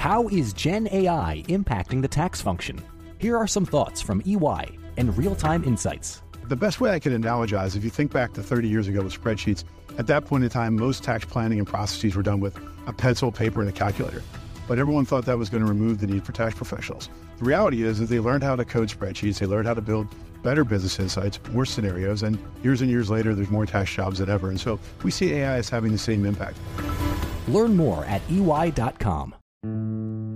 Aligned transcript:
How 0.00 0.28
is 0.28 0.54
Gen 0.54 0.88
AI 0.92 1.44
impacting 1.48 2.00
the 2.00 2.08
tax 2.08 2.40
function? 2.40 2.82
Here 3.18 3.36
are 3.36 3.46
some 3.46 3.66
thoughts 3.66 4.00
from 4.00 4.22
EY 4.24 4.64
and 4.96 5.14
real 5.18 5.34
time 5.34 5.62
insights. 5.62 6.22
The 6.48 6.56
best 6.56 6.80
way 6.80 6.92
I 6.92 6.98
could 6.98 7.12
analogize, 7.12 7.76
if 7.76 7.84
you 7.84 7.90
think 7.90 8.10
back 8.10 8.32
to 8.32 8.42
30 8.42 8.66
years 8.66 8.88
ago 8.88 9.02
with 9.02 9.12
spreadsheets, 9.12 9.62
at 9.98 10.06
that 10.06 10.24
point 10.24 10.42
in 10.42 10.48
time, 10.48 10.74
most 10.74 11.04
tax 11.04 11.26
planning 11.26 11.58
and 11.58 11.68
processes 11.68 12.16
were 12.16 12.22
done 12.22 12.40
with 12.40 12.58
a 12.86 12.94
pencil, 12.94 13.30
paper, 13.30 13.60
and 13.60 13.68
a 13.68 13.74
calculator. 13.74 14.22
But 14.66 14.78
everyone 14.78 15.04
thought 15.04 15.26
that 15.26 15.36
was 15.36 15.50
going 15.50 15.64
to 15.64 15.68
remove 15.68 16.00
the 16.00 16.06
need 16.06 16.24
for 16.24 16.32
tax 16.32 16.54
professionals. 16.54 17.10
The 17.36 17.44
reality 17.44 17.82
is 17.82 17.98
that 17.98 18.06
they 18.06 18.20
learned 18.20 18.42
how 18.42 18.56
to 18.56 18.64
code 18.64 18.88
spreadsheets, 18.88 19.38
they 19.38 19.44
learned 19.44 19.66
how 19.66 19.74
to 19.74 19.82
build 19.82 20.08
better 20.42 20.64
business 20.64 20.98
insights, 20.98 21.38
more 21.52 21.66
scenarios, 21.66 22.22
and 22.22 22.38
years 22.62 22.80
and 22.80 22.90
years 22.90 23.10
later, 23.10 23.34
there's 23.34 23.50
more 23.50 23.66
tax 23.66 23.94
jobs 23.94 24.20
than 24.20 24.30
ever. 24.30 24.48
And 24.48 24.58
so 24.58 24.80
we 25.02 25.10
see 25.10 25.34
AI 25.34 25.56
as 25.56 25.68
having 25.68 25.92
the 25.92 25.98
same 25.98 26.24
impact. 26.24 26.56
Learn 27.48 27.76
more 27.76 28.06
at 28.06 28.22
EY.com. 28.30 29.34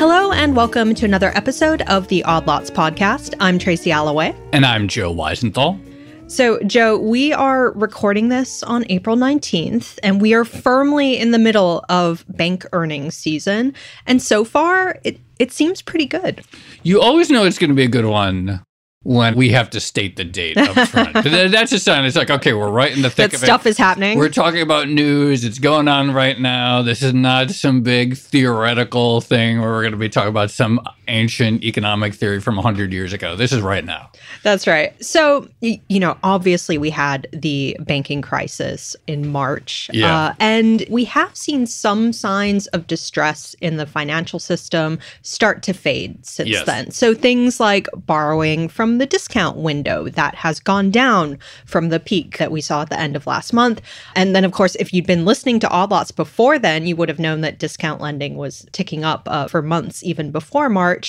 Hello 0.00 0.32
and 0.32 0.56
welcome 0.56 0.94
to 0.94 1.04
another 1.04 1.30
episode 1.34 1.82
of 1.82 2.08
the 2.08 2.24
Odd 2.24 2.46
Lots 2.46 2.70
podcast. 2.70 3.34
I'm 3.38 3.58
Tracy 3.58 3.90
Alloway. 3.90 4.34
And 4.50 4.64
I'm 4.64 4.88
Joe 4.88 5.14
Weisenthal. 5.14 5.78
So, 6.26 6.58
Joe, 6.60 6.96
we 6.96 7.34
are 7.34 7.72
recording 7.72 8.30
this 8.30 8.62
on 8.62 8.86
April 8.88 9.14
19th, 9.14 9.98
and 10.02 10.18
we 10.18 10.32
are 10.32 10.46
firmly 10.46 11.18
in 11.18 11.32
the 11.32 11.38
middle 11.38 11.84
of 11.90 12.24
bank 12.30 12.64
earnings 12.72 13.14
season. 13.14 13.74
And 14.06 14.22
so 14.22 14.42
far, 14.42 14.98
it, 15.04 15.20
it 15.38 15.52
seems 15.52 15.82
pretty 15.82 16.06
good. 16.06 16.46
You 16.82 17.02
always 17.02 17.28
know 17.28 17.44
it's 17.44 17.58
going 17.58 17.68
to 17.68 17.76
be 17.76 17.84
a 17.84 17.88
good 17.88 18.06
one 18.06 18.64
when 19.02 19.34
we 19.34 19.48
have 19.50 19.70
to 19.70 19.80
state 19.80 20.16
the 20.16 20.24
date 20.24 20.58
up 20.58 20.88
front. 20.88 21.14
That's 21.24 21.72
a 21.72 21.78
sign. 21.78 22.04
It's 22.04 22.16
like, 22.16 22.30
okay, 22.30 22.52
we're 22.52 22.70
right 22.70 22.94
in 22.94 23.00
the 23.00 23.08
thick 23.08 23.30
that 23.30 23.36
of 23.38 23.44
stuff 23.44 23.66
it. 23.66 23.70
is 23.70 23.78
happening. 23.78 24.18
We're 24.18 24.28
talking 24.28 24.60
about 24.60 24.88
news. 24.88 25.42
It's 25.42 25.58
going 25.58 25.88
on 25.88 26.12
right 26.12 26.38
now. 26.38 26.82
This 26.82 27.02
is 27.02 27.14
not 27.14 27.50
some 27.50 27.80
big 27.82 28.18
theoretical 28.18 29.22
thing 29.22 29.60
where 29.60 29.70
we're 29.70 29.82
going 29.82 29.92
to 29.92 29.98
be 29.98 30.10
talking 30.10 30.28
about 30.28 30.50
some 30.50 30.80
ancient 31.10 31.62
economic 31.64 32.14
theory 32.14 32.40
from 32.40 32.56
100 32.56 32.92
years 32.92 33.12
ago. 33.12 33.36
This 33.36 33.52
is 33.52 33.60
right 33.60 33.84
now. 33.84 34.10
That's 34.42 34.66
right. 34.66 34.92
So, 35.04 35.48
you 35.60 36.00
know, 36.00 36.16
obviously 36.22 36.78
we 36.78 36.90
had 36.90 37.26
the 37.32 37.76
banking 37.80 38.22
crisis 38.22 38.96
in 39.06 39.28
March. 39.28 39.90
Yeah. 39.92 40.16
Uh, 40.28 40.34
and 40.38 40.84
we 40.88 41.04
have 41.04 41.36
seen 41.36 41.66
some 41.66 42.12
signs 42.12 42.66
of 42.68 42.86
distress 42.86 43.54
in 43.60 43.76
the 43.76 43.86
financial 43.86 44.38
system 44.38 44.98
start 45.22 45.62
to 45.64 45.72
fade 45.72 46.24
since 46.24 46.48
Yes. 46.48 46.66
then. 46.66 46.90
So, 46.90 47.14
things 47.14 47.60
like 47.60 47.88
borrowing 47.94 48.68
from 48.68 48.98
the 48.98 49.06
discount 49.06 49.56
window 49.56 50.08
that 50.10 50.34
has 50.36 50.60
gone 50.60 50.90
down 50.90 51.38
from 51.66 51.88
the 51.88 52.00
peak 52.00 52.38
that 52.38 52.52
we 52.52 52.60
saw 52.60 52.82
at 52.82 52.90
the 52.90 52.98
end 53.00 53.16
of 53.16 53.26
last 53.26 53.52
month. 53.52 53.80
And 54.14 54.34
then, 54.34 54.44
of 54.44 54.52
course, 54.52 54.76
if 54.76 54.92
you'd 54.94 55.06
been 55.06 55.24
listening 55.24 55.58
to 55.60 55.68
Odd 55.68 55.90
Lots 55.90 56.12
before 56.12 56.58
then, 56.58 56.86
you 56.86 56.94
would 56.96 57.08
have 57.08 57.18
known 57.18 57.40
that 57.40 57.58
discount 57.58 58.00
lending 58.00 58.36
was 58.36 58.66
ticking 58.72 59.04
up 59.04 59.22
uh, 59.26 59.48
for 59.48 59.60
months 59.62 60.04
even 60.04 60.30
before 60.30 60.68
March. 60.68 60.99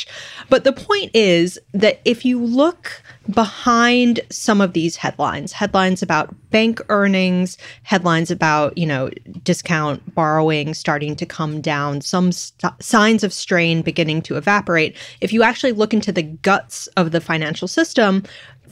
But 0.50 0.64
the 0.64 0.74
point 0.74 1.12
is 1.14 1.60
that 1.74 2.02
if 2.06 2.26
you 2.26 2.44
look 2.44 3.02
behind 3.30 4.20
some 4.30 4.62
of 4.62 4.74
these 4.74 4.96
headlines, 4.96 5.52
headlines 5.52 6.02
about 6.02 6.34
bank 6.50 6.82
earnings, 6.90 7.58
headlines 7.84 8.32
about, 8.32 8.78
you 8.78 8.86
know, 8.86 9.10
discount 9.44 10.16
borrowing 10.16 10.74
starting 10.74 11.16
to 11.16 11.26
come 11.26 11.62
down, 11.62 12.02
some 12.02 12.32
st- 12.32 12.84
signs 12.84 13.24
of 13.24 13.32
strain 13.32 13.82
beginning 13.82 14.22
to 14.24 14.38
evaporate. 14.38 14.96
If 15.22 15.32
you 15.32 15.44
actually 15.44 15.72
look 15.72 15.94
into 15.94 16.12
the 16.12 16.24
guts 16.24 16.88
of 16.98 17.12
the 17.12 17.22
financial 17.22 17.68
system, 17.68 18.24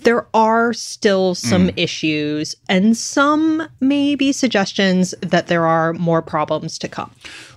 there 0.03 0.27
are 0.33 0.73
still 0.73 1.35
some 1.35 1.69
mm. 1.69 1.73
issues 1.75 2.55
and 2.67 2.95
some 2.95 3.67
maybe 3.79 4.31
suggestions 4.31 5.13
that 5.21 5.47
there 5.47 5.65
are 5.65 5.93
more 5.93 6.21
problems 6.21 6.77
to 6.79 6.87
come. 6.87 7.11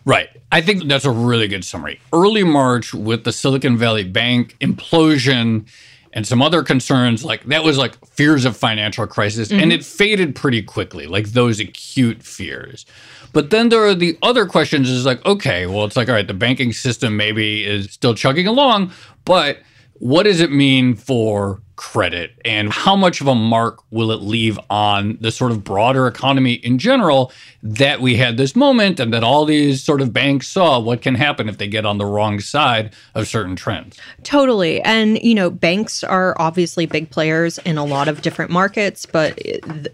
Right. 0.04 0.28
I 0.50 0.60
think 0.60 0.84
that's 0.88 1.04
a 1.04 1.10
really 1.10 1.48
good 1.48 1.64
summary. 1.64 2.00
Early 2.12 2.44
March 2.44 2.92
with 2.92 3.24
the 3.24 3.32
Silicon 3.32 3.76
Valley 3.76 4.04
Bank 4.04 4.56
implosion 4.60 5.66
and 6.12 6.26
some 6.26 6.42
other 6.42 6.62
concerns 6.62 7.24
like 7.24 7.44
that 7.44 7.64
was 7.64 7.78
like 7.78 8.04
fears 8.06 8.44
of 8.44 8.56
financial 8.56 9.06
crisis 9.06 9.50
and 9.50 9.60
mm-hmm. 9.60 9.70
it 9.70 9.84
faded 9.84 10.34
pretty 10.34 10.62
quickly 10.62 11.06
like 11.06 11.28
those 11.28 11.58
acute 11.58 12.22
fears 12.22 12.84
but 13.32 13.50
then 13.50 13.70
there 13.70 13.84
are 13.86 13.94
the 13.94 14.18
other 14.22 14.46
questions 14.46 14.90
is 14.90 15.06
like 15.06 15.24
okay 15.24 15.66
well 15.66 15.84
it's 15.84 15.96
like 15.96 16.08
all 16.08 16.14
right 16.14 16.26
the 16.26 16.34
banking 16.34 16.72
system 16.72 17.16
maybe 17.16 17.64
is 17.64 17.90
still 17.90 18.14
chugging 18.14 18.46
along 18.46 18.92
but 19.24 19.60
what 19.94 20.24
does 20.24 20.40
it 20.40 20.52
mean 20.52 20.94
for 20.94 21.62
credit 21.76 22.32
and 22.44 22.72
how 22.72 22.94
much 22.94 23.20
of 23.20 23.26
a 23.26 23.34
mark 23.34 23.82
will 23.90 24.10
it 24.10 24.20
leave 24.20 24.58
on 24.70 25.16
the 25.20 25.32
sort 25.32 25.50
of 25.50 25.64
broader 25.64 26.06
economy 26.06 26.54
in 26.54 26.78
general 26.78 27.32
that 27.62 28.00
we 28.00 28.16
had 28.16 28.36
this 28.36 28.54
moment 28.54 29.00
and 29.00 29.12
that 29.12 29.24
all 29.24 29.44
these 29.44 29.82
sort 29.82 30.00
of 30.00 30.12
banks 30.12 30.48
saw 30.48 30.78
what 30.78 31.00
can 31.02 31.14
happen 31.14 31.48
if 31.48 31.58
they 31.58 31.68
get 31.68 31.86
on 31.86 31.98
the 31.98 32.06
wrong 32.06 32.40
side 32.40 32.94
of 33.14 33.26
certain 33.26 33.56
trends 33.56 33.98
Totally. 34.22 34.80
And, 34.82 35.20
you 35.22 35.34
know, 35.34 35.50
banks 35.50 36.02
are 36.04 36.34
obviously 36.38 36.86
big 36.86 37.10
players 37.10 37.58
in 37.58 37.78
a 37.78 37.84
lot 37.84 38.08
of 38.08 38.22
different 38.22 38.50
markets, 38.50 39.06
but 39.06 39.38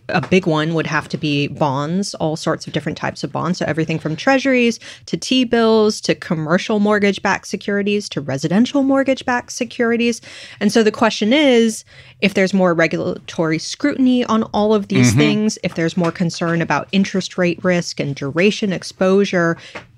a 0.08 0.26
big 0.28 0.46
one 0.46 0.74
would 0.74 0.86
have 0.86 1.08
to 1.08 1.18
be 1.18 1.48
bonds, 1.48 2.14
all 2.14 2.36
sorts 2.36 2.66
of 2.66 2.72
different 2.72 2.98
types 2.98 3.24
of 3.24 3.32
bonds. 3.32 3.58
So 3.58 3.64
everything 3.66 3.98
from 3.98 4.16
treasuries 4.16 4.80
to 5.06 5.16
T 5.16 5.44
bills 5.44 6.00
to 6.02 6.14
commercial 6.14 6.80
mortgage 6.80 7.22
backed 7.22 7.46
securities 7.46 8.08
to 8.10 8.20
residential 8.20 8.82
mortgage 8.82 9.24
backed 9.24 9.52
securities. 9.52 10.20
And 10.60 10.72
so 10.72 10.82
the 10.82 10.92
question 10.92 11.32
is 11.32 11.67
if 12.20 12.34
there's 12.34 12.54
more 12.54 12.74
regulatory 12.74 13.58
scrutiny 13.58 14.24
on 14.24 14.44
all 14.54 14.74
of 14.74 14.88
these 14.88 15.10
mm-hmm. 15.10 15.18
things, 15.18 15.58
if 15.62 15.74
there's 15.74 15.96
more 15.96 16.12
concern 16.12 16.62
about 16.62 16.88
interest 16.92 17.38
rate 17.38 17.62
risk 17.62 18.00
and 18.00 18.14
duration 18.14 18.72
exposure, 18.72 19.56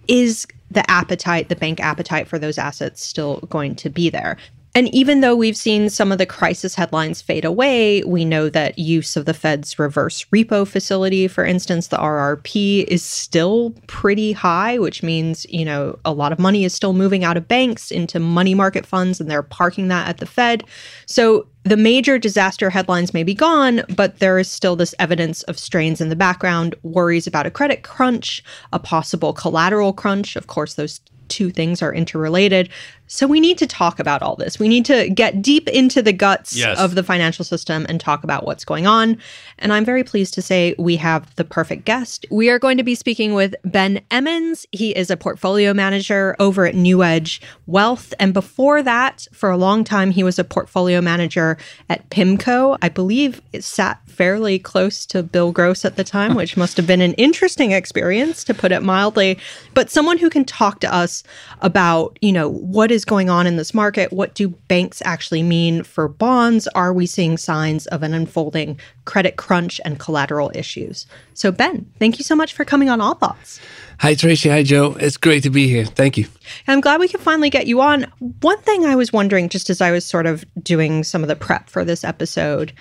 is 0.09 0.47
the 0.71 0.89
appetite, 0.91 1.49
the 1.49 1.57
bank 1.57 1.81
appetite 1.81 2.29
for 2.29 2.39
those 2.39 2.59
assets 2.59 3.05
still 3.05 3.41
going 3.51 3.75
to 3.77 3.91
be 3.91 4.11
there? 4.11 4.37
And 4.75 4.89
even 4.95 5.21
though 5.21 5.35
we've 5.35 5.57
seen 5.57 5.91
some 5.91 6.13
of 6.13 6.19
the 6.19 6.27
crisis 6.27 6.77
headlines 6.77 7.21
fade 7.21 7.45
away, 7.45 8.05
we 8.05 8.25
know 8.25 8.49
that 8.49 8.79
use 8.79 9.17
of 9.17 9.25
the 9.25 9.35
Fed's 9.35 9.79
reverse 9.79 10.25
repo 10.33 10.67
facility, 10.67 11.27
for 11.27 11.45
instance, 11.45 11.89
the 11.89 11.97
RRP, 11.97 12.85
is 12.85 13.03
still 13.03 13.75
pretty 13.89 14.33
high, 14.33 14.79
which 14.79 15.03
means, 15.03 15.45
you 15.49 15.65
know, 15.65 15.99
a 16.05 16.13
lot 16.13 16.31
of 16.31 16.39
money 16.39 16.65
is 16.65 16.73
still 16.73 16.93
moving 16.93 17.25
out 17.25 17.37
of 17.37 17.49
banks 17.49 17.91
into 17.91 18.21
money 18.21 18.55
market 18.55 18.87
funds 18.87 19.21
and 19.21 19.29
they're 19.29 19.43
parking 19.43 19.89
that 19.89 20.09
at 20.09 20.19
the 20.19 20.27
Fed. 20.27 20.63
So 21.07 21.49
the 21.65 21.77
major 21.77 22.17
disaster 22.17 22.71
headlines 22.71 23.13
may 23.13 23.25
be 23.25 23.35
gone, 23.35 23.83
but 23.95 24.21
there 24.21 24.39
is 24.39 24.49
still 24.49 24.77
this 24.77 24.95
evidence 25.01 25.43
of 25.45 25.59
strains 25.59 26.01
in 26.01 26.11
the 26.11 26.17
background, 26.17 26.77
worries 26.83 27.27
about 27.27 27.47
a 27.47 27.51
credit 27.51 27.83
crunch, 27.83 28.43
a 28.73 28.79
possible 28.79 29.33
collateral 29.33 29.93
crunch. 29.93 30.37
Of 30.37 30.47
course, 30.47 30.75
those 30.75 31.01
two 31.31 31.51
things 31.51 31.81
are 31.81 31.95
interrelated. 31.95 32.69
So 33.13 33.27
we 33.27 33.41
need 33.41 33.59
to 33.59 33.67
talk 33.67 33.99
about 33.99 34.23
all 34.23 34.37
this. 34.37 34.61
We 34.61 34.69
need 34.69 34.85
to 34.85 35.11
get 35.11 35.43
deep 35.43 35.69
into 35.69 36.01
the 36.01 36.13
guts 36.13 36.55
Yes. 36.57 36.79
of 36.79 36.95
the 36.95 37.03
financial 37.03 37.45
system 37.45 37.85
and 37.89 38.01
talk 38.01 38.23
about 38.23 38.47
what's 38.47 38.65
going 38.65 38.87
on. 38.87 39.19
And 39.59 39.73
I'm 39.73 39.85
very 39.85 40.05
pleased 40.05 40.33
to 40.35 40.43
say 40.43 40.77
we 40.79 40.95
have 40.99 41.35
the 41.35 41.43
perfect 41.43 41.85
guest. 41.85 42.25
We 42.31 42.51
are 42.51 42.61
going 42.61 42.77
to 42.77 42.85
be 42.85 42.95
speaking 42.95 43.35
with 43.35 43.57
Ben 43.65 44.01
Emons. 44.13 44.65
He 44.71 44.97
is 44.97 45.11
a 45.11 45.17
portfolio 45.17 45.75
manager 45.75 46.37
over 46.39 46.67
at 46.67 46.77
NewEdge 46.77 47.41
Wealth. 47.67 48.15
And 48.21 48.33
before 48.33 48.81
that, 48.85 49.27
for 49.33 49.51
a 49.51 49.57
long 49.57 49.83
time, 49.83 50.13
he 50.13 50.23
was 50.23 50.39
a 50.39 50.45
portfolio 50.45 51.01
manager 51.01 51.59
at 51.89 52.09
PIMCO. 52.11 52.79
I 52.81 52.89
believe 52.89 53.43
it 53.53 53.65
sat 53.65 54.01
fairly 54.07 54.61
close 54.61 55.05
to 55.07 55.25
Bill 55.25 55.51
Gross 55.51 55.85
at 55.85 55.97
the 55.97 56.05
time, 56.05 56.37
which 56.37 56.57
must 56.57 56.77
have 56.77 56.87
been 56.87 57.01
an 57.01 57.15
interesting 57.15 57.73
experience 57.73 58.45
to 58.45 58.55
put 58.55 58.71
it 58.71 58.85
mildly. 58.85 59.37
But 59.75 59.91
someone 59.91 60.19
who 60.19 60.31
can 60.31 60.45
talk 60.45 60.79
to 60.81 60.95
us 60.95 61.25
about, 61.61 62.17
you 62.21 62.33
know, 62.33 62.49
what 62.49 62.93
is 62.93 63.00
going 63.05 63.31
on 63.31 63.47
in 63.47 63.57
this 63.57 63.75
market? 63.75 64.13
What 64.13 64.35
do 64.35 64.49
banks 64.49 65.03
actually 65.05 65.43
mean 65.43 65.83
for 65.83 66.09
bonds? 66.09 66.67
Are 66.69 66.93
we 66.93 67.07
seeing 67.07 67.37
signs 67.37 67.87
of 67.89 68.03
an 68.03 68.15
unfolding 68.15 68.79
credit 69.05 69.37
crunch 69.37 69.81
and 69.85 69.99
collateral 69.99 70.51
issues? 70.55 71.07
So, 71.35 71.53
Ben, 71.53 71.91
thank 71.99 72.19
you 72.19 72.25
so 72.25 72.35
much 72.37 72.53
for 72.53 72.65
coming 72.65 72.89
on 72.89 73.01
Odd 73.01 73.21
Lots. 73.23 73.61
Hi, 73.99 74.15
Tracy. 74.15 74.49
Hi, 74.49 74.63
Joe. 74.63 74.97
It's 74.99 75.17
great 75.17 75.43
to 75.43 75.51
be 75.51 75.69
here. 75.69 75.85
Thank 75.85 76.17
you. 76.17 76.27
I'm 76.67 76.81
glad 76.81 77.01
we 77.01 77.09
could 77.09 77.21
finally 77.21 77.51
get 77.51 77.67
you 77.67 77.81
on. 77.81 78.07
One 78.41 78.59
thing 78.59 78.85
I 78.85 78.97
was 78.97 79.13
wondering, 79.13 79.49
just 79.49 79.71
as 79.71 79.81
I 79.81 79.91
was 79.91 80.05
sort 80.05 80.27
of 80.27 80.45
doing 80.63 81.05
some 81.05 81.23
of 81.23 81.29
the 81.29 81.37
prep 81.37 81.69
for 81.69 81.85
this 81.85 82.05
episode, 82.05 82.73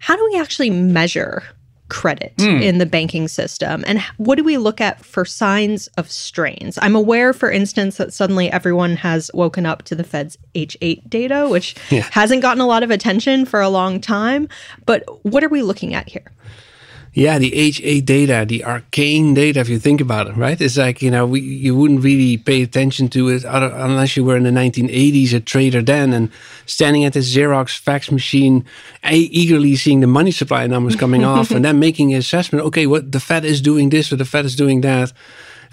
how 0.00 0.16
do 0.16 0.24
we 0.32 0.38
actually 0.38 0.70
measure 0.70 1.42
credit 1.88 2.34
hmm. 2.38 2.62
in 2.62 2.78
the 2.78 2.86
banking 2.86 3.28
system? 3.28 3.84
And 3.86 4.00
what 4.16 4.36
do 4.36 4.44
we 4.44 4.56
look 4.56 4.80
at 4.80 5.04
for 5.04 5.24
signs 5.24 5.88
of 5.96 6.10
strains? 6.10 6.78
I'm 6.82 6.96
aware, 6.96 7.32
for 7.32 7.50
instance, 7.50 7.96
that 7.96 8.12
suddenly 8.12 8.50
everyone 8.50 8.96
has 8.96 9.30
woken 9.34 9.66
up 9.66 9.82
to 9.84 9.94
the 9.94 10.04
Fed's 10.04 10.38
H8 10.54 11.08
data, 11.08 11.48
which 11.48 11.74
hasn't 12.10 12.42
gotten 12.42 12.60
a 12.60 12.66
lot 12.66 12.82
of 12.82 12.90
attention 12.90 13.44
for 13.44 13.60
a 13.60 13.68
long 13.68 14.00
time. 14.00 14.48
But 14.86 15.04
what 15.24 15.44
are 15.44 15.48
we 15.48 15.62
looking 15.62 15.94
at 15.94 16.08
here? 16.08 16.32
Yeah, 17.14 17.38
the 17.38 17.50
H8 17.50 18.04
data, 18.04 18.44
the 18.46 18.64
arcane 18.64 19.34
data, 19.34 19.60
if 19.60 19.68
you 19.68 19.78
think 19.78 20.00
about 20.00 20.28
it, 20.28 20.36
right? 20.36 20.60
It's 20.60 20.76
like, 20.76 21.02
you 21.02 21.10
know, 21.10 21.26
we, 21.26 21.40
you 21.40 21.74
wouldn't 21.74 22.02
really 22.02 22.36
pay 22.36 22.62
attention 22.62 23.08
to 23.08 23.28
it 23.28 23.44
other, 23.44 23.72
unless 23.74 24.16
you 24.16 24.24
were 24.24 24.36
in 24.36 24.44
the 24.44 24.50
1980s, 24.50 25.32
a 25.32 25.40
trader 25.40 25.82
then, 25.82 26.12
and 26.12 26.30
standing 26.66 27.04
at 27.04 27.14
this 27.14 27.34
Xerox 27.34 27.78
fax 27.78 28.12
machine, 28.12 28.64
eagerly 29.10 29.74
seeing 29.76 30.00
the 30.00 30.06
money 30.06 30.30
supply 30.30 30.66
numbers 30.66 30.96
coming 30.96 31.24
off, 31.32 31.50
and 31.50 31.64
then 31.64 31.78
making 31.78 32.12
an 32.12 32.18
assessment, 32.20 32.64
okay, 32.66 32.86
what 32.86 33.10
the 33.10 33.20
Fed 33.20 33.44
is 33.44 33.60
doing 33.60 33.88
this 33.88 34.12
or 34.12 34.16
the 34.16 34.24
Fed 34.24 34.44
is 34.44 34.54
doing 34.54 34.82
that. 34.82 35.12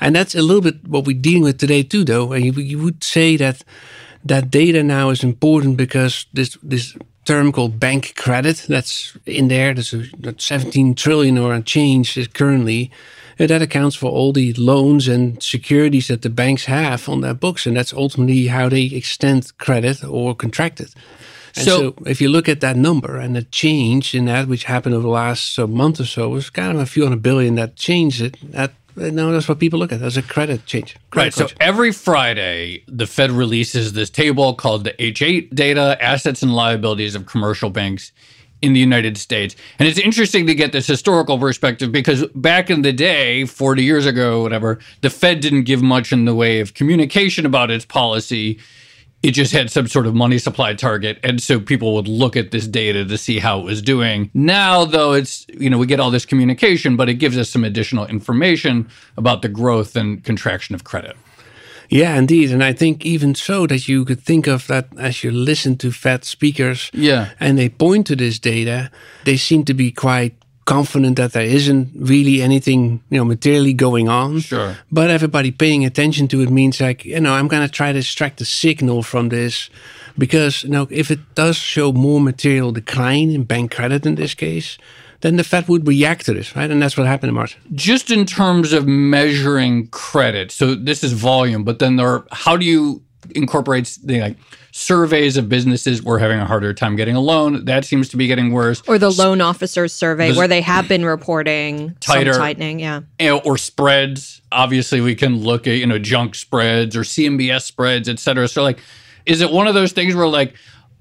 And 0.01 0.15
that's 0.15 0.35
a 0.35 0.41
little 0.41 0.61
bit 0.61 0.87
what 0.87 1.05
we're 1.05 1.19
dealing 1.19 1.43
with 1.43 1.57
today, 1.57 1.83
too, 1.83 2.03
though. 2.03 2.33
And 2.33 2.43
you, 2.45 2.51
you 2.53 2.79
would 2.79 3.03
say 3.03 3.37
that 3.37 3.63
that 4.25 4.49
data 4.49 4.83
now 4.83 5.09
is 5.09 5.23
important 5.23 5.77
because 5.77 6.25
this 6.33 6.57
this 6.63 6.97
term 7.25 7.51
called 7.51 7.79
bank 7.79 8.13
credit. 8.15 8.65
That's 8.67 9.17
in 9.25 9.47
there. 9.47 9.73
There's 9.73 9.93
a 9.93 10.03
that's 10.19 10.45
17 10.45 10.95
trillion 10.95 11.37
or 11.37 11.53
a 11.53 11.61
change 11.61 12.17
is 12.17 12.27
currently 12.27 12.91
and 13.37 13.49
that 13.49 13.61
accounts 13.61 13.95
for 13.97 14.09
all 14.09 14.31
the 14.31 14.53
loans 14.53 15.07
and 15.07 15.43
securities 15.43 16.07
that 16.07 16.21
the 16.21 16.29
banks 16.29 16.65
have 16.65 17.09
on 17.09 17.21
their 17.21 17.33
books 17.33 17.65
and 17.65 17.75
that's 17.75 17.93
ultimately 17.93 18.47
how 18.47 18.69
they 18.69 18.83
extend 18.85 19.51
credit 19.57 20.03
or 20.03 20.33
contract 20.35 20.79
it. 20.79 20.93
And 21.57 21.65
So- 21.65 21.77
so, 21.79 21.95
if 22.05 22.21
you 22.21 22.29
look 22.29 22.47
at 22.49 22.59
that 22.61 22.75
number 22.77 23.17
and 23.17 23.35
the 23.35 23.43
change 23.43 24.15
in 24.15 24.25
that 24.25 24.47
which 24.47 24.65
happened 24.65 24.95
over 24.95 25.03
the 25.03 25.09
last 25.09 25.59
uh, 25.59 25.67
month 25.67 25.99
or 25.99 26.05
so 26.05 26.29
was 26.29 26.49
kind 26.49 26.71
of 26.77 26.79
a 26.81 26.85
few 26.85 27.03
hundred 27.03 27.21
billion 27.23 27.55
that 27.55 27.75
changed 27.75 28.21
it. 28.21 28.37
That 28.51 28.71
uh, 28.71 28.73
no, 28.95 29.31
that's 29.31 29.47
what 29.47 29.59
people 29.59 29.79
look 29.79 29.91
at 29.91 29.99
That's 29.99 30.17
a 30.17 30.21
credit 30.21 30.65
change. 30.65 30.95
Right. 31.15 31.33
Credit 31.33 31.49
So 31.49 31.55
every 31.59 31.91
Friday, 31.91 32.83
the 32.87 33.05
Fed 33.05 33.31
releases 33.31 33.93
this 33.93 34.09
table 34.09 34.55
called 34.55 34.83
the 34.83 34.93
H8 34.93 35.53
data, 35.53 35.97
assets 36.01 36.41
and 36.41 36.53
liabilities 36.55 37.15
of 37.15 37.25
commercial 37.25 37.69
banks 37.69 38.11
in 38.61 38.73
the 38.73 38.79
United 38.79 39.17
States. 39.17 39.55
And 39.79 39.87
it's 39.87 39.99
interesting 39.99 40.47
to 40.47 40.55
get 40.55 40.71
this 40.71 40.87
historical 40.87 41.37
perspective 41.37 41.91
because 41.91 42.25
back 42.33 42.69
in 42.69 42.81
the 42.81 42.93
day, 42.93 43.45
40 43.45 43.83
years 43.83 44.05
ago, 44.05 44.41
whatever, 44.41 44.79
the 45.01 45.09
Fed 45.09 45.39
didn't 45.41 45.63
give 45.63 45.83
much 45.83 46.11
in 46.11 46.25
the 46.25 46.33
way 46.33 46.59
of 46.59 46.73
communication 46.73 47.45
about 47.45 47.69
its 47.69 47.85
policy. 47.85 48.59
It 49.23 49.31
just 49.31 49.53
had 49.53 49.71
some 49.71 49.87
sort 49.87 50.05
of 50.05 50.13
money 50.13 50.37
supply 50.37 50.75
target. 50.75 51.19
And 51.23 51.41
so 51.41 51.59
people 51.59 51.95
would 51.95 52.07
look 52.07 52.35
at 52.35 52.51
this 52.51 52.67
data 52.67 53.03
to 53.05 53.17
see 53.17 53.39
how 53.39 53.59
it 53.59 53.63
was 53.63 53.81
doing. 53.81 54.29
Now, 54.35 54.85
though, 54.85 55.13
it's, 55.13 55.47
you 55.49 55.69
know, 55.69 55.79
we 55.79 55.87
get 55.87 55.99
all 55.99 56.11
this 56.11 56.25
communication, 56.27 56.95
but 56.95 57.09
it 57.09 57.15
gives 57.15 57.35
us 57.37 57.49
some 57.49 57.63
additional 57.63 58.05
information 58.05 58.87
about 59.17 59.41
the 59.41 59.49
growth 59.49 59.95
and 59.95 60.23
contraction 60.23 60.75
of 60.75 60.83
credit. 60.83 61.15
Yeah, 61.89 62.17
indeed. 62.17 62.51
And 62.51 62.63
I 62.63 62.73
think 62.73 63.05
even 63.05 63.35
so 63.35 63.67
that 63.67 63.87
you 63.87 64.05
could 64.05 64.19
think 64.19 64.47
of 64.47 64.67
that 64.67 64.87
as 64.97 65.23
you 65.23 65.31
listen 65.31 65.77
to 65.77 65.91
Fed 65.91 66.23
speakers 66.23 66.89
Yeah. 66.93 67.29
and 67.39 67.57
they 67.57 67.69
point 67.69 68.07
to 68.07 68.15
this 68.15 68.39
data, 68.39 68.89
they 69.23 69.37
seem 69.37 69.65
to 69.65 69.73
be 69.73 69.91
quite 69.91 70.35
confident 70.65 71.15
that 71.17 71.33
there 71.33 71.45
isn't 71.45 71.89
really 71.95 72.41
anything, 72.41 73.01
you 73.09 73.17
know, 73.17 73.25
materially 73.25 73.73
going 73.73 74.09
on. 74.09 74.39
Sure. 74.39 74.75
But 74.91 75.09
everybody 75.09 75.51
paying 75.51 75.85
attention 75.85 76.27
to 76.29 76.41
it 76.41 76.49
means 76.49 76.81
like, 76.81 77.05
you 77.05 77.19
know, 77.19 77.33
I'm 77.33 77.47
going 77.47 77.65
to 77.67 77.71
try 77.71 77.91
to 77.91 77.99
extract 77.99 78.41
a 78.41 78.45
signal 78.45 79.03
from 79.03 79.29
this 79.29 79.69
because, 80.17 80.63
you 80.63 80.69
know, 80.71 80.87
if 80.89 81.11
it 81.11 81.19
does 81.35 81.55
show 81.57 81.91
more 81.91 82.19
material 82.19 82.71
decline 82.71 83.29
in 83.29 83.43
bank 83.43 83.71
credit 83.75 84.05
in 84.05 84.15
this 84.15 84.33
case, 84.33 84.77
then 85.21 85.37
the 85.37 85.43
Fed 85.43 85.67
would 85.67 85.87
react 85.87 86.25
to 86.25 86.33
this, 86.33 86.55
right? 86.55 86.69
And 86.69 86.81
that's 86.81 86.97
what 86.97 87.07
happened 87.07 87.29
in 87.29 87.35
March. 87.35 87.57
just 87.73 88.11
in 88.11 88.25
terms 88.25 88.73
of 88.73 88.87
measuring 88.87 89.87
credit 89.87 90.51
so 90.51 90.75
this 90.75 91.03
is 91.03 91.13
volume 91.13 91.63
but 91.63 91.79
then 91.79 91.95
there 91.95 92.07
are, 92.07 92.25
how 92.31 92.57
do 92.57 92.65
you 92.65 93.01
incorporate 93.35 93.97
the 94.03 94.21
like 94.21 94.37
surveys 94.77 95.37
of 95.37 95.47
businesses 95.47 96.03
we're 96.03 96.19
having 96.19 96.37
a 96.37 96.45
harder 96.45 96.73
time 96.73 96.97
getting 96.97 97.15
a 97.15 97.19
loan 97.21 97.63
that 97.63 97.85
seems 97.85 98.09
to 98.09 98.17
be 98.17 98.27
getting 98.27 98.51
worse 98.51 98.83
Or 98.89 98.97
the 98.97 99.09
loan 99.09 99.39
officers 99.39 99.93
survey, 99.93 100.27
This- 100.27 100.37
where 100.37 100.49
they 100.49 100.59
have 100.59 100.89
been 100.89 101.05
reporting 101.05 101.95
Tighter. 102.01 102.33
some 102.33 102.41
tightening. 102.41 102.81
Yeah. 102.81 103.01
Or 103.45 103.57
spreads 103.57 104.41
obviously 104.51 104.99
we 104.99 105.15
can 105.15 105.37
look 105.41 105.65
at 105.65 105.77
you 105.77 105.85
know 105.85 105.97
junk 105.97 106.35
spreads 106.35 106.93
or 106.93 107.01
cmbs 107.03 107.61
spreads 107.61 108.09
et 108.09 108.19
cetera 108.19 108.49
so 108.49 108.63
like 108.63 108.79
is 109.25 109.39
it 109.39 109.49
one 109.49 109.65
of 109.67 109.75
those 109.75 109.93
things 109.93 110.13
where 110.13 110.27
like 110.27 110.53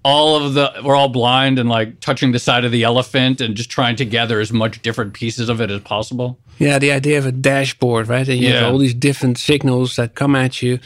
all 0.05 0.37
of 0.37 0.55
the 0.55 0.73
we're 0.85 0.95
all 0.95 1.09
blind 1.09 1.59
and 1.59 1.69
like 1.69 1.99
touching 1.99 2.31
the 2.31 2.39
side 2.39 2.65
of 2.65 2.71
the 2.71 2.85
elephant 2.85 3.41
and 3.41 3.57
just 3.57 3.71
trying 3.71 3.97
to 3.97 4.05
gather 4.05 4.39
as 4.39 4.53
much 4.53 4.83
different 4.83 5.15
pieces 5.15 5.49
of 5.49 5.61
it 5.61 5.73
as 5.73 5.81
possible 5.81 6.39
Yeah, 6.59 6.79
the 6.79 6.93
idea 6.93 7.19
of 7.19 7.27
a 7.27 7.33
dashboard, 7.33 8.07
right? 8.07 8.29
And 8.29 8.39
you 8.39 8.51
Yeah. 8.51 8.61
have 8.61 8.73
all 8.73 8.79
these 8.79 8.95
different 8.95 9.37
signals 9.39 9.97
that 9.97 10.15
come 10.15 10.37
at 10.37 10.63
you. 10.63 10.79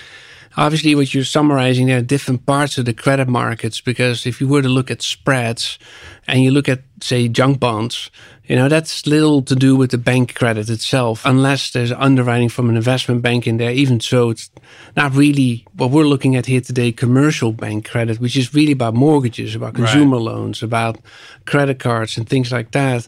Obviously, 0.58 0.96
what 0.96 1.14
you're 1.14 1.22
summarizing 1.22 1.87
there 1.87 1.99
are 1.99 2.02
different 2.02 2.44
parts 2.44 2.78
of 2.78 2.84
the 2.84 2.93
credit 2.93 3.28
markets 3.28 3.81
because 3.81 4.26
if 4.26 4.40
you 4.40 4.49
were 4.49 4.60
to 4.60 4.69
look 4.69 4.90
at 4.90 5.02
spreads 5.02 5.78
and 6.26 6.43
you 6.43 6.50
look 6.50 6.69
at, 6.69 6.81
say, 7.00 7.28
junk 7.28 7.60
bonds, 7.60 8.10
you 8.43 8.56
know, 8.56 8.69
that's 8.69 9.06
little 9.06 9.40
to 9.43 9.55
do 9.55 9.76
with 9.76 9.93
the 9.93 9.99
bank 9.99 10.34
credit 10.34 10.69
itself, 10.69 11.25
unless 11.25 11.70
there's 11.70 11.93
underwriting 11.93 12.49
from 12.49 12.69
an 12.69 12.76
investment 12.76 13.22
bank 13.22 13.46
in 13.46 13.58
there. 13.58 13.70
Even 13.70 14.00
so, 14.00 14.31
it's 14.31 14.50
not 14.96 15.14
really 15.14 15.64
what 15.76 15.93
we're 15.93 16.02
looking 16.08 16.34
at 16.34 16.46
here 16.46 16.60
today 16.60 16.90
commercial 16.90 17.52
bank 17.52 17.88
credit, 17.88 18.19
which 18.19 18.37
is 18.37 18.52
really 18.52 18.72
about 18.72 18.94
mortgages, 18.94 19.55
about 19.55 19.75
consumer 19.75 20.16
loans, 20.16 20.60
about 20.60 20.99
credit 21.44 21.78
cards, 21.78 22.19
and 22.19 22.28
things 22.28 22.50
like 22.50 22.72
that. 22.72 23.06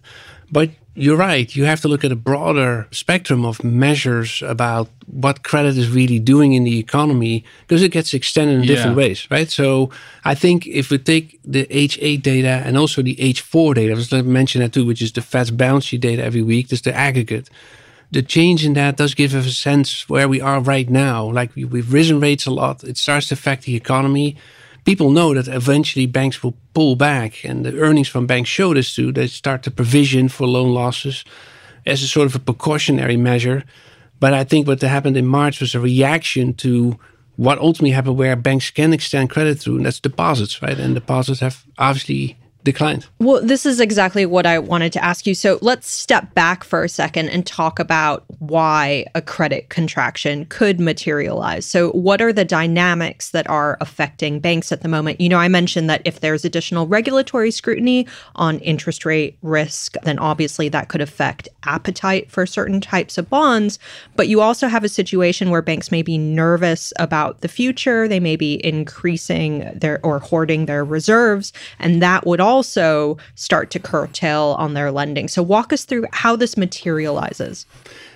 But 0.52 0.71
you're 1.00 1.16
right. 1.16 1.57
You 1.57 1.64
have 1.64 1.80
to 1.80 1.88
look 1.88 2.04
at 2.04 2.12
a 2.12 2.16
broader 2.16 2.87
spectrum 2.90 3.47
of 3.47 3.64
measures 3.64 4.42
about 4.42 4.88
what 5.07 5.42
credit 5.42 5.78
is 5.78 5.88
really 5.88 6.19
doing 6.19 6.52
in 6.52 6.64
the 6.64 6.78
economy 6.78 7.42
because 7.62 7.83
it 7.83 7.88
gets 7.88 8.12
extended 8.12 8.61
in 8.61 8.66
different 8.66 8.97
ways, 8.97 9.26
right? 9.30 9.50
So 9.50 9.90
I 10.26 10.35
think 10.35 10.66
if 10.66 10.90
we 10.90 10.99
take 10.99 11.40
the 11.42 11.64
H8 11.66 12.23
data 12.23 12.62
and 12.66 12.76
also 12.76 13.00
the 13.00 13.16
H4 13.16 13.75
data, 13.76 13.92
I 13.92 13.97
was 13.97 14.09
going 14.09 14.23
to 14.23 14.28
mention 14.28 14.61
that 14.61 14.75
too, 14.75 14.85
which 14.85 15.00
is 15.00 15.12
the 15.12 15.23
Fed's 15.23 15.50
balance 15.50 15.87
sheet 15.87 16.02
data 16.02 16.23
every 16.23 16.42
week, 16.42 16.69
just 16.69 16.85
the 16.85 16.95
aggregate. 16.95 17.49
The 18.11 18.23
change 18.23 18.66
in 18.66 18.75
that 18.75 18.97
does 18.97 19.14
give 19.14 19.35
us 19.35 19.47
a 19.47 19.54
sense 19.54 20.07
where 20.09 20.28
we 20.28 20.40
are 20.40 20.61
right 20.61 20.90
now. 20.90 21.30
Like 21.30 21.54
we've 21.57 21.92
risen 21.92 22.21
rates 22.21 22.45
a 22.45 22.50
lot. 22.50 22.85
It 22.85 22.99
starts 22.99 23.28
to 23.28 23.35
affect 23.35 23.62
the 23.62 23.75
economy 23.75 24.37
people 24.90 25.12
know 25.12 25.32
that 25.32 25.47
eventually 25.47 26.04
banks 26.04 26.42
will 26.42 26.56
pull 26.75 26.97
back, 26.97 27.44
and 27.44 27.64
the 27.64 27.78
earnings 27.78 28.09
from 28.09 28.26
banks 28.26 28.50
show 28.50 28.75
this 28.75 28.92
too. 28.92 29.12
They 29.12 29.28
start 29.28 29.62
to 29.62 29.70
provision 29.70 30.28
for 30.28 30.49
loan 30.49 30.75
losses 30.75 31.25
as 31.87 32.02
a 32.02 32.09
sort 32.09 32.26
of 32.26 32.35
a 32.35 32.40
precautionary 32.40 33.16
measure. 33.16 33.62
But 34.18 34.35
I 34.35 34.42
think 34.42 34.66
what 34.66 34.82
happened 34.82 35.16
in 35.16 35.28
March 35.28 35.61
was 35.61 35.76
a 35.76 35.80
reaction 35.80 36.54
to 36.54 36.99
what 37.37 37.61
ultimately 37.61 37.92
happened 37.92 38.18
where 38.18 38.35
banks 38.35 38.68
can 38.73 38.92
extend 38.92 39.30
credit 39.30 39.61
through, 39.61 39.76
and 39.76 39.87
that's 39.87 40.00
deposits, 40.00 40.61
right? 40.61 40.76
And 40.76 40.97
deposits 40.97 41.38
have 41.38 41.64
obviously 41.78 42.37
declined. 42.64 43.07
Well, 43.19 43.40
this 43.43 43.64
is 43.64 43.81
exactly 43.81 44.26
what 44.26 44.47
I 44.47 44.59
wanted 44.59 44.93
to 44.93 45.05
ask 45.05 45.26
you. 45.26 45.35
So 45.35 45.59
let's 45.62 45.90
step 45.90 46.35
back 46.35 46.62
for 46.62 46.85
a 46.85 46.88
second 46.88 47.31
and 47.31 47.47
talk 47.47 47.79
about 47.79 48.25
why 48.38 49.07
a 49.14 49.23
credit 49.23 49.71
contraction 49.71 50.45
could 50.47 50.79
materialize. 50.79 51.64
So, 51.64 51.90
what 51.93 52.21
are 52.21 52.33
the 52.33 52.45
dynamics 52.45 53.31
that 53.31 53.49
are 53.49 53.79
affecting 53.81 54.40
banks 54.40 54.73
at 54.73 54.83
the 54.83 54.88
moment? 54.88 55.21
You 55.21 55.29
know, 55.29 55.38
I 55.38 55.49
mentioned 55.49 55.88
that 55.88 56.02
if 56.05 56.21
there's 56.21 56.45
additional 56.45 56.87
regulatory 56.87 57.50
scrutiny 57.50 58.07
on 58.37 58.59
interest 58.61 59.05
rate 59.05 59.38
risk, 59.43 59.95
then 60.02 60.19
obviously 60.19 60.69
that 60.69 60.88
could 60.88 61.00
affect 61.00 61.49
appetite 61.64 62.31
for 62.31 62.47
certain 62.47 62.81
types 62.81 63.17
of 63.19 63.31
bonds. 63.31 63.79
But 64.17 64.29
you 64.29 64.40
also 64.40 64.69
have 64.69 64.85
a 64.85 64.88
situation 64.88 65.50
where 65.50 65.62
banks 65.62 65.90
may 65.90 66.02
be 66.02 66.19
nervous 66.19 66.93
about 66.99 67.40
the 67.40 67.49
future, 67.49 68.07
they 68.07 68.21
may 68.21 68.37
be 68.37 68.64
increasing 68.64 69.71
their 69.75 70.05
or 70.05 70.19
hoarding 70.19 70.67
their 70.67 70.85
reserves, 70.85 71.52
and 71.79 72.02
that 72.02 72.26
would 72.26 72.40
also 72.40 72.50
start 73.35 73.71
to 73.71 73.78
curtail 73.78 74.57
on 74.59 74.75
their 74.75 74.90
lending. 74.90 75.28
So, 75.28 75.42
walk 75.42 75.73
us 75.73 75.85
through 75.85 76.07
how 76.12 76.37
this 76.37 76.57
materializes. 76.57 77.66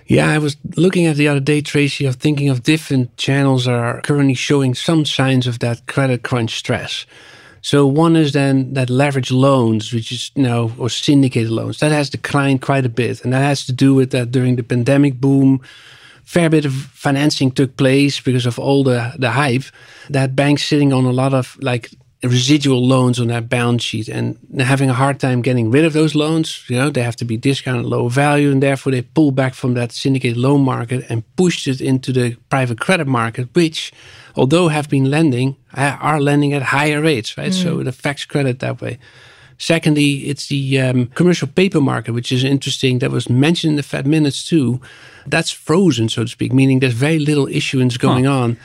Yeah, 0.07 0.29
I 0.29 0.39
was 0.39 0.57
looking 0.77 1.07
at 1.07 1.17
the 1.17 1.29
other 1.29 1.41
day, 1.41 1.63
Tracy, 1.63 2.05
of 2.05 2.17
thinking 2.17 2.51
of 2.51 2.63
different 2.63 3.17
channels 3.17 3.67
are 3.67 4.03
currently 4.03 4.35
showing 4.35 4.75
some 4.75 5.05
signs 5.05 5.47
of 5.47 5.61
that 5.61 5.87
credit 5.87 6.23
crunch 6.23 6.57
stress. 6.57 7.07
So 7.63 7.87
one 7.87 8.15
is 8.15 8.33
then 8.33 8.75
that 8.75 8.91
leverage 8.91 9.31
loans, 9.31 9.91
which 9.95 10.13
is 10.13 10.31
you 10.35 10.43
know, 10.43 10.71
or 10.79 10.91
syndicated 10.91 11.51
loans, 11.51 11.79
that 11.79 11.93
has 11.93 12.11
declined 12.11 12.61
quite 12.61 12.85
a 12.85 12.91
bit, 12.91 13.25
and 13.25 13.33
that 13.33 13.41
has 13.41 13.65
to 13.65 13.73
do 13.73 13.95
with 13.95 14.11
that 14.11 14.31
during 14.31 14.57
the 14.57 14.63
pandemic 14.63 15.19
boom, 15.19 15.63
fair 16.25 16.51
bit 16.51 16.67
of 16.67 16.75
financing 16.75 17.51
took 17.51 17.75
place 17.79 18.21
because 18.21 18.45
of 18.45 18.59
all 18.59 18.85
the 18.85 19.15
the 19.19 19.31
hype. 19.31 19.65
That 20.11 20.37
banks 20.37 20.67
sitting 20.67 20.93
on 20.93 21.07
a 21.07 21.13
lot 21.13 21.33
of 21.33 21.57
like 21.63 21.91
residual 22.29 22.87
loans 22.87 23.21
on 23.21 23.29
that 23.29 23.49
balance 23.49 23.83
sheet 23.83 24.09
and 24.09 24.39
having 24.59 24.91
a 24.91 24.95
hard 24.95 25.21
time 25.21 25.43
getting 25.43 25.71
rid 25.71 25.85
of 25.85 25.93
those 25.93 26.15
loans. 26.15 26.65
You 26.69 26.79
know, 26.79 26.91
they 26.91 27.03
have 27.03 27.17
to 27.17 27.25
be 27.25 27.37
discounted 27.37 27.85
low 27.85 28.09
value, 28.09 28.51
and 28.51 28.63
therefore 28.63 28.93
they 28.93 29.03
pull 29.03 29.31
back 29.31 29.55
from 29.55 29.75
that 29.75 29.93
syndicated 29.93 30.37
loan 30.39 30.63
market 30.63 31.05
and 31.09 31.25
pushed 31.37 31.67
it 31.69 31.81
into 31.81 32.13
the 32.13 32.37
private 32.49 32.81
credit 32.81 33.07
market, 33.07 33.49
which, 33.55 33.93
although 34.37 34.69
have 34.69 34.89
been 34.89 35.11
lending, 35.11 35.57
are 35.75 36.21
lending 36.21 36.53
at 36.53 36.63
higher 36.63 37.01
rates, 37.01 37.37
right? 37.37 37.53
Mm. 37.53 37.63
So 37.63 37.81
it 37.81 37.87
affects 37.87 38.25
credit 38.25 38.61
that 38.61 38.81
way. 38.81 38.99
Secondly, 39.59 40.29
it's 40.29 40.49
the 40.49 40.81
um, 40.81 41.07
commercial 41.07 41.49
paper 41.49 41.81
market, 41.81 42.13
which 42.13 42.33
is 42.33 42.43
interesting. 42.43 42.99
That 42.99 43.11
was 43.11 43.29
mentioned 43.29 43.73
in 43.73 43.77
the 43.77 43.83
Fed 43.83 44.07
minutes 44.07 44.47
too. 44.47 44.81
That's 45.27 45.51
frozen, 45.51 46.09
so 46.09 46.25
to 46.25 46.29
speak, 46.29 46.53
meaning 46.53 46.81
there's 46.81 46.95
very 46.95 47.19
little 47.19 47.47
issuance 47.47 47.97
going 47.97 48.25
huh. 48.25 48.41
on. 48.41 48.59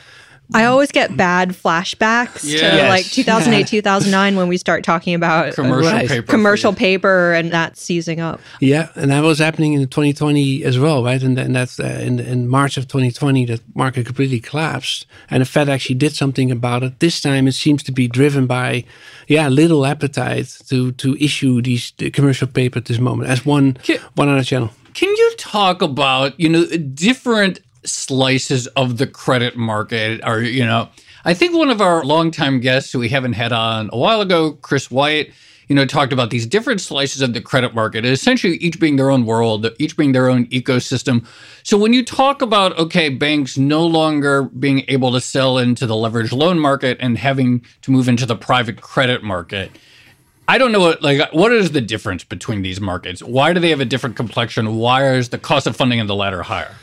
I 0.52 0.64
always 0.64 0.90
get 0.90 1.16
bad 1.16 1.50
flashbacks 1.50 2.40
to 2.42 2.48
yes. 2.48 2.88
like 2.88 3.06
2008, 3.06 3.58
yeah. 3.58 3.64
2009 3.80 4.36
when 4.36 4.48
we 4.48 4.56
start 4.56 4.84
talking 4.84 5.14
about 5.14 5.54
commercial 5.54 5.92
right. 5.92 6.08
paper, 6.08 6.26
commercial 6.26 6.72
paper, 6.72 7.32
and 7.32 7.52
that 7.52 7.76
seizing 7.76 8.20
up. 8.20 8.40
Yeah, 8.60 8.88
and 8.96 9.10
that 9.10 9.22
was 9.22 9.38
happening 9.38 9.74
in 9.74 9.86
2020 9.86 10.64
as 10.64 10.78
well, 10.78 11.04
right? 11.04 11.22
And, 11.22 11.38
and 11.38 11.54
that's 11.54 11.78
uh, 11.78 12.00
in, 12.02 12.18
in 12.18 12.48
March 12.48 12.76
of 12.76 12.88
2020, 12.88 13.44
the 13.46 13.60
market 13.74 14.06
completely 14.06 14.40
collapsed, 14.40 15.06
and 15.30 15.40
the 15.40 15.46
Fed 15.46 15.68
actually 15.68 15.96
did 15.96 16.14
something 16.14 16.50
about 16.50 16.82
it. 16.82 16.98
This 17.00 17.20
time, 17.20 17.46
it 17.46 17.52
seems 17.52 17.82
to 17.84 17.92
be 17.92 18.08
driven 18.08 18.46
by, 18.46 18.84
yeah, 19.28 19.48
little 19.48 19.86
appetite 19.86 20.58
to 20.68 20.92
to 20.92 21.16
issue 21.20 21.62
these 21.62 21.92
the 21.98 22.10
commercial 22.10 22.48
paper 22.48 22.78
at 22.78 22.86
this 22.86 22.98
moment 22.98 23.30
as 23.30 23.46
one 23.46 23.74
can, 23.74 23.98
one 24.14 24.28
other 24.28 24.44
channel. 24.44 24.70
Can 24.94 25.08
you 25.08 25.34
talk 25.38 25.82
about 25.82 26.38
you 26.38 26.48
know 26.48 26.66
different 26.66 27.60
slices 27.84 28.66
of 28.68 28.98
the 28.98 29.06
credit 29.06 29.56
market 29.56 30.22
are, 30.22 30.40
you 30.40 30.64
know, 30.64 30.88
I 31.24 31.34
think 31.34 31.54
one 31.54 31.70
of 31.70 31.80
our 31.80 32.04
longtime 32.04 32.60
guests 32.60 32.92
who 32.92 32.98
we 32.98 33.08
haven't 33.08 33.34
had 33.34 33.52
on 33.52 33.90
a 33.92 33.98
while 33.98 34.20
ago, 34.20 34.52
Chris 34.52 34.90
White, 34.90 35.32
you 35.68 35.76
know, 35.76 35.84
talked 35.84 36.12
about 36.12 36.30
these 36.30 36.46
different 36.46 36.80
slices 36.80 37.22
of 37.22 37.32
the 37.32 37.40
credit 37.40 37.74
market, 37.74 38.04
essentially 38.04 38.56
each 38.56 38.80
being 38.80 38.96
their 38.96 39.08
own 39.08 39.24
world, 39.24 39.68
each 39.78 39.96
being 39.96 40.12
their 40.12 40.28
own 40.28 40.46
ecosystem. 40.46 41.24
So 41.62 41.78
when 41.78 41.92
you 41.92 42.04
talk 42.04 42.42
about, 42.42 42.76
okay, 42.76 43.08
banks 43.08 43.56
no 43.56 43.86
longer 43.86 44.42
being 44.42 44.84
able 44.88 45.12
to 45.12 45.20
sell 45.20 45.58
into 45.58 45.86
the 45.86 45.94
leveraged 45.94 46.32
loan 46.32 46.58
market 46.58 46.96
and 47.00 47.16
having 47.16 47.64
to 47.82 47.92
move 47.92 48.08
into 48.08 48.26
the 48.26 48.34
private 48.34 48.80
credit 48.80 49.22
market, 49.22 49.70
I 50.48 50.58
don't 50.58 50.72
know 50.72 50.80
what 50.80 51.02
like 51.02 51.32
what 51.32 51.52
is 51.52 51.70
the 51.70 51.80
difference 51.80 52.24
between 52.24 52.62
these 52.62 52.80
markets? 52.80 53.22
Why 53.22 53.52
do 53.52 53.60
they 53.60 53.70
have 53.70 53.78
a 53.78 53.84
different 53.84 54.16
complexion? 54.16 54.74
Why 54.74 55.08
is 55.14 55.28
the 55.28 55.38
cost 55.38 55.68
of 55.68 55.76
funding 55.76 56.00
in 56.00 56.08
the 56.08 56.16
latter 56.16 56.42
higher? 56.42 56.74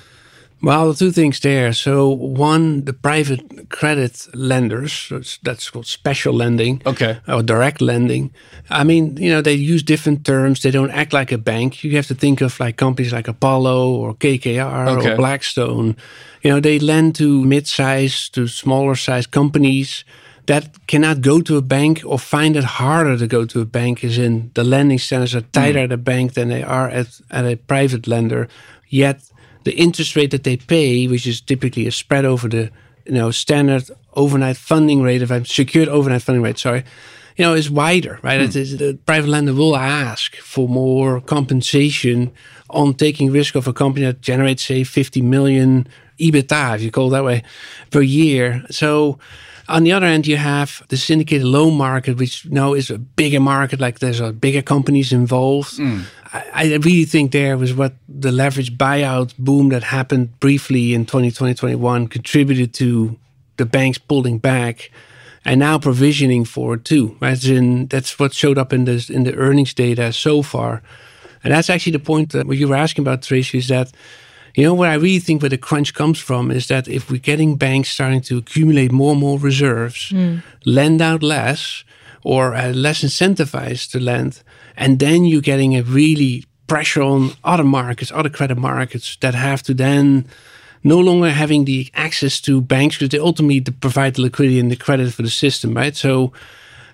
Well, 0.62 0.94
two 0.94 1.12
things 1.12 1.40
there. 1.40 1.72
So, 1.72 2.10
one, 2.10 2.86
the 2.86 2.94
private 2.94 3.70
credit 3.70 4.28
lenders, 4.34 5.40
that's 5.44 5.70
called 5.70 5.86
special 5.86 6.34
lending, 6.34 6.82
okay, 6.86 7.20
or 7.28 7.44
direct 7.44 7.80
lending. 7.80 8.32
I 8.70 8.84
mean, 8.84 9.18
you 9.18 9.30
know, 9.30 9.42
they 9.42 9.54
use 9.54 9.84
different 9.84 10.26
terms. 10.26 10.62
They 10.62 10.72
don't 10.72 10.90
act 10.92 11.14
like 11.14 11.32
a 11.32 11.38
bank. 11.38 11.84
You 11.84 11.96
have 11.96 12.08
to 12.08 12.16
think 12.16 12.42
of 12.42 12.60
like 12.60 12.76
companies 12.78 13.14
like 13.14 13.28
Apollo 13.28 13.96
or 13.96 14.16
KKR 14.16 14.98
okay. 14.98 15.14
or 15.14 15.16
Blackstone. 15.16 15.96
You 16.42 16.52
know, 16.52 16.60
they 16.60 16.80
lend 16.80 17.16
to 17.16 17.46
mid 17.46 17.68
sized, 17.68 18.34
to 18.34 18.48
smaller 18.48 18.96
sized 18.96 19.30
companies 19.30 20.04
that 20.48 20.88
cannot 20.88 21.22
go 21.22 21.42
to 21.42 21.58
a 21.58 21.62
bank 21.62 22.02
or 22.04 22.18
find 22.18 22.56
it 22.56 22.64
harder 22.64 23.18
to 23.18 23.28
go 23.28 23.46
to 23.46 23.62
a 23.62 23.66
bank. 23.66 24.04
Is 24.04 24.18
in 24.18 24.50
the 24.56 24.64
lending 24.64 24.98
standards 24.98 25.36
are 25.36 25.42
tighter 25.42 25.80
mm. 25.80 25.84
at 25.84 25.92
a 25.92 25.98
bank 25.98 26.34
than 26.34 26.48
they 26.50 26.64
are 26.64 26.90
at, 26.90 27.22
at 27.30 27.46
a 27.46 27.58
private 27.58 28.08
lender. 28.08 28.48
Yet 28.90 29.30
the 29.68 29.76
interest 29.76 30.16
rate 30.16 30.32
that 30.32 30.46
they 30.46 30.56
pay, 30.56 31.08
which 31.08 31.28
is 31.28 31.42
typically 31.42 31.88
a 31.88 31.92
spread 31.92 32.24
over 32.24 32.48
the 32.48 32.72
you 33.06 33.14
know 33.14 33.32
standard 33.32 33.84
overnight 34.14 34.58
funding 34.58 35.02
rate, 35.02 35.22
if 35.22 35.32
I'm 35.32 35.46
secured 35.46 35.90
overnight 35.90 36.22
funding 36.22 36.42
rate, 36.42 36.58
sorry, 36.58 36.84
you 37.36 37.44
know, 37.44 37.54
is 37.54 37.70
wider, 37.70 38.20
right? 38.24 38.42
Hmm. 38.42 38.78
the 38.78 38.98
private 39.06 39.30
lender 39.30 39.54
will 39.54 39.76
ask 39.76 40.38
for 40.38 40.70
more 40.70 41.20
compensation 41.22 42.32
on 42.70 42.94
taking 42.94 43.32
risk 43.32 43.56
of 43.56 43.68
a 43.68 43.74
company 43.74 44.06
that 44.06 44.22
generates, 44.22 44.64
say, 44.64 44.84
50 44.84 45.22
million 45.22 45.88
EBITDA, 46.20 46.76
if 46.76 46.82
you 46.82 46.92
call 46.92 47.10
it 47.10 47.12
that 47.12 47.24
way, 47.24 47.44
per 47.92 48.02
year. 48.02 48.64
So 48.72 49.20
on 49.70 49.84
the 49.84 49.92
other 49.92 50.06
end, 50.06 50.28
you 50.28 50.38
have 50.38 50.84
the 50.88 50.98
syndicated 50.98 51.46
loan 51.46 51.76
market, 51.76 52.18
which 52.18 52.46
now 52.46 52.74
is 52.74 52.90
a 52.90 52.98
bigger 52.98 53.40
market, 53.40 53.80
like 53.80 54.00
there's 54.00 54.20
a 54.20 54.32
bigger 54.32 54.62
companies 54.62 55.12
involved. 55.12 55.78
Mm. 55.78 56.04
I, 56.34 56.44
I, 56.54 56.64
really 56.78 57.06
think 57.06 57.32
there 57.32 57.58
was 57.58 57.74
what 57.74 57.94
the 58.08 58.32
leverage 58.32 58.78
buyout 58.78 59.34
boom 59.38 59.70
that 59.70 59.84
happened 59.84 60.40
briefly 60.40 60.94
in 60.94 61.06
2020, 61.06 61.54
2021 61.54 62.08
contributed 62.08 62.74
to 62.76 63.18
the 63.58 63.66
banks 63.66 63.98
pulling 63.98 64.38
back 64.38 64.92
and 65.46 65.60
now 65.60 65.80
provisioning 65.80 66.46
for 66.46 66.76
it 66.76 66.86
too. 66.86 67.18
Right? 67.20 67.44
In, 67.46 67.88
that's 67.88 68.20
what 68.20 68.34
showed 68.34 68.58
up 68.58 68.74
in 68.74 68.86
the, 68.86 69.10
in 69.14 69.24
the 69.24 69.36
earnings 69.36 69.74
data 69.74 70.14
so 70.14 70.42
far. 70.42 70.82
And 71.44 71.54
that's 71.54 71.70
actually 71.70 71.94
the 71.94 72.00
point 72.00 72.32
that 72.32 72.48
what 72.48 72.58
you 72.58 72.68
were 72.68 72.76
asking 72.76 73.04
about, 73.04 73.22
Tracy, 73.22 73.58
is 73.60 73.68
that 73.70 73.92
you 74.58 74.64
know, 74.64 74.74
what 74.74 74.90
I 74.90 74.96
really 74.96 75.20
think 75.20 75.44
where 75.44 75.50
the 75.50 75.58
crunch 75.58 75.94
comes 75.94 76.18
from 76.18 76.50
is 76.50 76.68
that 76.68 76.88
if 76.88 77.12
we're 77.12 77.20
getting 77.20 77.58
banks 77.58 77.90
starting 77.90 78.22
to 78.22 78.40
accumulate 78.40 78.92
more 78.92 79.12
and 79.12 79.20
more 79.20 79.38
reserves, 79.38 80.10
mm. 80.10 80.42
lend 80.66 81.00
out 81.00 81.22
less, 81.22 81.84
or 82.24 82.56
uh, 82.56 82.72
less 82.72 83.04
incentivized 83.04 83.92
to 83.92 84.00
lend, 84.00 84.42
and 84.76 84.98
then 84.98 85.26
you're 85.26 85.42
getting 85.42 85.78
a 85.78 85.84
really 85.84 86.44
pressure 86.66 87.04
on 87.04 87.34
other 87.44 87.64
markets, 87.64 88.12
other 88.12 88.32
credit 88.32 88.58
markets 88.58 89.16
that 89.22 89.36
have 89.36 89.62
to 89.62 89.76
then 89.76 90.26
no 90.84 90.98
longer 90.98 91.30
having 91.30 91.66
the 91.66 91.92
access 91.94 92.42
to 92.42 92.60
banks 92.60 92.96
because 92.96 93.10
they 93.10 93.20
ultimately 93.20 93.62
provide 93.62 94.16
the 94.16 94.24
liquidity 94.24 94.60
and 94.60 94.72
the 94.72 94.76
credit 94.76 95.14
for 95.14 95.22
the 95.22 95.30
system, 95.30 95.76
right? 95.76 95.96
So 95.96 96.34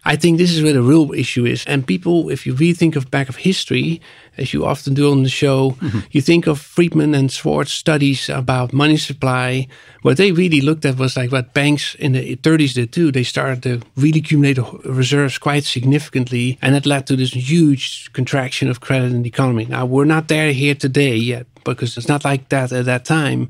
I 0.06 0.16
think 0.18 0.38
this 0.38 0.52
is 0.52 0.62
where 0.62 0.74
the 0.74 0.82
real 0.82 1.14
issue 1.14 1.46
is. 1.46 1.64
And 1.66 1.88
people, 1.88 2.30
if 2.30 2.46
you 2.46 2.54
really 2.54 2.74
think 2.74 2.96
of 2.96 3.10
back 3.10 3.30
of 3.30 3.38
history, 3.38 4.02
as 4.38 4.54
you 4.54 4.66
often 4.66 4.94
do 4.94 5.12
on 5.12 5.24
the 5.24 5.30
show, 5.30 5.72
mm-hmm. 5.72 6.00
you 6.12 6.22
think 6.22 6.48
of 6.48 6.60
Friedman 6.60 7.16
and 7.16 7.32
Schwartz 7.32 7.72
studies 7.72 8.30
about 8.30 8.74
money 8.74 8.98
supply. 8.98 9.68
What 10.02 10.18
they 10.18 10.32
really 10.32 10.60
looked 10.60 10.86
at 10.86 10.98
was 10.98 11.16
like 11.16 11.32
what 11.32 11.54
banks 11.54 11.96
in 11.96 12.14
the 12.14 12.36
30s 12.36 12.74
did 12.74 12.92
too. 12.92 13.12
They 13.12 13.24
started 13.24 13.64
to 13.64 13.82
really 13.96 14.20
accumulate 14.20 14.60
reserves 14.84 15.38
quite 15.38 15.64
significantly, 15.64 16.58
and 16.62 16.76
that 16.76 16.86
led 16.86 17.08
to 17.08 17.16
this 17.16 17.34
huge 17.34 18.12
contraction 18.14 18.70
of 18.70 18.82
credit 18.82 19.14
in 19.14 19.22
the 19.22 19.30
economy. 19.30 19.66
Now 19.66 19.86
we're 19.86 20.06
not 20.06 20.28
there 20.28 20.52
here 20.52 20.76
today 20.76 21.16
yet 21.16 21.48
because 21.64 21.98
it's 21.98 22.10
not 22.10 22.26
like 22.26 22.50
that 22.50 22.74
at 22.74 22.86
that 22.86 23.06
time. 23.06 23.50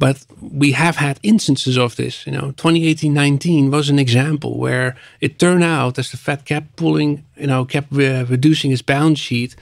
But 0.00 0.24
we 0.40 0.72
have 0.72 0.96
had 0.96 1.20
instances 1.22 1.76
of 1.76 1.94
this. 1.94 2.26
You 2.26 2.32
know, 2.32 2.52
2018-19 2.56 3.70
was 3.70 3.90
an 3.90 3.98
example 3.98 4.58
where 4.58 4.96
it 5.20 5.38
turned 5.38 5.62
out 5.62 5.98
as 5.98 6.10
the 6.10 6.16
Fed 6.16 6.44
kept 6.44 6.74
pulling, 6.74 7.22
you 7.36 7.46
know, 7.46 7.64
kept 7.66 7.92
uh, 7.92 8.24
reducing 8.26 8.72
its 8.72 8.82
balance 8.82 9.20
sheet, 9.20 9.54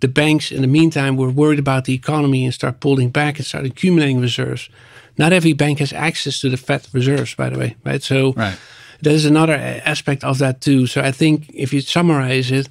the 0.00 0.08
banks 0.08 0.52
in 0.52 0.62
the 0.62 0.68
meantime 0.68 1.16
were 1.16 1.30
worried 1.30 1.58
about 1.58 1.84
the 1.84 1.94
economy 1.94 2.44
and 2.44 2.54
start 2.54 2.80
pulling 2.80 3.10
back 3.10 3.38
and 3.38 3.46
start 3.46 3.64
accumulating 3.64 4.20
reserves. 4.20 4.68
Not 5.16 5.32
every 5.32 5.52
bank 5.52 5.78
has 5.78 5.92
access 5.92 6.40
to 6.40 6.48
the 6.48 6.56
Fed 6.56 6.86
reserves, 6.92 7.34
by 7.34 7.50
the 7.50 7.58
way, 7.58 7.76
right? 7.84 8.02
So 8.02 8.32
right. 8.32 8.58
there's 9.00 9.24
another 9.24 9.54
aspect 9.84 10.22
of 10.24 10.38
that 10.38 10.60
too. 10.60 10.86
So 10.86 11.00
I 11.00 11.10
think 11.12 11.50
if 11.52 11.72
you 11.72 11.80
summarize 11.80 12.50
it, 12.50 12.68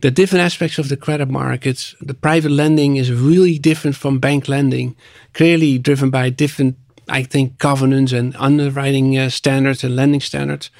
the 0.00 0.10
different 0.10 0.44
aspects 0.44 0.78
of 0.78 0.88
the 0.88 0.96
credit 0.96 1.28
markets, 1.28 1.94
the 2.00 2.14
private 2.14 2.52
lending 2.52 2.96
is 2.96 3.10
really 3.12 3.58
different 3.58 3.96
from 3.96 4.18
bank 4.18 4.48
lending, 4.48 4.94
clearly 5.32 5.78
driven 5.78 6.10
by 6.10 6.30
different, 6.30 6.76
I 7.08 7.24
think, 7.24 7.58
governance 7.58 8.12
and 8.12 8.36
underwriting 8.36 9.18
uh, 9.18 9.28
standards 9.30 9.82
and 9.82 9.96
lending 9.96 10.20
standards. 10.20 10.70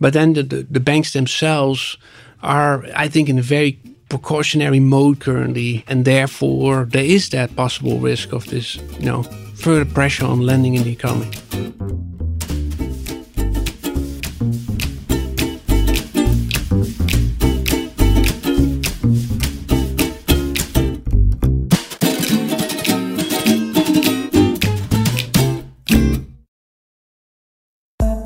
But 0.00 0.14
then 0.14 0.32
the, 0.32 0.42
the, 0.42 0.66
the, 0.70 0.80
banks 0.80 1.12
themselves 1.12 1.98
are, 2.42 2.84
I 2.96 3.08
think, 3.08 3.28
in 3.28 3.38
a 3.38 3.42
very 3.42 3.78
precautionary 4.08 4.80
mode 4.80 5.20
currently, 5.20 5.84
and 5.86 6.04
therefore 6.04 6.86
there 6.86 7.04
is 7.04 7.28
that 7.30 7.54
possible 7.56 7.98
risk 7.98 8.32
of 8.32 8.46
this, 8.46 8.76
you 8.98 9.06
know, 9.06 9.22
further 9.56 9.84
pressure 9.84 10.24
on 10.24 10.40
lending 10.40 10.74
in 10.74 10.84
the 10.84 10.92
economy. 10.92 11.30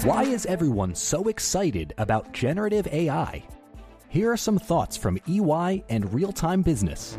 Why 0.09 0.23
is 0.23 0.47
everyone 0.47 0.95
so 0.95 1.29
excited 1.29 1.93
about 1.99 2.33
generative 2.33 2.87
AI? 2.87 3.45
Here 4.09 4.33
are 4.33 4.38
some 4.38 4.59
thoughts 4.59 4.97
from 4.97 5.19
EY 5.29 5.85
and 5.91 6.15
Real 6.15 6.33
Time 6.33 6.62
Business. 6.62 7.17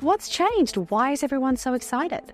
What's 0.00 0.30
changed? 0.30 0.78
Why 0.78 1.12
is 1.12 1.22
everyone 1.22 1.58
so 1.58 1.74
excited? 1.74 2.32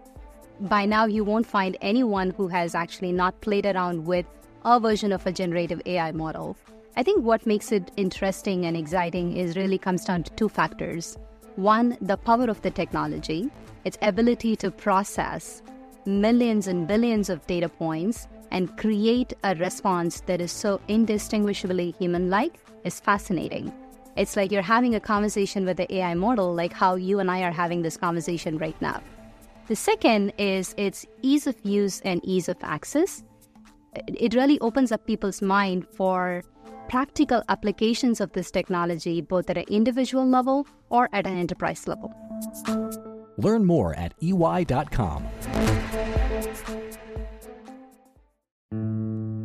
By 0.61 0.87
now, 0.87 1.07
you 1.07 1.25
won't 1.25 1.49
find 1.49 1.77
anyone 1.81 2.31
who 2.31 2.47
has 2.47 2.77
actually 2.77 3.11
not 3.11 3.41
played 3.41 3.67
around 3.67 4.07
with 4.07 4.25
a 4.65 4.79
version 4.79 5.11
of 5.11 5.27
a 5.27 5.33
generative 5.33 5.83
AI 5.85 6.13
model. 6.13 6.57
I 6.97 7.03
think 7.03 7.25
what 7.25 7.45
makes 7.45 7.73
it 7.73 7.91
interesting 7.97 8.67
and 8.67 8.77
exciting 8.77 9.37
is 9.37 9.57
really 9.57 9.79
comes 9.79 10.05
down 10.05 10.23
to 10.23 10.33
two 10.35 10.49
factors. 10.49 11.19
One, 11.57 11.99
the 12.01 12.19
power 12.19 12.49
of 12.49 12.63
the 12.63 12.71
technology, 12.71 13.51
its 13.85 13.99
ability 14.01 14.55
to 14.63 14.71
process 14.71 15.61
millions 16.07 16.69
and 16.69 16.87
billions 16.87 17.29
of 17.29 17.45
data 17.49 17.69
points 17.69 18.29
and 18.51 18.77
create 18.77 19.33
a 19.45 19.55
response 19.57 20.21
that 20.23 20.41
is 20.41 20.53
so 20.53 20.81
indistinguishably 20.89 21.95
human 21.99 22.31
like 22.31 22.59
is 22.85 23.01
fascinating. 23.01 23.73
It's 24.17 24.37
like 24.37 24.51
you're 24.51 24.63
having 24.63 24.95
a 24.95 25.01
conversation 25.01 25.65
with 25.65 25.77
the 25.77 25.93
AI 25.95 26.15
model, 26.15 26.53
like 26.53 26.73
how 26.73 26.97
you 26.97 27.21
and 27.21 27.31
I 27.31 27.43
are 27.43 27.53
having 27.53 27.83
this 27.83 27.97
conversation 27.97 28.59
right 28.59 28.81
now. 28.83 29.03
The 29.69 29.77
second 29.77 30.33
is 30.37 30.75
its 30.77 31.07
ease 31.23 31.47
of 31.47 31.57
use 31.63 32.01
and 32.01 32.21
ease 32.25 32.49
of 32.49 32.57
access. 32.63 33.23
It 33.95 34.35
really 34.35 34.59
opens 34.61 34.93
up 34.93 35.07
people's 35.07 35.41
mind 35.41 35.87
for 35.89 36.43
practical 36.89 37.43
applications 37.49 38.21
of 38.21 38.33
this 38.33 38.51
technology, 38.51 39.21
both 39.21 39.49
at 39.49 39.57
an 39.57 39.65
individual 39.71 40.27
level 40.27 40.67
or 40.89 41.09
at 41.13 41.27
an 41.27 41.39
enterprise 41.39 41.87
level. 41.87 42.13
Learn 43.37 43.65
more 43.65 43.95
at 43.95 44.13
ey.com. 44.21 45.25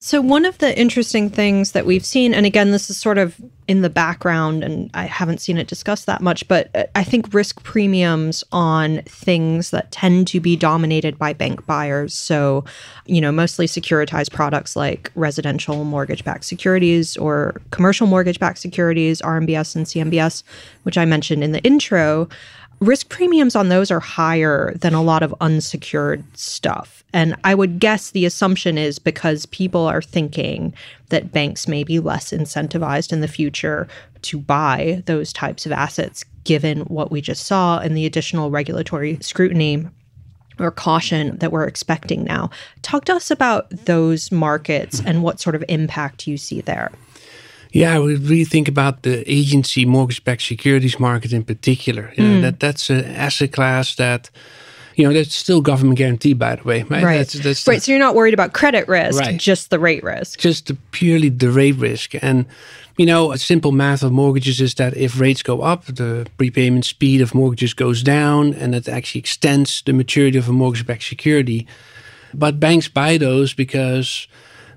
So, 0.00 0.20
one 0.20 0.44
of 0.44 0.58
the 0.58 0.78
interesting 0.78 1.28
things 1.28 1.72
that 1.72 1.84
we've 1.84 2.04
seen, 2.04 2.32
and 2.32 2.46
again, 2.46 2.70
this 2.70 2.88
is 2.88 2.96
sort 2.96 3.18
of 3.18 3.34
in 3.66 3.82
the 3.82 3.90
background, 3.90 4.62
and 4.62 4.92
I 4.94 5.06
haven't 5.06 5.40
seen 5.40 5.58
it 5.58 5.66
discussed 5.66 6.06
that 6.06 6.20
much, 6.20 6.46
but 6.46 6.70
uh, 6.76 6.84
I 6.94 7.02
think 7.02 7.34
risk 7.34 7.64
premiums 7.64 8.44
on 8.52 9.02
things 9.02 9.70
that 9.70 9.90
tend 9.90 10.28
to 10.28 10.38
be 10.38 10.54
dominated 10.54 11.18
by 11.18 11.32
bank 11.32 11.66
buyers. 11.66 12.14
So, 12.14 12.64
you 13.06 13.20
know, 13.20 13.32
mostly 13.32 13.66
securitized 13.66 14.30
products 14.30 14.76
like 14.76 15.10
residential 15.16 15.82
mortgage 15.82 16.22
backed 16.22 16.44
securities 16.44 17.16
or 17.16 17.60
commercial 17.72 18.06
mortgage 18.06 18.38
backed 18.38 18.58
securities, 18.58 19.20
RMBS 19.22 19.74
and 19.74 19.84
CMBS, 19.84 20.44
which 20.84 20.96
I 20.96 21.06
mentioned 21.06 21.42
in 21.42 21.50
the 21.50 21.62
intro 21.64 22.28
risk 22.80 23.08
premiums 23.08 23.56
on 23.56 23.68
those 23.68 23.90
are 23.90 23.98
higher 23.98 24.72
than 24.76 24.94
a 24.94 25.02
lot 25.02 25.24
of 25.24 25.34
unsecured 25.40 26.22
stuff. 26.38 26.97
And 27.12 27.34
I 27.42 27.54
would 27.54 27.78
guess 27.78 28.10
the 28.10 28.26
assumption 28.26 28.76
is 28.76 28.98
because 28.98 29.46
people 29.46 29.86
are 29.86 30.02
thinking 30.02 30.74
that 31.08 31.32
banks 31.32 31.66
may 31.66 31.82
be 31.82 32.00
less 32.00 32.32
incentivized 32.32 33.12
in 33.12 33.20
the 33.20 33.28
future 33.28 33.88
to 34.22 34.38
buy 34.38 35.02
those 35.06 35.32
types 35.32 35.64
of 35.64 35.72
assets, 35.72 36.24
given 36.44 36.80
what 36.82 37.10
we 37.10 37.20
just 37.20 37.46
saw 37.46 37.78
and 37.78 37.96
the 37.96 38.04
additional 38.04 38.50
regulatory 38.50 39.18
scrutiny 39.22 39.86
or 40.58 40.70
caution 40.70 41.38
that 41.38 41.52
we're 41.52 41.64
expecting 41.64 42.24
now. 42.24 42.50
Talk 42.82 43.04
to 43.06 43.14
us 43.14 43.30
about 43.30 43.70
those 43.70 44.32
markets 44.32 45.00
and 45.04 45.22
what 45.22 45.40
sort 45.40 45.54
of 45.54 45.64
impact 45.68 46.26
you 46.26 46.36
see 46.36 46.60
there. 46.60 46.90
Yeah, 47.70 47.98
we 48.00 48.16
really 48.16 48.44
think 48.44 48.66
about 48.66 49.02
the 49.02 49.30
agency 49.30 49.84
mortgage-backed 49.84 50.42
securities 50.42 50.98
market 50.98 51.32
in 51.32 51.44
particular. 51.44 52.12
You 52.16 52.24
know, 52.24 52.38
mm. 52.38 52.42
that 52.42 52.60
that's 52.60 52.90
an 52.90 53.04
asset 53.04 53.52
class 53.52 53.94
that 53.96 54.30
you 54.98 55.06
know, 55.06 55.12
that's 55.12 55.32
still 55.32 55.60
government 55.60 55.96
guaranteed, 55.96 56.40
by 56.40 56.56
the 56.56 56.64
way. 56.64 56.82
Right. 56.82 57.04
Right. 57.04 57.18
That's, 57.18 57.34
that's 57.34 57.68
right. 57.68 57.76
The, 57.76 57.80
so 57.82 57.92
you're 57.92 58.00
not 58.00 58.16
worried 58.16 58.34
about 58.34 58.52
credit 58.52 58.88
risk, 58.88 59.20
right. 59.20 59.38
just 59.38 59.70
the 59.70 59.78
rate 59.78 60.02
risk. 60.02 60.40
Just 60.40 60.66
the, 60.66 60.74
purely 60.90 61.28
the 61.28 61.52
rate 61.52 61.76
risk. 61.76 62.16
And, 62.20 62.46
you 62.96 63.06
know, 63.06 63.30
a 63.30 63.38
simple 63.38 63.70
math 63.70 64.02
of 64.02 64.10
mortgages 64.10 64.60
is 64.60 64.74
that 64.74 64.96
if 64.96 65.20
rates 65.20 65.40
go 65.40 65.62
up, 65.62 65.86
the 65.86 66.26
prepayment 66.36 66.84
speed 66.84 67.20
of 67.20 67.32
mortgages 67.32 67.74
goes 67.74 68.02
down, 68.02 68.54
and 68.54 68.74
that 68.74 68.88
actually 68.88 69.20
extends 69.20 69.82
the 69.82 69.92
maturity 69.92 70.36
of 70.36 70.48
a 70.48 70.52
mortgage 70.52 70.84
backed 70.84 71.04
security. 71.04 71.68
But 72.34 72.58
banks 72.58 72.88
buy 72.88 73.18
those 73.18 73.54
because 73.54 74.26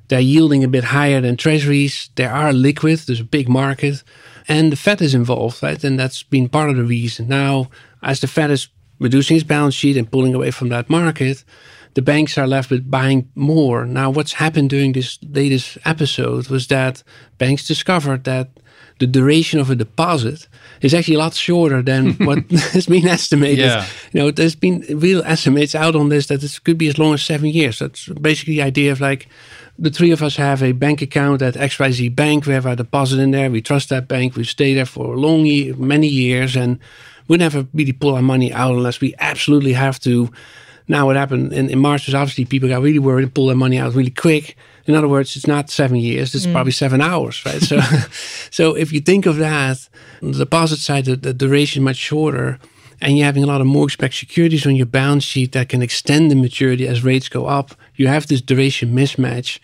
they're 0.10 0.20
yielding 0.20 0.64
a 0.64 0.68
bit 0.68 0.84
higher 0.84 1.20
than 1.20 1.36
treasuries. 1.36 2.12
They 2.14 2.26
are 2.26 2.54
liquid, 2.54 3.00
there's 3.00 3.22
a 3.22 3.24
big 3.24 3.50
market. 3.50 4.04
And 4.48 4.72
the 4.72 4.76
Fed 4.76 5.02
is 5.02 5.16
involved, 5.16 5.64
right? 5.64 5.84
And 5.84 6.00
that's 6.00 6.22
been 6.22 6.48
part 6.48 6.70
of 6.70 6.76
the 6.76 6.84
reason. 6.84 7.28
Now, 7.28 7.72
as 8.04 8.20
the 8.20 8.28
Fed 8.28 8.52
is 8.52 8.68
reducing 9.02 9.36
its 9.36 9.44
balance 9.44 9.74
sheet 9.74 9.98
and 9.98 10.10
pulling 10.10 10.36
away 10.36 10.52
from 10.52 10.70
that 10.70 10.90
market, 10.90 11.44
the 11.96 12.02
banks 12.02 12.38
are 12.38 12.48
left 12.48 12.70
with 12.70 12.90
buying 12.90 13.30
more. 13.36 13.86
Now, 13.86 14.12
what's 14.12 14.34
happened 14.34 14.70
during 14.70 14.94
this 14.94 15.18
latest 15.24 15.78
episode 15.84 16.48
was 16.48 16.68
that 16.68 17.04
banks 17.38 17.68
discovered 17.68 18.24
that 18.26 18.50
the 19.00 19.08
duration 19.08 19.60
of 19.60 19.72
a 19.72 19.76
deposit 19.76 20.48
is 20.82 20.94
actually 20.94 21.16
a 21.16 21.20
lot 21.20 21.34
shorter 21.34 21.82
than 21.82 22.14
what 22.28 22.50
has 22.76 22.86
been 22.86 23.08
estimated. 23.08 23.66
Yeah. 23.66 23.86
You 24.14 24.20
know, 24.20 24.32
there's 24.32 24.56
been 24.56 24.86
real 24.88 25.24
estimates 25.24 25.74
out 25.74 25.96
on 25.96 26.10
this 26.10 26.28
that 26.28 26.44
it 26.44 26.60
could 26.64 26.78
be 26.78 26.88
as 26.88 27.00
long 27.00 27.16
as 27.16 27.24
seven 27.24 27.50
years. 27.50 27.80
That's 27.80 28.08
basically 28.08 28.58
the 28.58 28.62
idea 28.62 28.92
of 28.92 29.02
like 29.02 29.28
the 29.80 29.90
three 29.90 30.12
of 30.12 30.22
us 30.22 30.36
have 30.36 30.62
a 30.62 30.74
bank 30.74 31.02
account 31.02 31.42
at 31.42 31.56
XYZ 31.56 32.16
Bank. 32.16 32.46
We 32.46 32.54
have 32.54 32.68
our 32.68 32.76
deposit 32.76 33.20
in 33.20 33.32
there. 33.32 33.50
We 33.50 33.64
trust 33.64 33.90
that 33.90 34.08
bank. 34.08 34.36
We 34.36 34.44
stay 34.44 34.76
there 34.76 34.86
for 34.86 35.16
a 35.16 35.18
long, 35.18 35.44
many 35.80 36.08
years, 36.08 36.56
and 36.56 36.78
we 37.32 37.38
never 37.38 37.66
really 37.74 37.94
pull 37.94 38.14
our 38.16 38.22
money 38.22 38.52
out 38.52 38.76
unless 38.76 39.00
we 39.00 39.16
absolutely 39.18 39.72
have 39.72 39.98
to. 40.02 40.30
Now, 40.90 41.06
what 41.06 41.16
happened 41.16 41.54
in, 41.54 41.70
in 41.70 41.80
March 41.80 42.06
was 42.06 42.14
obviously 42.14 42.44
people 42.44 42.68
got 42.68 42.82
really 42.82 43.00
worried 43.00 43.24
and 43.24 43.34
pulled 43.34 43.48
their 43.48 43.56
money 43.56 43.78
out 43.78 43.94
really 43.94 44.12
quick. 44.12 44.58
In 44.86 44.96
other 44.96 45.08
words, 45.08 45.38
it's 45.38 45.48
not 45.48 45.70
seven 45.70 45.96
years; 45.96 46.36
it's 46.36 46.46
mm. 46.46 46.52
probably 46.52 46.74
seven 46.74 47.00
hours, 47.00 47.42
right? 47.46 47.62
so, 47.62 47.80
so 48.52 48.76
if 48.76 48.92
you 48.92 49.00
think 49.00 49.26
of 49.26 49.38
that, 49.38 49.88
the 50.22 50.34
deposit 50.34 50.80
side, 50.80 51.06
the, 51.06 51.16
the 51.16 51.34
duration 51.34 51.84
much 51.84 51.96
shorter, 51.96 52.60
and 53.00 53.18
you're 53.18 53.26
having 53.26 53.46
a 53.46 53.48
lot 53.48 53.62
of 53.62 53.68
mortgage-backed 53.68 54.14
securities 54.14 54.68
on 54.68 54.76
your 54.76 54.86
balance 54.86 55.24
sheet 55.24 55.54
that 55.54 55.70
can 55.70 55.82
extend 55.82 56.32
the 56.32 56.36
maturity 56.36 56.86
as 56.86 57.02
rates 57.02 57.30
go 57.30 57.46
up. 57.46 57.76
You 57.96 58.08
have 58.08 58.28
this 58.28 58.42
duration 58.42 58.94
mismatch 58.94 59.60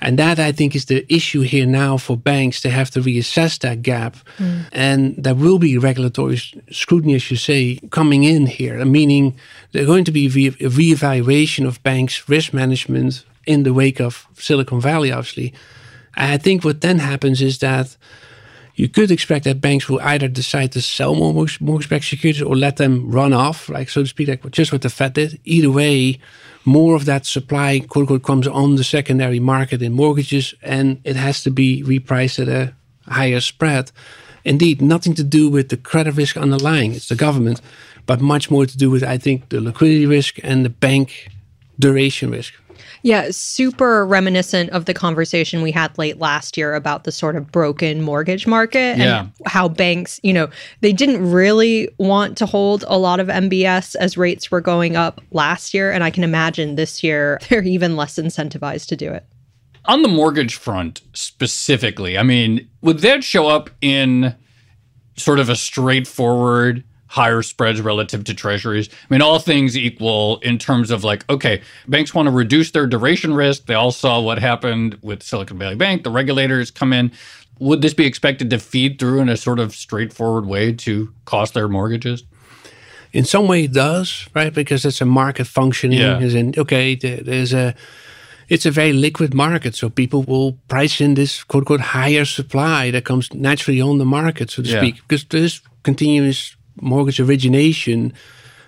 and 0.00 0.18
that 0.18 0.38
I 0.38 0.52
think 0.52 0.74
is 0.74 0.86
the 0.86 1.10
issue 1.12 1.40
here 1.40 1.66
now 1.66 1.96
for 1.96 2.16
banks. 2.16 2.62
They 2.62 2.68
have 2.70 2.90
to 2.90 3.00
reassess 3.00 3.58
that 3.60 3.82
gap. 3.82 4.16
Mm. 4.38 4.64
And 4.72 5.14
there 5.16 5.34
will 5.34 5.58
be 5.58 5.78
regulatory 5.78 6.40
scrutiny, 6.70 7.14
as 7.14 7.30
you 7.30 7.36
say, 7.36 7.80
coming 7.90 8.24
in 8.24 8.46
here, 8.46 8.84
meaning 8.84 9.36
there's 9.72 9.86
going 9.86 10.04
to 10.04 10.12
be 10.12 10.26
a 10.26 10.50
reevaluation 10.52 11.66
of 11.66 11.82
banks' 11.82 12.28
risk 12.28 12.52
management 12.52 13.24
in 13.46 13.62
the 13.62 13.72
wake 13.72 14.00
of 14.00 14.26
Silicon 14.34 14.80
Valley, 14.80 15.12
obviously. 15.12 15.54
I 16.14 16.36
think 16.38 16.64
what 16.64 16.80
then 16.80 16.98
happens 16.98 17.40
is 17.40 17.58
that 17.58 17.96
you 18.74 18.88
could 18.88 19.10
expect 19.10 19.44
that 19.44 19.60
banks 19.62 19.88
will 19.88 20.00
either 20.00 20.28
decide 20.28 20.72
to 20.72 20.82
sell 20.82 21.14
more 21.14 21.32
mortgage-backed 21.32 22.04
securities 22.04 22.42
or 22.42 22.54
let 22.54 22.76
them 22.76 23.10
run 23.10 23.32
off, 23.32 23.70
like 23.70 23.88
so 23.88 24.02
to 24.02 24.06
speak, 24.06 24.28
like 24.28 24.50
just 24.50 24.72
what 24.72 24.82
the 24.82 24.90
Fed 24.90 25.14
did. 25.14 25.40
Either 25.44 25.70
way, 25.70 26.18
more 26.66 26.96
of 26.96 27.04
that 27.04 27.24
supply, 27.24 27.78
quote 27.78 28.02
unquote, 28.02 28.24
comes 28.24 28.46
on 28.46 28.74
the 28.74 28.84
secondary 28.84 29.40
market 29.40 29.80
in 29.80 29.92
mortgages, 29.92 30.54
and 30.62 31.00
it 31.04 31.16
has 31.16 31.42
to 31.44 31.50
be 31.50 31.82
repriced 31.84 32.40
at 32.40 32.48
a 32.48 32.74
higher 33.10 33.40
spread. 33.40 33.92
Indeed, 34.44 34.82
nothing 34.82 35.14
to 35.14 35.24
do 35.24 35.48
with 35.48 35.68
the 35.68 35.76
credit 35.76 36.16
risk 36.16 36.36
underlying; 36.36 36.92
it's 36.92 37.08
the 37.08 37.14
government, 37.14 37.60
but 38.04 38.20
much 38.20 38.50
more 38.50 38.66
to 38.66 38.76
do 38.76 38.90
with, 38.90 39.04
I 39.04 39.16
think, 39.16 39.48
the 39.48 39.60
liquidity 39.60 40.06
risk 40.06 40.38
and 40.42 40.64
the 40.64 40.70
bank 40.70 41.28
duration 41.78 42.30
risk. 42.30 42.52
Yeah, 43.02 43.28
super 43.30 44.06
reminiscent 44.06 44.70
of 44.70 44.84
the 44.84 44.94
conversation 44.94 45.62
we 45.62 45.70
had 45.72 45.96
late 45.98 46.18
last 46.18 46.56
year 46.56 46.74
about 46.74 47.04
the 47.04 47.12
sort 47.12 47.36
of 47.36 47.50
broken 47.52 48.02
mortgage 48.02 48.46
market 48.46 48.98
Yeah. 48.98 49.20
and 49.20 49.32
how 49.46 49.68
banks, 49.68 50.18
you 50.22 50.32
know, 50.32 50.48
they 50.80 50.92
didn't 50.92 51.30
really 51.30 51.88
want 51.98 52.36
to 52.38 52.46
hold 52.46 52.84
a 52.88 52.98
lot 52.98 53.20
of 53.20 53.28
MBS 53.28 53.94
as 53.96 54.16
rates 54.16 54.50
were 54.50 54.60
going 54.60 54.96
up 54.96 55.20
last 55.30 55.74
year. 55.74 55.92
And 55.92 56.02
I 56.04 56.10
can 56.10 56.24
imagine 56.24 56.74
this 56.74 57.02
year 57.02 57.38
they're 57.48 57.62
even 57.62 57.96
less 57.96 58.16
incentivized 58.16 58.86
to 58.88 58.96
do 58.96 59.12
it. 59.12 59.24
On 59.84 60.02
the 60.02 60.08
mortgage 60.08 60.56
front 60.56 61.00
specifically, 61.12 62.18
I 62.18 62.24
mean, 62.24 62.68
would 62.82 62.98
that 63.00 63.22
show 63.22 63.46
up 63.46 63.70
in 63.80 64.34
sort 65.16 65.38
of 65.38 65.48
a 65.48 65.54
straightforward 65.56 66.82
higher 67.08 67.42
spreads 67.42 67.80
relative 67.80 68.24
to 68.24 68.34
treasuries? 68.34 68.88
I 68.88 69.14
mean, 69.14 69.22
all 69.22 69.38
things 69.38 69.76
equal 69.76 70.38
in 70.40 70.58
terms 70.58 70.90
of 70.90 71.04
like, 71.04 71.28
okay, 71.30 71.62
banks 71.88 72.14
want 72.14 72.26
to 72.26 72.32
reduce 72.32 72.70
their 72.72 72.86
duration 72.86 73.34
risk. 73.34 73.66
They 73.66 73.74
all 73.74 73.92
saw 73.92 74.20
what 74.20 74.38
happened 74.38 74.98
with 75.02 75.22
Silicon 75.22 75.58
Valley 75.58 75.76
Bank. 75.76 76.02
The 76.04 76.10
regulators 76.10 76.70
come 76.70 76.92
in. 76.92 77.12
Would 77.58 77.80
this 77.80 77.94
be 77.94 78.04
expected 78.04 78.50
to 78.50 78.58
feed 78.58 78.98
through 78.98 79.20
in 79.20 79.28
a 79.28 79.36
sort 79.36 79.58
of 79.58 79.74
straightforward 79.74 80.46
way 80.46 80.72
to 80.72 81.12
cost 81.24 81.54
their 81.54 81.68
mortgages? 81.68 82.24
in 83.12 83.24
some 83.24 83.46
way 83.48 83.64
it 83.64 83.72
does, 83.72 84.28
right? 84.34 84.52
Because 84.52 84.84
it's 84.84 85.00
a 85.00 85.06
market 85.06 85.46
functioning. 85.46 86.00
Yeah. 86.00 86.18
As 86.18 86.34
in, 86.34 86.52
okay, 86.58 86.94
there's 86.96 87.54
a, 87.54 87.74
it's 88.50 88.66
a 88.66 88.70
very 88.70 88.92
liquid 88.92 89.32
market, 89.32 89.74
so 89.74 89.88
people 89.88 90.22
will 90.22 90.52
price 90.68 91.00
in 91.00 91.14
this 91.14 91.42
quote 91.42 91.62
unquote 91.62 91.80
higher 91.80 92.26
supply 92.26 92.90
that 92.90 93.06
comes 93.06 93.32
naturally 93.32 93.80
on 93.80 93.96
the 93.98 94.04
market, 94.04 94.50
so 94.50 94.62
to 94.62 94.68
Yeah. 94.68 94.80
speak, 94.80 94.96
because 95.08 95.24
there's 95.30 95.62
continuous 95.82 96.56
mortgage 96.80 97.20
origination 97.20 98.12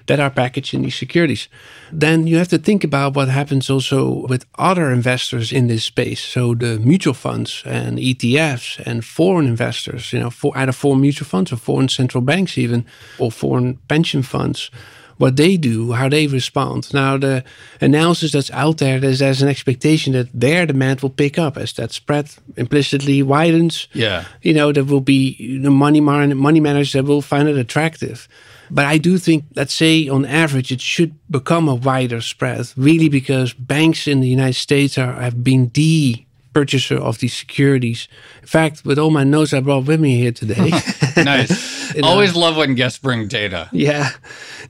that 0.09 0.21
are 0.21 0.31
packaged 0.31 0.75
in 0.75 0.83
these 0.83 0.97
securities. 0.97 1.49
Then 1.93 2.27
you 2.27 2.39
have 2.39 2.49
to 2.49 2.59
think 2.59 2.83
about 2.83 3.15
what 3.15 3.29
happens 3.29 3.71
also 3.71 4.27
with 4.27 4.47
other 4.59 4.91
investors 4.91 5.53
in 5.53 5.69
this 5.69 5.85
space. 5.85 6.21
So 6.21 6.55
the 6.55 6.79
mutual 6.79 7.15
funds 7.15 7.63
and 7.65 7.99
ETFs 7.99 8.81
and 8.87 9.05
foreign 9.05 9.47
investors, 9.47 10.13
you 10.13 10.19
know, 10.19 10.31
for 10.31 10.57
either 10.57 10.73
foreign 10.73 11.03
mutual 11.03 11.27
funds 11.27 11.53
or 11.53 11.57
foreign 11.57 11.89
central 11.89 12.23
banks 12.23 12.59
even, 12.59 12.87
or 13.19 13.31
foreign 13.31 13.77
pension 13.89 14.23
funds. 14.23 14.71
What 15.19 15.37
they 15.37 15.57
do, 15.57 15.93
how 15.93 16.09
they 16.09 16.27
respond. 16.29 16.95
Now, 16.95 17.19
the 17.19 17.43
analysis 17.81 18.33
that's 18.33 18.51
out 18.53 18.79
there 18.79 19.05
is 19.05 19.19
there's 19.19 19.43
an 19.43 19.49
expectation 19.49 20.13
that 20.13 20.29
their 20.33 20.65
demand 20.65 21.01
will 21.01 21.11
pick 21.11 21.39
up 21.39 21.57
as 21.57 21.73
that 21.75 21.93
spread 21.93 22.31
implicitly 22.57 23.23
widens 23.23 23.89
Yeah. 23.93 24.25
you 24.43 24.55
know, 24.55 24.73
there 24.73 24.85
will 24.85 25.01
be 25.01 25.59
the 25.63 25.71
money 25.71 26.01
man- 26.01 26.37
money 26.37 26.61
managers 26.61 26.93
that 26.93 27.05
will 27.05 27.23
find 27.23 27.49
it 27.49 27.57
attractive. 27.59 28.29
But 28.71 28.85
I 28.85 28.99
do 28.99 29.19
think, 29.19 29.45
let's 29.57 29.75
say 29.75 30.09
on 30.09 30.25
average, 30.27 30.71
it 30.71 30.81
should 30.81 31.15
become 31.31 31.69
a 31.69 31.75
wider 31.75 32.21
spread, 32.21 32.67
really, 32.77 33.09
because 33.09 33.55
banks 33.55 34.07
in 34.07 34.21
the 34.21 34.29
United 34.29 34.57
States 34.57 34.99
are 34.99 35.15
have 35.21 35.43
been 35.43 35.71
the 35.75 36.25
purchaser 36.53 36.97
of 36.97 37.19
these 37.19 37.35
securities. 37.35 38.09
In 38.43 38.47
fact, 38.49 38.85
with 38.85 38.99
all 38.99 39.11
my 39.11 39.25
notes 39.25 39.53
I 39.53 39.61
brought 39.61 39.87
with 39.87 40.01
me 40.01 40.17
here 40.17 40.33
today, 40.33 40.71
Nice. 41.17 41.77
Always 42.03 42.35
love 42.37 42.57
when 42.57 42.75
guests 42.75 42.99
bring 42.99 43.29
data. 43.29 43.69
yeah, 43.73 44.11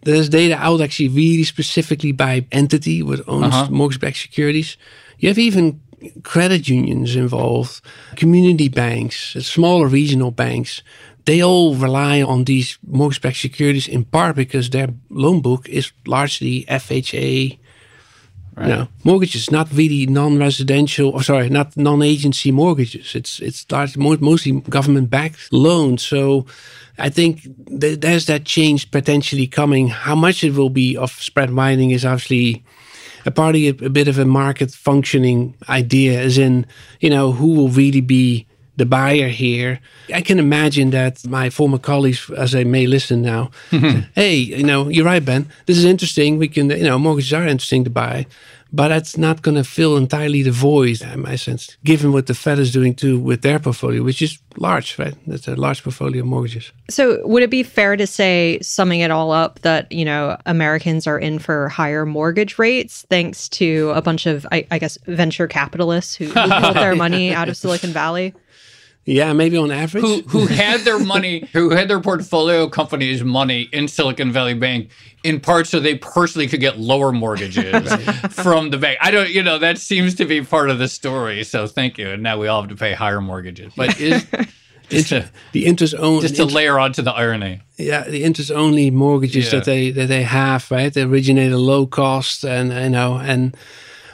there's 0.02 0.28
data 0.28 0.54
out 0.56 0.80
actually 0.80 1.08
really 1.08 1.44
specifically 1.44 2.12
by 2.12 2.46
entity 2.52 3.02
what 3.02 3.20
owns 3.28 3.54
Uh-huh. 3.54 3.70
mortgage-backed 3.70 4.16
securities. 4.16 4.76
You 5.18 5.28
have 5.28 5.38
even 5.38 5.80
credit 6.22 6.68
unions 6.68 7.16
involved, 7.16 7.80
community 8.16 8.68
banks, 8.68 9.34
smaller 9.40 9.88
regional 9.88 10.30
banks. 10.30 10.82
They 11.24 11.42
all 11.42 11.74
rely 11.74 12.22
on 12.22 12.44
these 12.44 12.78
mortgage-backed 12.86 13.36
securities 13.36 13.88
in 13.88 14.04
part 14.04 14.36
because 14.36 14.70
their 14.70 14.88
loan 15.10 15.40
book 15.42 15.68
is 15.68 15.92
largely 16.06 16.64
FHA. 16.68 17.58
You 18.62 18.74
know, 18.74 18.88
mortgages, 19.04 19.50
not 19.50 19.68
really 19.72 20.06
non-residential, 20.06 21.10
or 21.10 21.22
sorry, 21.22 21.48
not 21.48 21.76
non-agency 21.76 22.50
mortgages. 22.50 23.14
It's 23.14 23.40
it's 23.40 23.66
mostly 23.96 24.52
government-backed 24.68 25.52
loans. 25.52 26.02
So, 26.02 26.46
I 26.98 27.08
think 27.08 27.42
th- 27.80 28.00
there's 28.00 28.26
that 28.26 28.44
change 28.44 28.90
potentially 28.90 29.46
coming. 29.46 29.88
How 29.88 30.16
much 30.16 30.42
it 30.42 30.54
will 30.54 30.70
be 30.70 30.96
of 30.96 31.12
spread 31.12 31.54
widening 31.54 31.92
is 31.92 32.04
obviously 32.04 32.64
a 33.24 33.30
part 33.30 33.54
of 33.54 33.62
a, 33.62 33.68
a 33.84 33.90
bit 33.90 34.08
of 34.08 34.18
a 34.18 34.24
market 34.24 34.72
functioning 34.72 35.54
idea, 35.68 36.20
as 36.20 36.38
in, 36.38 36.66
you 37.00 37.10
know, 37.10 37.30
who 37.30 37.54
will 37.54 37.68
really 37.68 38.00
be 38.00 38.47
the 38.78 38.86
buyer 38.86 39.28
here. 39.28 39.80
I 40.14 40.22
can 40.22 40.38
imagine 40.38 40.90
that 40.90 41.26
my 41.26 41.50
former 41.50 41.78
colleagues, 41.78 42.30
as 42.30 42.52
they 42.52 42.64
may 42.64 42.86
listen 42.86 43.20
now, 43.22 43.50
hey, 44.14 44.36
you 44.36 44.62
know, 44.62 44.88
you're 44.88 45.04
right, 45.04 45.24
Ben. 45.24 45.48
This 45.66 45.76
is 45.76 45.84
interesting. 45.84 46.38
We 46.38 46.48
can, 46.48 46.70
you 46.70 46.84
know, 46.84 46.98
mortgages 46.98 47.32
are 47.32 47.46
interesting 47.46 47.84
to 47.84 47.90
buy, 47.90 48.26
but 48.72 48.88
that's 48.88 49.18
not 49.18 49.42
going 49.42 49.56
to 49.56 49.64
fill 49.64 49.96
entirely 49.96 50.44
the 50.44 50.52
void, 50.52 51.02
in 51.02 51.22
my 51.22 51.34
sense, 51.34 51.76
given 51.84 52.12
what 52.12 52.26
the 52.28 52.34
Fed 52.34 52.60
is 52.60 52.70
doing 52.70 52.94
too 52.94 53.18
with 53.18 53.42
their 53.42 53.58
portfolio, 53.58 54.02
which 54.04 54.22
is 54.22 54.38
large, 54.56 54.96
right? 54.96 55.14
That's 55.26 55.48
a 55.48 55.56
large 55.56 55.82
portfolio 55.82 56.20
of 56.20 56.26
mortgages. 56.26 56.70
So, 56.88 57.26
would 57.26 57.42
it 57.42 57.50
be 57.50 57.64
fair 57.64 57.96
to 57.96 58.06
say, 58.06 58.60
summing 58.62 59.00
it 59.00 59.10
all 59.10 59.32
up, 59.32 59.58
that 59.60 59.90
you 59.90 60.04
know 60.04 60.36
Americans 60.46 61.06
are 61.08 61.18
in 61.18 61.40
for 61.40 61.68
higher 61.68 62.06
mortgage 62.06 62.58
rates 62.58 63.06
thanks 63.10 63.48
to 63.50 63.90
a 63.94 64.02
bunch 64.02 64.26
of, 64.26 64.46
I, 64.52 64.66
I 64.70 64.78
guess, 64.78 64.98
venture 65.06 65.48
capitalists 65.48 66.14
who, 66.14 66.26
who 66.26 66.48
built 66.60 66.74
their 66.74 66.94
money 67.06 67.34
out 67.34 67.48
of 67.48 67.56
Silicon 67.56 67.90
Valley? 67.90 68.34
Yeah, 69.10 69.32
maybe 69.32 69.56
on 69.56 69.70
average. 69.70 70.04
who 70.04 70.20
who 70.28 70.46
had 70.64 70.80
their 70.82 70.98
money, 70.98 71.48
who 71.54 71.70
had 71.70 71.88
their 71.88 72.00
portfolio 72.00 72.68
companies' 72.68 73.24
money 73.24 73.62
in 73.72 73.88
Silicon 73.88 74.30
Valley 74.32 74.52
Bank, 74.54 74.90
in 75.24 75.40
part 75.40 75.66
so 75.66 75.80
they 75.80 75.94
personally 75.96 76.46
could 76.46 76.60
get 76.60 76.78
lower 76.78 77.10
mortgages 77.10 77.90
from 78.30 78.68
the 78.70 78.76
bank. 78.76 78.98
I 79.00 79.10
don't, 79.10 79.30
you 79.30 79.42
know, 79.42 79.58
that 79.58 79.78
seems 79.78 80.14
to 80.16 80.26
be 80.26 80.42
part 80.42 80.68
of 80.68 80.78
the 80.78 80.88
story. 80.88 81.42
So 81.44 81.66
thank 81.66 81.96
you. 81.96 82.10
And 82.10 82.22
now 82.22 82.38
we 82.38 82.48
all 82.48 82.60
have 82.60 82.68
to 82.70 82.76
pay 82.76 82.92
higher 82.92 83.20
mortgages. 83.22 83.72
But 83.74 83.98
is 83.98 84.26
just 84.90 85.08
to, 85.08 85.30
the 85.52 85.64
interest 85.64 85.94
only 85.98 86.20
just 86.20 86.36
to 86.36 86.44
layer 86.44 86.78
onto 86.78 87.00
the 87.00 87.12
irony. 87.12 87.62
yeah, 87.78 88.04
the 88.04 88.24
interest 88.24 88.50
only 88.50 88.90
mortgages 88.90 89.46
Yeah. 89.46 89.58
that 89.60 89.64
they 89.64 89.90
that 89.90 90.06
they 90.08 90.22
have, 90.24 90.70
right? 90.70 90.92
They 90.92 91.02
originate 91.02 91.50
at 91.50 91.58
low 91.58 91.86
cost, 91.86 92.44
and 92.44 92.72
you 92.72 92.90
know, 92.90 93.16
and 93.16 93.56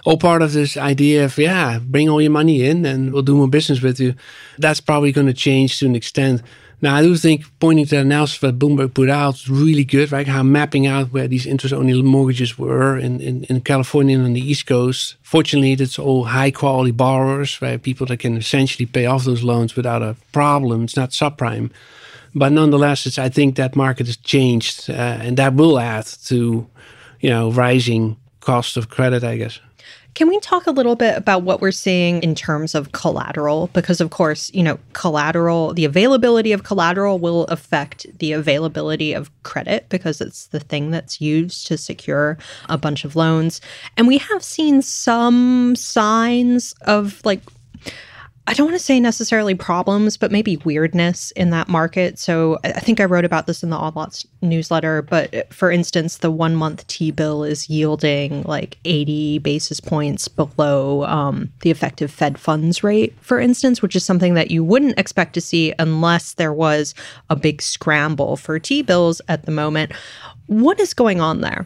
all 0.04 0.18
part 0.18 0.42
of 0.42 0.52
this 0.52 0.76
idea 0.76 1.24
of 1.24 1.36
yeah, 1.38 1.78
bring 1.78 2.08
all 2.08 2.20
your 2.20 2.30
money 2.30 2.64
in, 2.64 2.84
and 2.84 3.12
we'll 3.12 3.22
do 3.22 3.36
more 3.36 3.48
business 3.48 3.80
with 3.82 3.98
you. 4.00 4.14
That's 4.58 4.80
probably 4.80 5.12
going 5.12 5.26
to 5.26 5.34
change 5.34 5.78
to 5.78 5.86
an 5.86 5.96
extent. 5.96 6.42
Now, 6.82 6.96
I 6.96 7.02
do 7.02 7.16
think 7.16 7.44
pointing 7.60 7.86
to 7.86 7.90
the 7.94 8.00
analysis 8.02 8.40
that 8.40 8.58
Bloomberg 8.58 8.92
put 8.92 9.08
out 9.08 9.36
is 9.36 9.48
really 9.48 9.84
good, 9.84 10.12
right? 10.12 10.26
How 10.26 10.42
mapping 10.42 10.86
out 10.86 11.12
where 11.12 11.26
these 11.26 11.46
interest-only 11.46 12.02
mortgages 12.02 12.58
were 12.58 12.98
in, 12.98 13.20
in, 13.20 13.44
in 13.44 13.62
California 13.62 14.16
and 14.16 14.26
on 14.26 14.34
the 14.34 14.40
East 14.40 14.66
Coast. 14.66 15.16
Fortunately, 15.22 15.74
that's 15.76 15.98
all 15.98 16.24
high-quality 16.24 16.90
borrowers, 16.90 17.62
right? 17.62 17.82
People 17.82 18.06
that 18.08 18.18
can 18.18 18.36
essentially 18.36 18.84
pay 18.84 19.06
off 19.06 19.24
those 19.24 19.42
loans 19.42 19.76
without 19.76 20.02
a 20.02 20.16
problem. 20.32 20.84
It's 20.84 20.96
not 20.96 21.10
subprime 21.10 21.70
but 22.34 22.52
nonetheless, 22.52 23.06
it's, 23.06 23.18
I 23.18 23.28
think 23.28 23.56
that 23.56 23.76
market 23.76 24.06
has 24.06 24.16
changed, 24.16 24.90
uh, 24.90 24.92
and 24.92 25.36
that 25.36 25.54
will 25.54 25.78
add 25.78 26.06
to, 26.26 26.66
you 27.20 27.30
know, 27.30 27.52
rising 27.52 28.16
cost 28.40 28.76
of 28.76 28.88
credit. 28.88 29.22
I 29.22 29.36
guess. 29.36 29.60
Can 30.14 30.28
we 30.28 30.38
talk 30.38 30.68
a 30.68 30.70
little 30.70 30.94
bit 30.94 31.18
about 31.18 31.42
what 31.42 31.60
we're 31.60 31.72
seeing 31.72 32.22
in 32.22 32.36
terms 32.36 32.76
of 32.76 32.92
collateral? 32.92 33.68
Because, 33.72 34.00
of 34.00 34.10
course, 34.10 34.48
you 34.54 34.62
know, 34.62 34.78
collateral, 34.92 35.74
the 35.74 35.84
availability 35.84 36.52
of 36.52 36.62
collateral 36.62 37.18
will 37.18 37.44
affect 37.46 38.06
the 38.20 38.30
availability 38.30 39.12
of 39.12 39.28
credit 39.42 39.88
because 39.88 40.20
it's 40.20 40.46
the 40.46 40.60
thing 40.60 40.92
that's 40.92 41.20
used 41.20 41.66
to 41.66 41.76
secure 41.76 42.38
a 42.68 42.78
bunch 42.78 43.04
of 43.04 43.16
loans. 43.16 43.60
And 43.96 44.06
we 44.06 44.18
have 44.18 44.44
seen 44.44 44.82
some 44.82 45.74
signs 45.74 46.74
of 46.82 47.20
like, 47.24 47.40
I 48.46 48.52
don't 48.52 48.66
want 48.66 48.78
to 48.78 48.84
say 48.84 49.00
necessarily 49.00 49.54
problems, 49.54 50.18
but 50.18 50.30
maybe 50.30 50.58
weirdness 50.58 51.30
in 51.30 51.48
that 51.50 51.66
market. 51.66 52.18
So 52.18 52.58
I 52.62 52.72
think 52.80 53.00
I 53.00 53.06
wrote 53.06 53.24
about 53.24 53.46
this 53.46 53.62
in 53.62 53.70
the 53.70 53.76
Odd 53.76 53.96
Lots 53.96 54.26
newsletter. 54.42 55.00
But 55.00 55.50
for 55.52 55.70
instance, 55.70 56.18
the 56.18 56.30
one 56.30 56.54
month 56.54 56.86
T 56.86 57.10
bill 57.10 57.42
is 57.42 57.70
yielding 57.70 58.42
like 58.42 58.76
80 58.84 59.38
basis 59.38 59.80
points 59.80 60.28
below 60.28 61.04
um, 61.04 61.50
the 61.60 61.70
effective 61.70 62.10
Fed 62.10 62.38
funds 62.38 62.84
rate, 62.84 63.14
for 63.22 63.40
instance, 63.40 63.80
which 63.80 63.96
is 63.96 64.04
something 64.04 64.34
that 64.34 64.50
you 64.50 64.62
wouldn't 64.62 64.98
expect 64.98 65.32
to 65.34 65.40
see 65.40 65.72
unless 65.78 66.34
there 66.34 66.52
was 66.52 66.94
a 67.30 67.36
big 67.36 67.62
scramble 67.62 68.36
for 68.36 68.58
T 68.58 68.82
bills 68.82 69.22
at 69.26 69.46
the 69.46 69.52
moment. 69.52 69.92
What 70.48 70.78
is 70.80 70.92
going 70.92 71.22
on 71.22 71.40
there? 71.40 71.64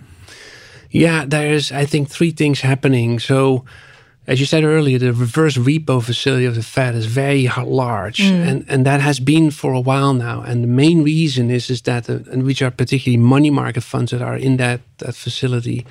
Yeah, 0.90 1.24
there's 1.26 1.72
I 1.72 1.86
think 1.86 2.08
three 2.08 2.30
things 2.30 2.60
happening. 2.60 3.18
So 3.18 3.64
as 4.30 4.38
you 4.40 4.46
said 4.46 4.62
earlier, 4.64 4.98
the 4.98 5.12
reverse 5.12 5.56
repo 5.56 6.02
facility 6.02 6.46
of 6.46 6.54
the 6.54 6.62
Fed 6.62 6.94
is 6.94 7.06
very 7.06 7.46
h- 7.46 7.56
large, 7.84 8.20
and, 8.20 8.64
and 8.68 8.84
that 8.84 9.00
has 9.00 9.20
been 9.20 9.50
for 9.50 9.72
a 9.72 9.80
while 9.80 10.12
now. 10.14 10.42
And 10.48 10.62
the 10.62 10.68
main 10.84 11.02
reason 11.04 11.50
is 11.50 11.70
is 11.70 11.80
that, 11.82 12.08
uh, 12.10 12.18
and 12.32 12.42
which 12.42 12.62
are 12.62 12.70
particularly 12.70 13.16
money 13.36 13.50
market 13.50 13.82
funds 13.84 14.10
that 14.10 14.22
are 14.22 14.36
in 14.36 14.56
that 14.58 14.80
that 14.98 15.14
facility, 15.14 15.84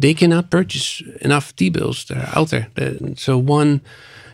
they 0.00 0.14
cannot 0.14 0.50
purchase 0.50 1.02
enough 1.20 1.52
T-bills 1.56 2.04
that 2.06 2.16
are 2.16 2.38
out 2.38 2.48
there. 2.50 2.66
Uh, 2.80 3.14
So 3.16 3.36
one, 3.36 3.80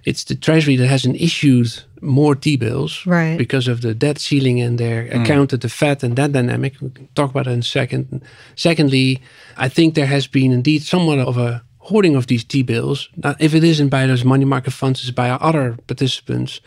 it's 0.04 0.24
the 0.24 0.34
Treasury 0.36 0.76
that 0.76 0.88
hasn't 0.88 1.16
issued 1.20 1.66
more 2.00 2.36
T-bills 2.36 3.02
Right. 3.06 3.38
because 3.38 3.70
of 3.72 3.80
the 3.80 3.94
debt 3.94 4.18
ceiling 4.18 4.60
and 4.62 4.78
their 4.78 5.08
account 5.22 5.52
at 5.52 5.60
the 5.60 5.68
Fed 5.68 6.04
and 6.04 6.14
that 6.16 6.32
dynamic. 6.32 6.72
We 6.80 6.90
can 6.90 7.08
talk 7.14 7.30
about 7.30 7.44
that 7.46 7.52
in 7.54 7.60
a 7.60 7.62
second. 7.62 8.20
Secondly, 8.54 9.20
I 9.56 9.68
think 9.70 9.94
there 9.94 10.06
has 10.08 10.28
been 10.28 10.52
indeed 10.52 10.82
somewhat 10.82 11.18
of 11.18 11.36
a 11.38 11.62
hoarding 11.84 12.16
of 12.16 12.26
these 12.26 12.44
T-bills. 12.44 13.08
If 13.38 13.54
it 13.54 13.62
isn't 13.62 13.90
by 13.90 14.06
those 14.06 14.24
money 14.24 14.44
market 14.44 14.72
funds, 14.72 15.02
it's 15.02 15.10
by 15.10 15.30
other 15.30 15.76
participants. 15.86 16.60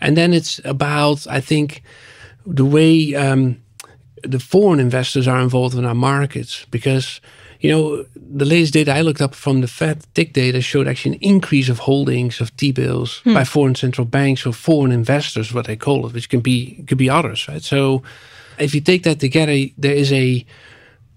And 0.00 0.16
then 0.16 0.32
it's 0.32 0.60
about, 0.64 1.26
I 1.26 1.40
think, 1.40 1.82
the 2.46 2.64
way 2.64 3.14
um, 3.14 3.60
the 4.22 4.38
foreign 4.38 4.80
investors 4.80 5.28
are 5.28 5.40
involved 5.40 5.76
in 5.76 5.84
our 5.84 5.94
markets 5.94 6.66
because 6.70 7.20
you 7.60 7.70
know 7.70 8.04
the 8.14 8.44
latest 8.44 8.74
data 8.74 8.94
I 8.94 9.00
looked 9.02 9.22
up 9.22 9.34
from 9.34 9.60
the 9.60 9.68
Fed 9.68 10.04
TIC 10.14 10.32
data 10.32 10.60
showed 10.60 10.88
actually 10.88 11.16
an 11.16 11.22
increase 11.22 11.68
of 11.68 11.80
holdings 11.80 12.40
of 12.40 12.56
T-bills 12.56 13.22
by 13.24 13.44
foreign 13.44 13.74
central 13.74 14.04
banks 14.04 14.46
or 14.46 14.52
foreign 14.52 14.92
investors, 14.92 15.52
what 15.52 15.66
they 15.66 15.76
call 15.76 16.06
it, 16.06 16.12
which 16.12 16.28
can 16.28 16.40
be 16.40 16.84
could 16.86 16.98
be 16.98 17.10
others, 17.10 17.48
right? 17.48 17.62
So 17.62 18.02
if 18.58 18.74
you 18.74 18.80
take 18.80 19.02
that 19.02 19.20
together, 19.20 19.56
there 19.78 19.94
is 19.94 20.12
a 20.12 20.44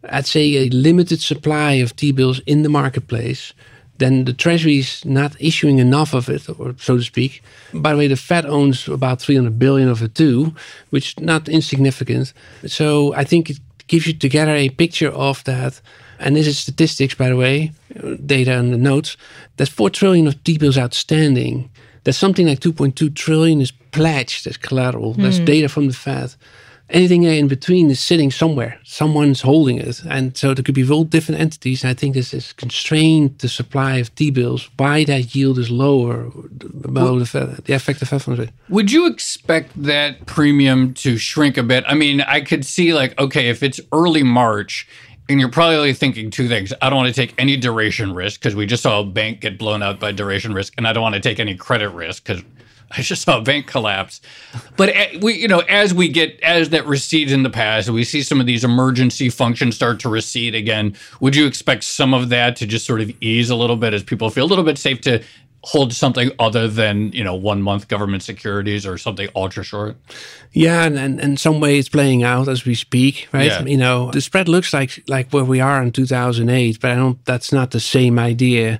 I'd 0.04 0.26
say 0.26 0.56
a 0.56 0.70
limited 0.70 1.22
supply 1.22 1.74
of 1.74 1.96
T-bills 1.96 2.40
in 2.46 2.64
the 2.64 2.70
marketplace, 2.70 3.54
then 3.98 4.26
the 4.26 4.34
Treasury 4.34 4.78
is 4.78 5.04
not 5.04 5.36
issuing 5.40 5.80
enough 5.80 6.14
of 6.14 6.30
it, 6.30 6.48
or 6.58 6.74
so 6.80 6.98
to 6.98 7.04
speak. 7.04 7.44
By 7.74 7.92
the 7.92 7.98
way, 7.98 8.08
the 8.08 8.16
Fed 8.16 8.46
owns 8.46 8.88
about 8.88 9.22
300 9.22 9.60
billion 9.60 9.90
of 9.90 10.02
it 10.02 10.16
too, 10.16 10.56
which 10.90 11.10
is 11.10 11.20
not 11.20 11.50
insignificant. 11.50 12.34
So 12.66 13.14
I 13.14 13.26
think 13.26 13.50
it 13.50 13.60
gives 13.88 14.08
you 14.08 14.14
together 14.14 14.56
a 14.56 14.70
picture 14.70 15.10
of 15.10 15.44
that. 15.44 15.82
And 16.18 16.36
this 16.36 16.48
is 16.48 16.58
statistics, 16.58 17.16
by 17.16 17.30
the 17.30 17.36
way, 17.36 17.72
data 18.26 18.58
and 18.58 18.74
the 18.74 18.78
notes. 18.78 19.18
There's 19.58 19.70
4 19.70 19.90
trillion 19.90 20.28
of 20.28 20.42
T-bills 20.44 20.78
outstanding. 20.78 21.70
There's 22.04 22.18
something 22.18 22.48
like 22.48 22.60
2.2 22.60 23.14
trillion 23.16 23.60
is 23.60 23.72
pledged 23.72 24.48
as 24.48 24.56
collateral. 24.56 25.14
That's 25.14 25.40
hmm. 25.40 25.46
data 25.46 25.68
from 25.68 25.88
the 25.88 25.94
Fed 25.94 26.36
anything 26.90 27.24
in 27.24 27.48
between 27.48 27.90
is 27.90 28.00
sitting 28.00 28.32
somewhere. 28.32 28.80
Someone's 28.84 29.42
holding 29.42 29.78
it. 29.78 30.02
And 30.04 30.36
so 30.36 30.54
there 30.54 30.64
could 30.64 30.76
be 30.76 30.90
all 30.90 31.04
different 31.04 31.42
entities. 31.42 31.86
I 31.86 31.94
think 31.94 32.14
this 32.14 32.34
is 32.34 32.54
constrained 32.54 33.40
the 33.40 33.50
supply 33.50 33.98
of 33.98 34.14
T-bills. 34.16 34.70
Why 34.78 35.04
that 35.06 35.36
yield 35.36 35.60
is 35.60 35.70
lower 35.70 36.30
below 36.82 37.20
the, 37.20 37.26
Fed, 37.26 37.58
the 37.66 37.74
effective 37.74 38.10
Fed 38.10 38.22
funds 38.22 38.40
rate. 38.40 38.50
Would 38.70 38.92
you 38.92 39.08
expect 39.08 39.72
that 39.84 40.26
premium 40.26 40.94
to 40.96 41.18
shrink 41.18 41.58
a 41.58 41.64
bit? 41.64 41.84
I 41.88 41.96
mean, 41.96 42.22
I 42.22 42.42
could 42.42 42.66
see 42.66 42.94
like, 42.94 43.20
okay, 43.20 43.50
if 43.50 43.64
it's 43.64 43.80
early 43.92 44.24
March 44.24 44.88
and 45.30 45.40
you're 45.40 45.50
probably 45.50 45.94
thinking 45.94 46.32
two 46.32 46.48
things. 46.48 46.74
I 46.82 46.90
don't 46.90 46.98
want 46.98 47.08
to 47.08 47.14
take 47.14 47.36
any 47.38 47.56
duration 47.56 48.14
risk 48.14 48.42
because 48.42 48.56
we 48.56 48.66
just 48.66 48.82
saw 48.82 49.02
a 49.02 49.06
bank 49.06 49.42
get 49.42 49.60
blown 49.60 49.84
out 49.84 50.00
by 50.00 50.12
duration 50.12 50.54
risk, 50.54 50.74
and 50.76 50.88
I 50.88 50.92
don't 50.92 51.04
want 51.04 51.14
to 51.16 51.22
take 51.22 51.40
any 51.40 51.56
credit 51.56 51.90
risk 51.90 52.26
because 52.26 52.44
I 52.98 53.02
just 53.02 53.24
saw 53.24 53.38
a 53.38 53.42
bank 53.42 53.68
collapse. 53.68 54.22
But 54.76 54.90
eh, 54.90 55.20
we, 55.22 55.36
you 55.36 55.48
know, 55.48 55.60
as 55.60 55.94
we 55.94 56.10
get 56.10 56.40
as 56.42 56.70
that 56.70 56.86
recedes 56.86 57.32
in 57.32 57.44
the 57.44 57.50
past, 57.50 57.90
we 57.90 58.04
see 58.04 58.24
some 58.24 58.40
of 58.40 58.46
these 58.46 58.64
emergency 58.64 59.30
functions 59.30 59.76
start 59.76 60.00
to 60.02 60.10
recede 60.10 60.56
again. 60.56 60.96
Would 61.20 61.36
you 61.36 61.46
expect 61.46 61.84
some 61.84 62.14
of 62.14 62.30
that 62.30 62.56
to 62.58 62.66
just 62.66 62.86
sort 62.86 63.02
of 63.02 63.12
ease 63.22 63.50
a 63.50 63.56
little 63.56 63.76
bit 63.76 63.94
as 63.94 64.04
people 64.04 64.30
feel 64.30 64.46
a 64.46 64.48
little 64.48 64.64
bit 64.64 64.78
safe 64.78 65.02
to 65.02 65.24
hold 65.64 65.94
something 65.94 66.32
other 66.40 66.68
than 66.68 67.12
you 67.12 67.24
know 67.24 67.36
one 67.36 67.62
month 67.62 67.90
government 67.90 68.24
securities 68.24 68.86
or 68.86 68.98
something 68.98 69.28
ultra 69.36 69.64
short? 69.64 69.98
Yeah, 70.52 70.84
and, 70.84 70.98
and 70.98 71.20
in 71.20 71.38
some 71.38 71.60
way 71.60 71.78
it's 71.78 71.90
playing 71.90 72.24
out 72.24 72.48
as 72.48 72.66
we 72.66 72.76
speak, 72.76 73.28
right? 73.32 73.48
Yeah. 73.48 73.64
You 73.64 73.78
know, 73.78 74.12
the 74.12 74.22
spread 74.22 74.48
looks 74.48 74.74
like 74.74 75.04
like 75.08 75.32
where 75.32 75.44
we 75.44 75.60
are 75.60 75.82
in 75.82 75.92
2008, 75.92 76.80
but 76.80 76.92
I 76.92 76.96
don't. 76.96 77.24
That's 77.26 77.52
not 77.52 77.72
the 77.72 77.80
same 77.80 78.18
idea. 78.18 78.80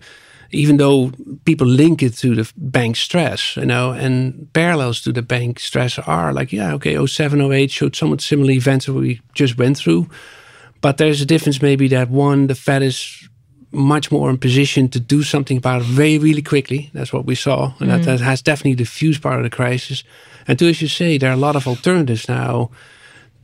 Even 0.52 0.78
though 0.78 1.12
people 1.46 1.68
link 1.68 2.02
it 2.02 2.16
to 2.18 2.36
the 2.36 2.52
bank 2.58 2.96
stress, 2.96 3.56
you 3.56 3.66
know, 3.66 3.92
and 3.92 4.52
parallels 4.54 5.02
to 5.02 5.12
the 5.12 5.22
bank 5.22 5.60
stress 5.60 6.00
are 6.00 6.34
like, 6.34 6.52
yeah, 6.52 6.74
okay, 6.74 7.06
07, 7.06 7.40
08 7.40 7.72
showed 7.72 7.96
somewhat 7.96 8.22
similar 8.22 8.52
events 8.52 8.88
that 8.88 8.94
we 8.94 9.22
just 9.34 9.58
went 9.58 9.78
through. 9.78 10.10
But 10.82 10.98
there's 10.98 11.22
a 11.22 11.26
difference 11.26 11.62
maybe 11.62 11.88
that 11.90 12.10
one, 12.10 12.48
the 12.48 12.56
Fed 12.56 12.82
is 12.82 13.30
much 13.72 14.12
more 14.12 14.30
in 14.30 14.38
position 14.38 14.90
to 14.90 15.00
do 15.00 15.22
something 15.24 15.58
about 15.58 15.82
it 15.82 15.88
very, 15.88 16.18
really 16.18 16.42
quickly. 16.42 16.90
That's 16.94 17.14
what 17.14 17.26
we 17.26 17.36
saw. 17.36 17.74
And 17.80 17.92
that, 17.92 18.02
mm. 18.02 18.06
that 18.06 18.20
has 18.20 18.42
definitely 18.42 18.76
diffused 18.76 19.22
part 19.22 19.38
of 19.38 19.44
the 19.44 19.50
crisis. 19.50 20.04
And 20.48 20.58
two, 20.58 20.68
as 20.68 20.82
you 20.82 20.88
say, 20.88 21.18
there 21.18 21.30
are 21.30 21.34
a 21.34 21.38
lot 21.38 21.56
of 21.56 21.68
alternatives 21.68 22.28
now 22.28 22.72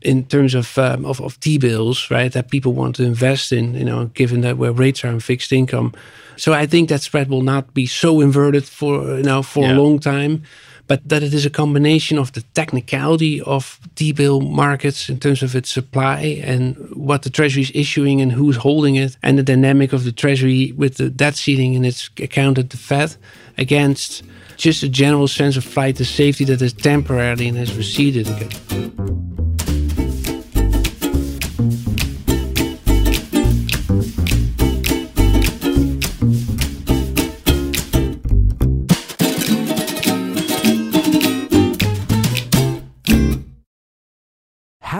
in 0.05 0.23
terms 0.25 0.53
of, 0.53 0.77
um, 0.77 1.05
of, 1.05 1.19
of 1.19 1.39
T-bills, 1.39 2.09
right, 2.11 2.31
that 2.31 2.49
people 2.49 2.73
want 2.73 2.95
to 2.95 3.03
invest 3.03 3.51
in, 3.51 3.73
you 3.73 3.85
know, 3.85 4.05
given 4.13 4.41
that 4.41 4.57
where 4.57 4.71
rates 4.71 5.03
are 5.03 5.09
in 5.09 5.19
fixed 5.19 5.51
income. 5.51 5.91
So 6.37 6.53
I 6.53 6.67
think 6.67 6.89
that 6.89 7.01
spread 7.01 7.27
will 7.29 7.41
not 7.41 7.73
be 7.73 7.87
so 7.87 8.21
inverted 8.21 8.65
for, 8.65 9.17
you 9.17 9.23
know, 9.23 9.41
for 9.43 9.63
Yeah. 9.63 9.73
a 9.73 9.75
long 9.81 9.99
time. 9.99 10.43
But 10.87 10.99
that 11.09 11.23
it 11.23 11.33
is 11.33 11.45
a 11.45 11.49
combination 11.49 12.19
of 12.19 12.31
the 12.33 12.43
technicality 12.53 13.41
of 13.41 13.79
T-bill 13.95 14.41
markets 14.41 15.09
in 15.09 15.17
terms 15.19 15.41
of 15.41 15.55
its 15.55 15.71
supply 15.71 16.39
and 16.45 16.75
what 16.93 17.21
the 17.23 17.31
Treasury 17.31 17.63
is 17.63 17.71
issuing 17.73 18.21
and 18.21 18.31
who's 18.31 18.57
holding 18.57 18.95
it, 18.95 19.17
and 19.23 19.35
the 19.37 19.43
dynamic 19.43 19.93
of 19.93 20.03
the 20.03 20.11
Treasury 20.11 20.73
with 20.77 20.97
the 20.97 21.09
debt 21.09 21.35
ceiling 21.35 21.73
in 21.73 21.83
its 21.85 22.11
account 22.21 22.59
at 22.59 22.69
the 22.69 22.77
Fed 22.77 23.15
against 23.57 24.21
just 24.57 24.83
a 24.83 24.87
general 24.87 25.27
sense 25.27 25.57
of 25.57 25.63
flight 25.63 25.95
to 25.95 26.05
safety 26.05 26.45
that 26.45 26.61
is 26.61 26.73
temporarily 26.73 27.47
and 27.47 27.57
has 27.57 27.75
receded 27.75 28.27
again. 28.27 29.44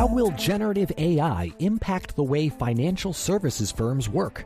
How 0.06 0.14
will 0.14 0.30
generative 0.38 0.92
AI 1.00 1.52
impact 1.58 2.16
the 2.16 2.22
way 2.22 2.48
financial 2.48 3.12
services 3.12 3.72
firms 3.72 4.08
work? 4.08 4.46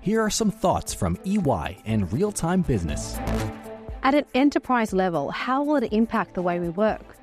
Here 0.00 0.20
are 0.20 0.30
some 0.30 0.52
thoughts 0.52 0.94
from 0.94 1.18
EY 1.24 1.78
and 1.84 2.12
Real 2.12 2.30
Time 2.30 2.62
Business. 2.62 3.18
At 4.04 4.14
an 4.14 4.24
enterprise 4.34 4.92
level, 4.92 5.32
how 5.32 5.64
will 5.64 5.82
it 5.82 5.92
impact 5.92 6.34
the 6.34 6.42
way 6.42 6.60
we 6.60 6.68
work? 6.68 7.16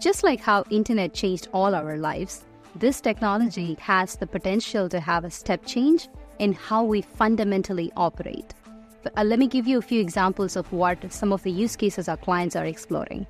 Just 0.00 0.22
like 0.22 0.40
how 0.40 0.64
internet 0.70 1.12
changed 1.12 1.48
all 1.52 1.74
our 1.74 1.98
lives, 1.98 2.46
this 2.74 3.02
technology 3.02 3.76
has 3.80 4.16
the 4.16 4.26
potential 4.26 4.88
to 4.88 4.98
have 4.98 5.26
a 5.26 5.30
step 5.30 5.66
change 5.66 6.08
in 6.38 6.54
how 6.54 6.84
we 6.84 7.02
fundamentally 7.02 7.92
operate. 7.98 8.54
But, 9.02 9.12
uh, 9.18 9.24
let 9.24 9.38
me 9.38 9.46
give 9.46 9.68
you 9.68 9.76
a 9.76 9.82
few 9.82 10.00
examples 10.00 10.56
of 10.56 10.72
what 10.72 11.12
some 11.12 11.34
of 11.34 11.42
the 11.42 11.52
use 11.52 11.76
cases 11.76 12.08
our 12.08 12.16
clients 12.16 12.56
are 12.56 12.64
exploring. 12.64 13.26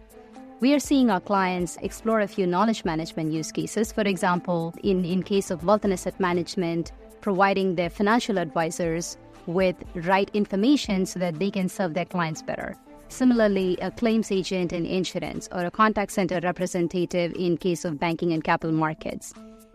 We 0.61 0.75
are 0.75 0.79
seeing 0.79 1.09
our 1.09 1.21
clients 1.21 1.79
explore 1.81 2.21
a 2.21 2.29
few 2.29 2.47
knowledge 2.47 2.85
management 2.85 3.33
use 3.33 3.51
cases. 3.51 3.93
For 3.93 4.03
example, 4.03 4.75
in, 4.83 5.07
in 5.07 5.23
case 5.23 5.51
of 5.51 5.65
wealth 5.65 5.85
and 5.85 5.93
asset 5.95 6.21
management, 6.21 6.93
providing 7.23 7.77
their 7.77 7.89
financial 7.89 8.39
advisors 8.39 9.17
with 9.47 9.75
right 9.95 10.31
information 10.35 11.07
so 11.07 11.19
that 11.19 11.39
they 11.39 11.51
can 11.51 11.71
serve 11.71 11.95
their 11.95 12.05
clients 12.05 12.43
better. 12.43 12.77
Similarly, 13.09 13.79
a 13.81 13.91
claims 13.91 14.31
agent 14.31 14.75
in 14.75 14.85
insurance 14.85 15.49
or 15.51 15.65
a 15.65 15.71
contact 15.71 16.13
center 16.13 16.41
representative 16.43 17.33
in 17.37 17.57
case 17.57 17.87
of 17.87 17.99
banking 17.99 18.35
and 18.35 18.45
capital 18.45 18.77
markets. 18.77 19.33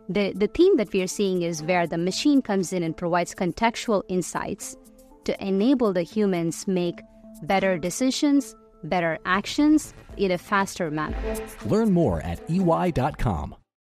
The, 0.07 0.33
the 0.33 0.47
theme 0.47 0.77
that 0.77 0.93
we 0.93 1.01
are 1.01 1.07
seeing 1.07 1.41
is 1.41 1.63
where 1.63 1.87
the 1.87 1.97
machine 1.97 2.43
comes 2.43 2.71
in 2.71 2.83
and 2.83 2.95
provides 2.95 3.33
contextual 3.33 4.03
insights 4.07 4.77
to 5.23 5.43
enable 5.43 5.93
the 5.93 6.03
humans 6.03 6.67
make 6.67 7.01
better 7.41 7.79
decisions, 7.79 8.55
better 8.85 9.17
actions 9.25 9.93
in 10.17 10.31
a 10.31 10.37
faster 10.37 10.89
manner. 10.91 11.17
Learn 11.65 11.91
more 11.91 12.21
at 12.21 12.39
EY.com. 12.49 13.55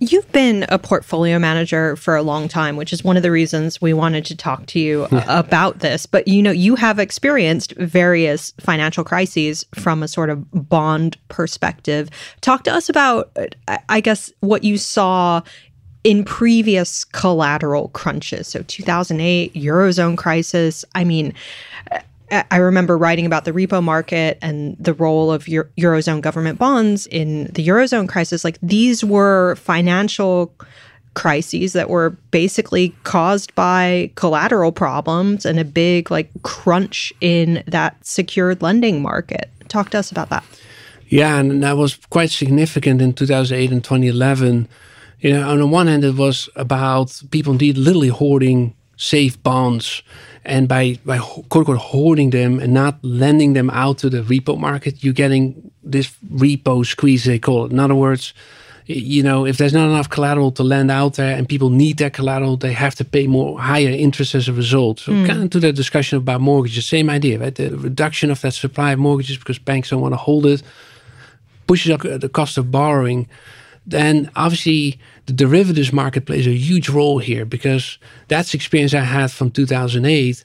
You've 0.00 0.30
been 0.30 0.64
a 0.68 0.78
portfolio 0.78 1.40
manager 1.40 1.96
for 1.96 2.14
a 2.14 2.22
long 2.22 2.46
time, 2.46 2.76
which 2.76 2.92
is 2.92 3.02
one 3.02 3.16
of 3.16 3.24
the 3.24 3.32
reasons 3.32 3.80
we 3.80 3.92
wanted 3.92 4.24
to 4.26 4.36
talk 4.36 4.66
to 4.66 4.78
you 4.78 5.08
about 5.28 5.80
this. 5.80 6.06
But 6.06 6.28
you 6.28 6.40
know, 6.40 6.52
you 6.52 6.76
have 6.76 7.00
experienced 7.00 7.72
various 7.76 8.52
financial 8.60 9.02
crises 9.02 9.66
from 9.74 10.04
a 10.04 10.08
sort 10.08 10.30
of 10.30 10.68
bond 10.68 11.16
perspective. 11.28 12.10
Talk 12.40 12.62
to 12.64 12.72
us 12.72 12.88
about, 12.88 13.36
I 13.88 14.00
guess, 14.00 14.32
what 14.38 14.62
you 14.62 14.78
saw 14.78 15.42
in 16.04 16.24
previous 16.24 17.04
collateral 17.04 17.88
crunches. 17.88 18.46
So 18.46 18.62
2008 18.62 19.52
Eurozone 19.54 20.16
crisis. 20.16 20.84
I 20.94 21.02
mean, 21.02 21.34
I 22.30 22.56
remember 22.56 22.98
writing 22.98 23.26
about 23.26 23.44
the 23.44 23.52
repo 23.52 23.82
market 23.82 24.38
and 24.42 24.76
the 24.78 24.94
role 24.94 25.30
of 25.32 25.48
Euro- 25.48 25.68
Eurozone 25.78 26.20
government 26.20 26.58
bonds 26.58 27.06
in 27.06 27.44
the 27.46 27.66
Eurozone 27.66 28.08
crisis. 28.08 28.44
Like 28.44 28.58
these 28.62 29.04
were 29.04 29.56
financial 29.56 30.54
crises 31.14 31.72
that 31.72 31.90
were 31.90 32.10
basically 32.30 32.94
caused 33.04 33.54
by 33.54 34.10
collateral 34.14 34.72
problems 34.72 35.44
and 35.44 35.58
a 35.58 35.64
big 35.64 36.10
like 36.10 36.30
crunch 36.42 37.12
in 37.20 37.62
that 37.66 37.96
secured 38.06 38.62
lending 38.62 39.02
market. 39.02 39.50
Talk 39.68 39.90
to 39.90 39.98
us 39.98 40.10
about 40.10 40.28
that. 40.30 40.44
Yeah, 41.08 41.38
and 41.38 41.62
that 41.62 41.76
was 41.76 41.96
quite 42.10 42.30
significant 42.30 43.00
in 43.00 43.14
2008 43.14 43.72
and 43.72 43.82
2011. 43.82 44.68
You 45.20 45.32
know, 45.32 45.50
on 45.50 45.58
the 45.58 45.66
one 45.66 45.86
hand, 45.86 46.04
it 46.04 46.14
was 46.14 46.48
about 46.54 47.20
people 47.30 47.52
indeed 47.52 47.78
literally 47.78 48.08
hoarding 48.08 48.74
safe 48.96 49.42
bonds 49.42 50.02
and 50.48 50.68
by 50.68 50.98
by 51.04 51.18
quote 51.18 51.54
unquote 51.54 51.78
hoarding 51.78 52.30
them 52.30 52.60
and 52.60 52.72
not 52.72 52.98
lending 53.02 53.52
them 53.52 53.70
out 53.70 53.98
to 53.98 54.10
the 54.10 54.22
repo 54.22 54.58
market, 54.58 55.04
you're 55.04 55.12
getting 55.12 55.70
this 55.82 56.10
repo 56.32 56.84
squeeze 56.84 57.24
they 57.24 57.38
call 57.38 57.66
it. 57.66 57.72
In 57.72 57.78
other 57.78 57.94
words, 57.94 58.34
you 58.86 59.22
know, 59.22 59.46
if 59.46 59.58
there's 59.58 59.74
not 59.74 59.88
enough 59.88 60.08
collateral 60.08 60.50
to 60.52 60.62
lend 60.62 60.90
out 60.90 61.14
there 61.14 61.36
and 61.36 61.48
people 61.48 61.70
need 61.70 61.98
that 61.98 62.14
collateral, 62.14 62.56
they 62.56 62.72
have 62.72 62.94
to 62.94 63.04
pay 63.04 63.26
more 63.26 63.60
higher 63.60 63.90
interest 63.90 64.34
as 64.34 64.48
a 64.48 64.52
result. 64.52 65.00
So 65.00 65.12
mm. 65.12 65.26
kind 65.26 65.44
of 65.44 65.50
to 65.50 65.60
that 65.60 65.74
discussion 65.74 66.18
about 66.18 66.40
mortgages, 66.40 66.86
same 66.86 67.10
idea, 67.10 67.38
right? 67.38 67.54
The 67.54 67.76
reduction 67.76 68.30
of 68.30 68.40
that 68.40 68.54
supply 68.54 68.92
of 68.92 68.98
mortgages 68.98 69.36
because 69.36 69.58
banks 69.58 69.90
don't 69.90 70.00
want 70.00 70.14
to 70.14 70.18
hold 70.18 70.46
it 70.46 70.62
pushes 71.68 71.92
up 71.92 72.00
the 72.00 72.28
cost 72.28 72.58
of 72.58 72.72
borrowing 72.72 73.28
then 73.88 74.30
obviously 74.36 75.00
the 75.26 75.32
derivatives 75.32 75.92
market 75.92 76.26
plays 76.26 76.46
a 76.46 76.52
huge 76.52 76.88
role 76.88 77.18
here 77.18 77.44
because 77.44 77.98
that's 78.28 78.54
experience 78.54 78.94
I 78.94 79.00
had 79.00 79.30
from 79.30 79.50
2008. 79.50 80.44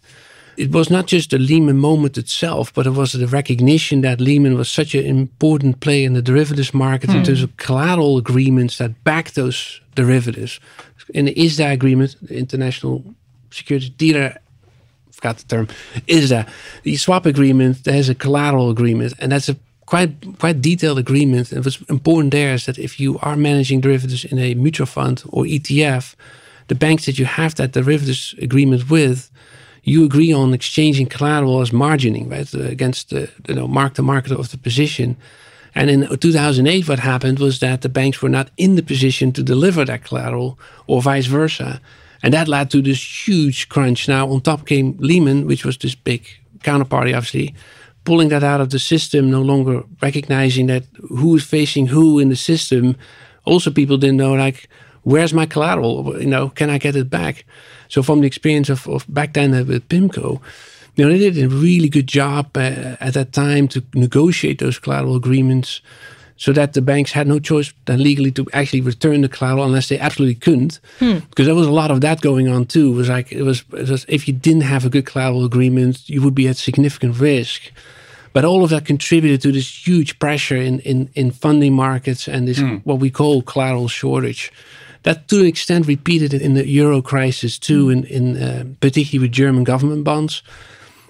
It 0.56 0.72
was 0.72 0.90
not 0.90 1.08
just 1.08 1.32
the 1.32 1.40
Lehman 1.40 1.78
moment 1.78 2.18
itself, 2.18 2.74
but 2.74 2.88
it 2.88 2.92
was 2.92 3.12
the 3.12 3.28
recognition 3.28 4.02
that 4.02 4.22
Lehman 4.22 4.56
was 4.56 4.70
such 4.70 4.96
an 4.96 5.06
important 5.06 5.82
play 5.82 6.04
in 6.06 6.14
the 6.14 6.22
derivatives 6.22 6.74
market 6.74 7.10
hmm. 7.10 7.18
in 7.18 7.24
terms 7.24 7.44
of 7.44 7.58
collateral 7.58 8.18
agreements 8.18 8.78
that 8.78 9.04
back 9.04 9.32
those 9.32 9.82
derivatives. 9.96 10.60
In 11.14 11.26
the 11.26 11.34
ISDA 11.34 11.74
agreement, 11.74 12.16
the 12.22 12.38
International 12.38 13.04
Security 13.52 13.90
Dealer 13.90 14.38
forgot 15.12 15.38
the 15.38 15.44
term, 15.46 15.68
ISDA, 16.08 16.48
the 16.84 16.96
swap 16.98 17.26
agreement, 17.26 17.84
there's 17.84 18.10
a 18.10 18.16
collateral 18.16 18.70
agreement, 18.70 19.14
and 19.20 19.32
that's 19.32 19.50
a 19.50 19.58
quite 19.86 20.40
quite 20.40 20.62
detailed 20.62 21.00
agreement. 21.00 21.52
And 21.52 21.64
what's 21.64 21.82
important 21.90 22.32
there 22.32 22.54
is 22.54 22.66
that 22.66 22.78
if 22.78 23.00
you 23.00 23.20
are 23.22 23.36
managing 23.36 23.82
derivatives 23.82 24.26
in 24.26 24.40
a 24.40 24.54
mutual 24.56 24.88
fund 24.88 25.24
or 25.30 25.44
ETF, 25.44 26.16
the 26.68 26.76
banks 26.76 27.06
that 27.06 27.20
you 27.20 27.26
have 27.26 27.56
that 27.56 27.72
derivatives 27.72 28.36
agreement 28.42 28.90
with, 28.90 29.30
you 29.84 30.06
agree 30.06 30.32
on 30.32 30.54
exchanging 30.54 31.08
collateral 31.08 31.62
as 31.62 31.72
margining, 31.72 32.32
right, 32.32 32.54
uh, 32.56 32.72
against 32.72 33.10
the 33.10 33.30
you 33.48 33.56
know 33.56 33.68
mark 33.68 33.94
to 33.96 34.02
market 34.02 34.32
of 34.32 34.52
the 34.52 34.58
position. 34.58 35.18
And 35.76 35.90
in 35.90 36.18
2008, 36.18 36.88
what 36.88 37.00
happened 37.00 37.40
was 37.40 37.60
that 37.60 37.82
the 37.82 37.90
banks 37.90 38.22
were 38.22 38.30
not 38.30 38.52
in 38.58 38.76
the 38.76 38.84
position 38.84 39.32
to 39.32 39.42
deliver 39.44 39.84
that 39.86 40.04
collateral, 40.04 40.60
or 40.86 41.02
vice 41.02 41.26
versa, 41.26 41.82
and 42.22 42.34
that 42.34 42.48
led 42.48 42.70
to 42.72 42.82
this 42.82 43.28
huge 43.28 43.70
crunch. 43.70 44.08
Now, 44.08 44.30
on 44.30 44.42
top 44.42 44.68
came 44.68 44.96
Lehman, 45.00 45.48
which 45.48 45.66
was 45.66 45.78
this 45.78 45.96
big 45.96 46.28
counterparty, 46.60 47.16
obviously, 47.16 47.56
pulling 48.06 48.30
that 48.30 48.44
out 48.44 48.62
of 48.62 48.70
the 48.70 48.80
system, 48.80 49.30
no 49.30 49.42
longer 49.42 49.84
recognizing 50.02 50.68
that 50.68 50.84
who 51.10 51.36
is 51.36 51.44
facing 51.44 51.88
who 51.88 52.20
in 52.20 52.30
the 52.30 52.36
system. 52.36 52.96
Also, 53.46 53.72
people 53.72 53.98
didn't 53.98 54.18
know 54.18 54.34
like 54.34 54.70
where's 55.04 55.34
my 55.34 55.46
collateral? 55.46 56.20
You 56.20 56.28
know, 56.28 56.50
can 56.50 56.70
I 56.70 56.78
get 56.78 56.96
it 56.96 57.10
back? 57.10 57.46
So 57.88 58.02
from 58.02 58.22
the 58.22 58.28
experience 58.28 58.70
of, 58.70 58.88
of 58.88 59.06
back 59.08 59.34
then 59.34 59.52
with 59.52 59.88
PIMCO, 59.90 60.42
you 60.96 61.06
know, 61.06 61.12
they 61.12 61.30
did 61.30 61.44
a 61.44 61.50
really 61.50 61.90
good 61.90 62.08
job 62.08 62.56
uh, 62.56 62.96
at 63.00 63.14
that 63.14 63.34
time 63.34 63.68
to 63.70 63.84
negotiate 63.94 64.60
those 64.60 64.80
collateral 64.80 65.16
agreements 65.16 65.82
so 66.38 66.52
that 66.54 66.74
the 66.74 66.82
banks 66.82 67.12
had 67.12 67.28
no 67.28 67.40
choice 67.40 67.74
than 67.86 68.02
legally 68.02 68.32
to 68.32 68.46
actually 68.54 68.82
return 68.82 69.22
the 69.22 69.30
collateral 69.30 69.66
unless 69.66 69.90
they 69.90 70.00
absolutely 70.00 70.36
couldn't. 70.36 70.80
Hmm. 71.00 71.20
Because 71.30 71.46
there 71.46 71.56
was 71.56 71.68
a 71.68 71.72
lot 71.72 71.92
of 71.92 72.02
that 72.02 72.22
going 72.22 72.48
on 72.48 72.66
too. 72.66 72.92
It 72.92 72.96
was 72.96 73.10
like 73.10 73.32
it 73.32 73.44
was, 73.44 73.64
it 73.74 73.90
was 73.90 74.06
if 74.08 74.28
you 74.28 74.34
didn't 74.34 74.62
have 74.62 74.86
a 74.86 74.90
good 74.90 75.06
collateral 75.06 75.46
agreement, 75.46 76.10
you 76.10 76.22
would 76.22 76.36
be 76.36 76.48
at 76.48 76.58
significant 76.58 77.20
risk. 77.20 77.72
But 78.34 78.46
all 78.46 78.64
of 78.64 78.72
that 78.72 78.86
contributed 78.86 79.42
to 79.42 79.52
this 79.52 79.88
huge 79.88 80.18
pressure 80.18 80.58
in, 80.58 80.80
in, 80.80 81.10
in 81.14 81.32
funding 81.32 81.74
markets 81.74 82.28
and 82.28 82.48
this 82.48 82.60
mm. 82.60 82.82
what 82.84 83.00
we 83.00 83.12
call 83.12 83.44
collateral 83.44 83.88
shortage. 83.88 84.52
That 85.04 85.28
to 85.28 85.42
an 85.42 85.46
extent 85.46 85.86
repeated 85.86 86.34
in 86.34 86.56
the 86.56 86.68
euro 86.68 87.02
crisis 87.02 87.60
too, 87.60 87.90
in, 87.90 88.06
in 88.06 88.42
uh, 88.42 88.64
particularly 88.80 89.28
with 89.28 89.34
German 89.34 89.64
government 89.64 90.04
bonds. 90.04 90.42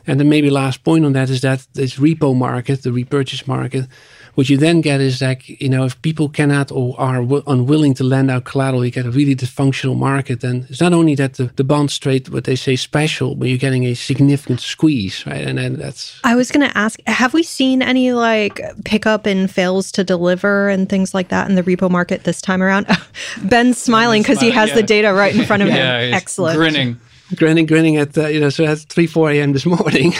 And 0.05 0.19
then 0.19 0.27
maybe 0.27 0.49
last 0.49 0.83
point 0.83 1.05
on 1.05 1.13
that 1.13 1.29
is 1.29 1.41
that 1.41 1.65
this 1.73 1.95
repo 1.95 2.35
market, 2.35 2.83
the 2.83 2.91
repurchase 2.91 3.47
market, 3.47 3.87
what 4.35 4.49
you 4.49 4.57
then 4.57 4.81
get 4.81 4.99
is 4.99 5.21
like, 5.21 5.47
you 5.61 5.69
know, 5.69 5.85
if 5.85 6.01
people 6.01 6.27
cannot 6.27 6.71
or 6.71 6.99
are 6.99 7.23
unwilling 7.47 7.93
to 7.95 8.03
lend 8.03 8.31
out 8.31 8.45
collateral, 8.45 8.83
you 8.83 8.91
get 8.91 9.05
a 9.05 9.11
really 9.11 9.35
dysfunctional 9.35 9.95
market. 9.95 10.43
And 10.43 10.65
it's 10.69 10.81
not 10.81 10.93
only 10.93 11.15
that 11.15 11.35
the, 11.35 11.45
the 11.55 11.63
bonds 11.63 11.97
trade, 11.99 12.29
what 12.29 12.45
they 12.45 12.55
say 12.55 12.75
special, 12.75 13.35
but 13.35 13.47
you're 13.47 13.57
getting 13.57 13.85
a 13.85 13.93
significant 13.93 14.59
squeeze, 14.59 15.25
right? 15.25 15.45
And 15.45 15.57
then 15.57 15.75
that's. 15.75 16.19
I 16.23 16.35
was 16.35 16.51
going 16.51 16.67
to 16.67 16.77
ask, 16.77 16.99
have 17.05 17.33
we 17.33 17.43
seen 17.43 17.81
any 17.81 18.13
like 18.13 18.59
pickup 18.85 19.27
in 19.27 19.47
fails 19.47 19.91
to 19.93 20.03
deliver 20.03 20.69
and 20.69 20.89
things 20.89 21.13
like 21.13 21.29
that 21.29 21.47
in 21.47 21.55
the 21.55 21.63
repo 21.63 21.89
market 21.89 22.23
this 22.23 22.41
time 22.41 22.63
around? 22.63 22.87
Ben's 23.43 23.77
smiling 23.77 24.23
because 24.23 24.39
he 24.39 24.49
has 24.49 24.69
yeah. 24.69 24.75
the 24.75 24.83
data 24.83 25.13
right 25.13 25.35
in 25.35 25.45
front 25.45 25.63
of 25.63 25.69
yeah, 25.69 25.99
him. 26.01 26.13
Excellent. 26.13 26.57
Grinning 26.57 26.99
grinning, 27.35 27.65
grinning 27.65 27.97
at 27.97 28.17
uh, 28.17 28.27
you 28.27 28.39
know. 28.39 28.49
So 28.49 28.65
at 28.65 28.79
three, 28.79 29.07
four 29.07 29.31
a.m. 29.31 29.53
this 29.53 29.65
morning, 29.77 30.13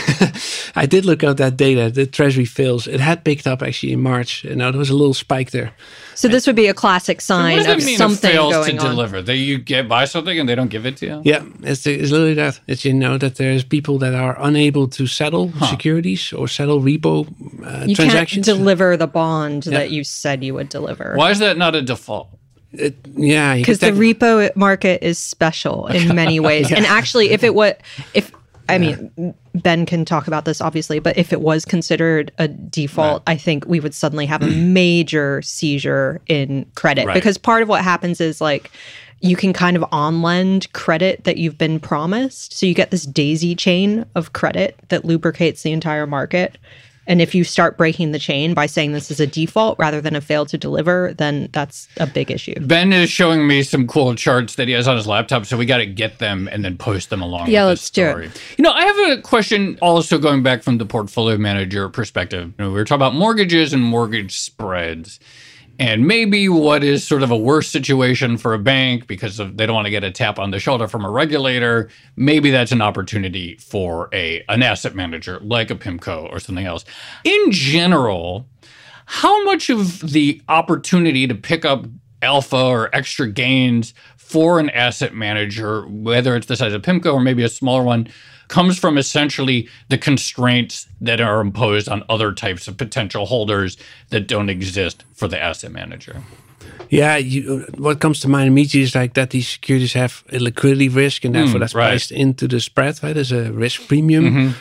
I 0.75 0.85
did 0.85 1.05
look 1.05 1.23
at 1.23 1.37
that 1.37 1.57
data. 1.57 1.89
The 1.89 2.05
Treasury 2.05 2.45
fails. 2.45 2.87
It 2.87 2.99
had 2.99 3.23
picked 3.23 3.47
up 3.47 3.61
actually 3.61 3.93
in 3.93 4.01
March. 4.01 4.43
You 4.43 4.55
know, 4.55 4.71
there 4.71 4.79
was 4.79 4.89
a 4.89 4.95
little 4.95 5.13
spike 5.13 5.51
there. 5.51 5.73
So 6.15 6.27
this 6.27 6.45
would 6.45 6.55
be 6.55 6.67
a 6.67 6.73
classic 6.73 7.21
sign 7.21 7.63
so 7.63 7.73
of 7.73 7.81
something 7.81 8.31
fails 8.31 8.53
going 8.53 8.77
to 8.77 8.85
on. 8.85 8.91
deliver. 8.91 9.21
That 9.21 9.35
you 9.35 9.57
get 9.57 9.87
buy 9.87 10.05
something 10.05 10.39
and 10.39 10.47
they 10.47 10.55
don't 10.55 10.69
give 10.69 10.85
it 10.85 10.97
to 10.97 11.05
you. 11.05 11.21
Yeah, 11.23 11.43
it's, 11.61 11.85
it's 11.87 12.11
literally 12.11 12.35
that. 12.35 12.59
It's 12.67 12.85
you 12.85 12.93
know 12.93 13.17
that 13.17 13.35
there's 13.35 13.63
people 13.63 13.97
that 13.99 14.13
are 14.13 14.37
unable 14.39 14.87
to 14.89 15.07
settle 15.07 15.49
huh. 15.49 15.67
securities 15.67 16.33
or 16.33 16.47
settle 16.47 16.81
repo 16.81 17.27
uh, 17.65 17.85
you 17.85 17.95
transactions. 17.95 18.45
Can't 18.45 18.59
deliver 18.59 18.97
the 18.97 19.07
bond 19.07 19.65
yeah. 19.65 19.79
that 19.79 19.91
you 19.91 20.03
said 20.03 20.43
you 20.43 20.53
would 20.53 20.69
deliver. 20.69 21.15
Why 21.15 21.31
is 21.31 21.39
that 21.39 21.57
not 21.57 21.75
a 21.75 21.81
default? 21.81 22.29
It, 22.73 22.95
yeah, 23.15 23.55
because 23.55 23.79
the 23.79 23.91
repo 23.91 24.55
market 24.55 25.03
is 25.03 25.19
special 25.19 25.87
in 25.87 26.15
many 26.15 26.39
ways. 26.41 26.71
yeah. 26.71 26.77
And 26.77 26.85
actually, 26.85 27.29
if 27.29 27.43
it 27.43 27.53
was, 27.53 27.75
if 28.13 28.31
I 28.69 28.77
mean, 28.77 29.35
Ben 29.53 29.85
can 29.85 30.05
talk 30.05 30.27
about 30.27 30.45
this 30.45 30.61
obviously, 30.61 30.99
but 30.99 31.17
if 31.17 31.33
it 31.33 31.41
was 31.41 31.65
considered 31.65 32.31
a 32.37 32.47
default, 32.47 33.23
right. 33.27 33.33
I 33.33 33.37
think 33.37 33.65
we 33.65 33.79
would 33.79 33.93
suddenly 33.93 34.25
have 34.25 34.41
a 34.41 34.47
major 34.47 35.41
seizure 35.41 36.21
in 36.27 36.65
credit 36.75 37.05
right. 37.05 37.13
because 37.13 37.37
part 37.37 37.61
of 37.61 37.69
what 37.69 37.83
happens 37.83 38.19
is 38.19 38.41
like 38.41 38.71
you 39.19 39.35
can 39.37 39.53
kind 39.53 39.77
of 39.77 39.85
on 39.91 40.21
lend 40.21 40.71
credit 40.73 41.23
that 41.23 41.37
you've 41.37 41.57
been 41.57 41.79
promised. 41.79 42.53
So 42.53 42.65
you 42.65 42.73
get 42.73 42.91
this 42.91 43.05
daisy 43.05 43.55
chain 43.55 44.05
of 44.15 44.33
credit 44.33 44.77
that 44.89 45.05
lubricates 45.05 45.63
the 45.63 45.71
entire 45.71 46.05
market. 46.05 46.57
And 47.07 47.21
if 47.21 47.35
you 47.35 47.43
start 47.43 47.77
breaking 47.77 48.11
the 48.11 48.19
chain 48.19 48.53
by 48.53 48.65
saying 48.65 48.93
this 48.93 49.11
is 49.11 49.19
a 49.19 49.27
default 49.27 49.77
rather 49.77 50.01
than 50.01 50.15
a 50.15 50.21
fail 50.21 50.45
to 50.45 50.57
deliver, 50.57 51.13
then 51.13 51.49
that's 51.51 51.87
a 51.97 52.07
big 52.07 52.31
issue. 52.31 52.59
Ben 52.61 52.93
is 52.93 53.09
showing 53.09 53.47
me 53.47 53.63
some 53.63 53.87
cool 53.87 54.15
charts 54.15 54.55
that 54.55 54.67
he 54.67 54.73
has 54.73 54.87
on 54.87 54.95
his 54.95 55.07
laptop, 55.07 55.45
so 55.45 55.57
we 55.57 55.65
got 55.65 55.77
to 55.77 55.85
get 55.85 56.19
them 56.19 56.47
and 56.51 56.63
then 56.63 56.77
post 56.77 57.09
them 57.09 57.21
along. 57.21 57.49
Yeah, 57.49 57.65
let's 57.65 57.89
do 57.89 58.05
it. 58.05 58.41
You 58.57 58.63
know, 58.63 58.71
I 58.71 58.85
have 58.85 59.17
a 59.17 59.21
question 59.21 59.77
also 59.81 60.17
going 60.17 60.43
back 60.43 60.63
from 60.63 60.77
the 60.77 60.85
portfolio 60.85 61.37
manager 61.37 61.89
perspective. 61.89 62.53
You 62.57 62.65
know, 62.65 62.69
we 62.69 62.75
were 62.75 62.85
talking 62.85 63.01
about 63.01 63.15
mortgages 63.15 63.73
and 63.73 63.83
mortgage 63.83 64.37
spreads 64.37 65.19
and 65.83 66.07
maybe 66.07 66.47
what 66.47 66.81
is 66.81 67.05
sort 67.05 67.23
of 67.23 67.29
a 67.29 67.35
worse 67.35 67.67
situation 67.67 68.37
for 68.37 68.53
a 68.53 68.57
bank 68.57 69.05
because 69.05 69.37
of, 69.37 69.57
they 69.57 69.65
don't 69.65 69.75
want 69.75 69.85
to 69.85 69.91
get 69.91 70.01
a 70.01 70.11
tap 70.11 70.39
on 70.39 70.49
the 70.51 70.57
shoulder 70.57 70.87
from 70.87 71.03
a 71.03 71.09
regulator 71.09 71.89
maybe 72.15 72.49
that's 72.51 72.71
an 72.71 72.81
opportunity 72.81 73.57
for 73.57 74.07
a 74.13 74.41
an 74.47 74.63
asset 74.63 74.95
manager 74.95 75.41
like 75.41 75.69
a 75.69 75.75
pimco 75.75 76.31
or 76.31 76.39
something 76.39 76.65
else. 76.65 76.85
In 77.25 77.51
general 77.51 78.47
how 79.07 79.43
much 79.43 79.69
of 79.69 79.99
the 79.99 80.41
opportunity 80.47 81.27
to 81.27 81.35
pick 81.35 81.65
up 81.65 81.85
alpha 82.21 82.55
or 82.55 82.95
extra 82.95 83.27
gains 83.27 83.93
for 84.15 84.61
an 84.61 84.69
asset 84.69 85.13
manager 85.13 85.85
whether 85.87 86.37
it's 86.37 86.47
the 86.47 86.55
size 86.55 86.71
of 86.71 86.81
pimco 86.81 87.13
or 87.13 87.19
maybe 87.19 87.43
a 87.43 87.49
smaller 87.49 87.83
one 87.83 88.07
comes 88.47 88.77
from 88.79 88.97
essentially 88.97 89.67
the 89.89 89.97
constraints 89.97 90.87
that 91.01 91.19
are 91.21 91.41
imposed 91.41 91.87
on 91.89 92.03
other 92.09 92.31
types 92.33 92.67
of 92.67 92.77
potential 92.77 93.25
holders 93.25 93.77
that 94.09 94.27
don't 94.27 94.49
exist 94.49 95.03
for 95.13 95.27
the 95.27 95.41
asset 95.41 95.71
manager. 95.71 96.21
Yeah, 96.89 97.17
you, 97.17 97.65
what 97.77 97.99
comes 97.99 98.19
to 98.21 98.27
mind 98.27 98.47
immediately 98.47 98.81
is 98.83 98.95
like 98.95 99.13
that 99.13 99.29
these 99.31 99.47
securities 99.47 99.93
have 99.93 100.23
a 100.31 100.39
liquidity 100.39 100.89
risk, 100.89 101.25
and 101.25 101.33
therefore 101.35 101.55
Mm, 101.55 101.59
that's 101.59 101.75
right. 101.75 101.89
priced 101.89 102.11
into 102.11 102.47
the 102.47 102.59
spread. 102.59 102.99
Right, 103.03 103.13
there's 103.15 103.31
a 103.31 103.51
risk 103.51 103.87
premium. 103.87 104.25
Mm-hmm. 104.25 104.51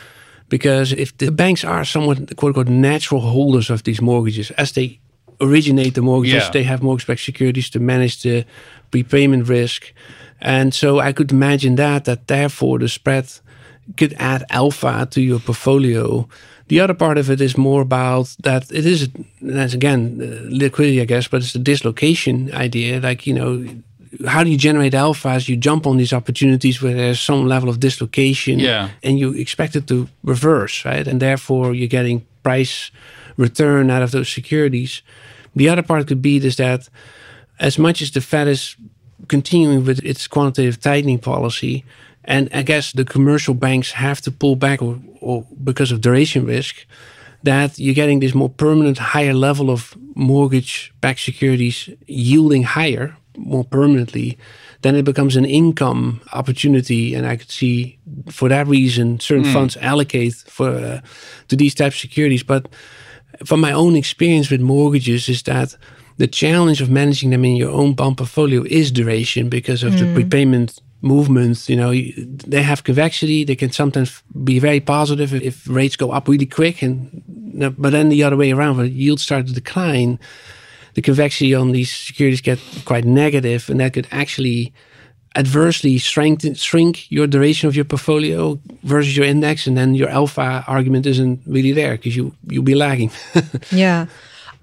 Because 0.49 0.91
if 0.93 1.17
the 1.17 1.31
banks 1.31 1.63
are 1.63 1.85
somewhat 1.85 2.35
quote 2.35 2.49
unquote 2.49 2.67
natural 2.69 3.21
holders 3.21 3.69
of 3.69 3.81
these 3.83 4.01
mortgages, 4.01 4.51
as 4.51 4.71
they 4.71 4.99
originate 5.39 5.93
the 5.93 6.01
mortgages, 6.01 6.43
Yeah. 6.43 6.51
they 6.51 6.63
have 6.63 6.81
mortgage-backed 6.83 7.21
securities 7.23 7.69
to 7.71 7.79
manage 7.79 8.21
the 8.21 8.45
prepayment 8.91 9.47
risk, 9.47 9.93
and 10.41 10.73
so 10.73 10.99
I 10.99 11.13
could 11.13 11.31
imagine 11.31 11.75
that 11.75 12.03
that 12.05 12.27
therefore 12.27 12.79
the 12.79 12.87
spread 12.89 13.25
could 13.97 14.13
add 14.17 14.43
alpha 14.49 15.07
to 15.11 15.21
your 15.21 15.39
portfolio. 15.39 16.27
The 16.67 16.79
other 16.79 16.93
part 16.93 17.17
of 17.17 17.29
it 17.29 17.41
is 17.41 17.57
more 17.57 17.81
about 17.81 18.35
that 18.43 18.71
it 18.71 18.85
is, 18.85 19.09
that's 19.41 19.73
again, 19.73 20.19
uh, 20.21 20.47
liquidity, 20.49 21.01
I 21.01 21.05
guess, 21.05 21.27
but 21.27 21.41
it's 21.43 21.55
a 21.55 21.59
dislocation 21.59 22.53
idea. 22.53 22.99
Like, 22.99 23.27
you 23.27 23.33
know, 23.33 23.65
how 24.27 24.43
do 24.43 24.49
you 24.49 24.57
generate 24.57 24.93
alpha 24.93 25.29
as 25.29 25.49
you 25.49 25.57
jump 25.57 25.85
on 25.85 25.97
these 25.97 26.13
opportunities 26.13 26.81
where 26.81 26.93
there's 26.95 27.19
some 27.19 27.47
level 27.47 27.69
of 27.69 27.79
dislocation 27.79 28.59
Yeah. 28.59 28.89
and 29.03 29.19
you 29.19 29.33
expect 29.33 29.75
it 29.75 29.87
to 29.87 30.07
reverse, 30.23 30.85
right? 30.85 31.07
And 31.07 31.19
therefore 31.19 31.73
you're 31.73 31.87
getting 31.89 32.21
price 32.43 32.91
return 33.37 33.89
out 33.89 34.01
of 34.03 34.11
those 34.11 34.29
securities. 34.33 35.01
The 35.55 35.69
other 35.69 35.81
part 35.83 36.07
could 36.07 36.21
be 36.21 36.37
is 36.37 36.55
that 36.55 36.89
as 37.59 37.77
much 37.77 38.01
as 38.01 38.11
the 38.11 38.21
Fed 38.21 38.47
is 38.47 38.75
continuing 39.27 39.85
with 39.85 39.99
its 40.03 40.27
quantitative 40.27 40.79
tightening 40.79 41.19
policy, 41.19 41.83
and 42.25 42.49
I 42.53 42.63
guess 42.63 42.91
the 42.91 43.05
commercial 43.05 43.53
banks 43.53 43.91
have 43.91 44.21
to 44.21 44.31
pull 44.31 44.55
back 44.55 44.81
or, 44.81 44.99
or 45.19 45.45
because 45.63 45.91
of 45.91 46.01
duration 46.01 46.45
risk, 46.45 46.85
that 47.43 47.77
you're 47.77 47.93
getting 47.93 48.21
this 48.21 48.33
more 48.33 48.49
permanent 48.49 48.97
higher 48.97 49.33
level 49.33 49.69
of 49.69 49.95
mortgage-backed 50.15 51.19
securities 51.19 51.89
yielding 52.07 52.63
higher 52.63 53.15
more 53.37 53.63
permanently, 53.63 54.37
then 54.81 54.95
it 54.95 55.03
becomes 55.03 55.35
an 55.35 55.45
income 55.45 56.21
opportunity. 56.31 57.15
And 57.15 57.25
I 57.25 57.35
could 57.35 57.51
see 57.51 57.97
for 58.29 58.49
that 58.49 58.67
reason 58.67 59.19
certain 59.19 59.45
funds 59.51 59.77
allocate 59.77 60.35
for 60.47 60.69
uh, 60.69 61.01
to 61.47 61.55
these 61.55 61.75
types 61.75 61.95
of 61.95 62.01
securities. 62.01 62.43
But 62.43 62.69
from 63.45 63.59
my 63.59 63.71
own 63.71 63.95
experience 63.95 64.49
with 64.49 64.61
mortgages 64.61 65.27
is 65.27 65.43
that 65.43 65.75
the 66.17 66.27
challenge 66.27 66.81
of 66.81 66.89
managing 66.89 67.31
them 67.31 67.43
in 67.43 67.55
your 67.55 67.71
own 67.71 67.93
bond 67.93 68.17
portfolio 68.17 68.63
is 68.69 68.91
duration 68.91 69.49
because 69.49 69.83
of 69.83 69.97
the 69.97 70.13
prepayment 70.13 70.79
movements. 71.03 71.69
You 71.69 71.75
know, 71.75 71.91
they 71.91 72.63
have 72.63 72.83
convexity. 72.83 73.43
They 73.43 73.55
can 73.55 73.71
sometimes 73.71 74.23
be 74.43 74.57
very 74.59 74.79
positive 74.79 75.33
if, 75.33 75.67
rates 75.67 75.95
go 75.95 76.11
up 76.11 76.27
really 76.27 76.45
quick, 76.45 76.81
and 76.81 77.21
but 77.77 77.91
then 77.91 78.09
the 78.09 78.23
other 78.23 78.37
way 78.37 78.51
around, 78.51 78.77
when 78.77 78.91
yields 78.91 79.21
start 79.21 79.45
to 79.47 79.53
decline, 79.53 80.17
the 80.95 81.01
convexity 81.01 81.53
on 81.53 81.71
these 81.71 81.91
securities 81.91 82.41
get 82.41 82.59
quite 82.85 83.05
negative, 83.05 83.69
and 83.69 83.79
that 83.79 83.93
could 83.93 84.07
actually 84.11 84.73
adversely 85.35 85.97
strengthen, 85.97 86.53
shrink 86.53 87.11
your 87.11 87.27
duration 87.27 87.67
of 87.67 87.75
your 87.75 87.85
portfolio 87.85 88.59
versus 88.83 89.17
your 89.17 89.25
index, 89.25 89.67
and 89.67 89.77
then 89.77 89.95
your 89.95 90.09
alpha 90.09 90.63
argument 90.67 91.05
isn't 91.05 91.41
really 91.45 91.71
there 91.71 91.93
because 91.97 92.15
you 92.15 92.33
you'll 92.47 92.63
be 92.63 92.75
lagging. 92.75 93.11
Yeah. 93.71 94.07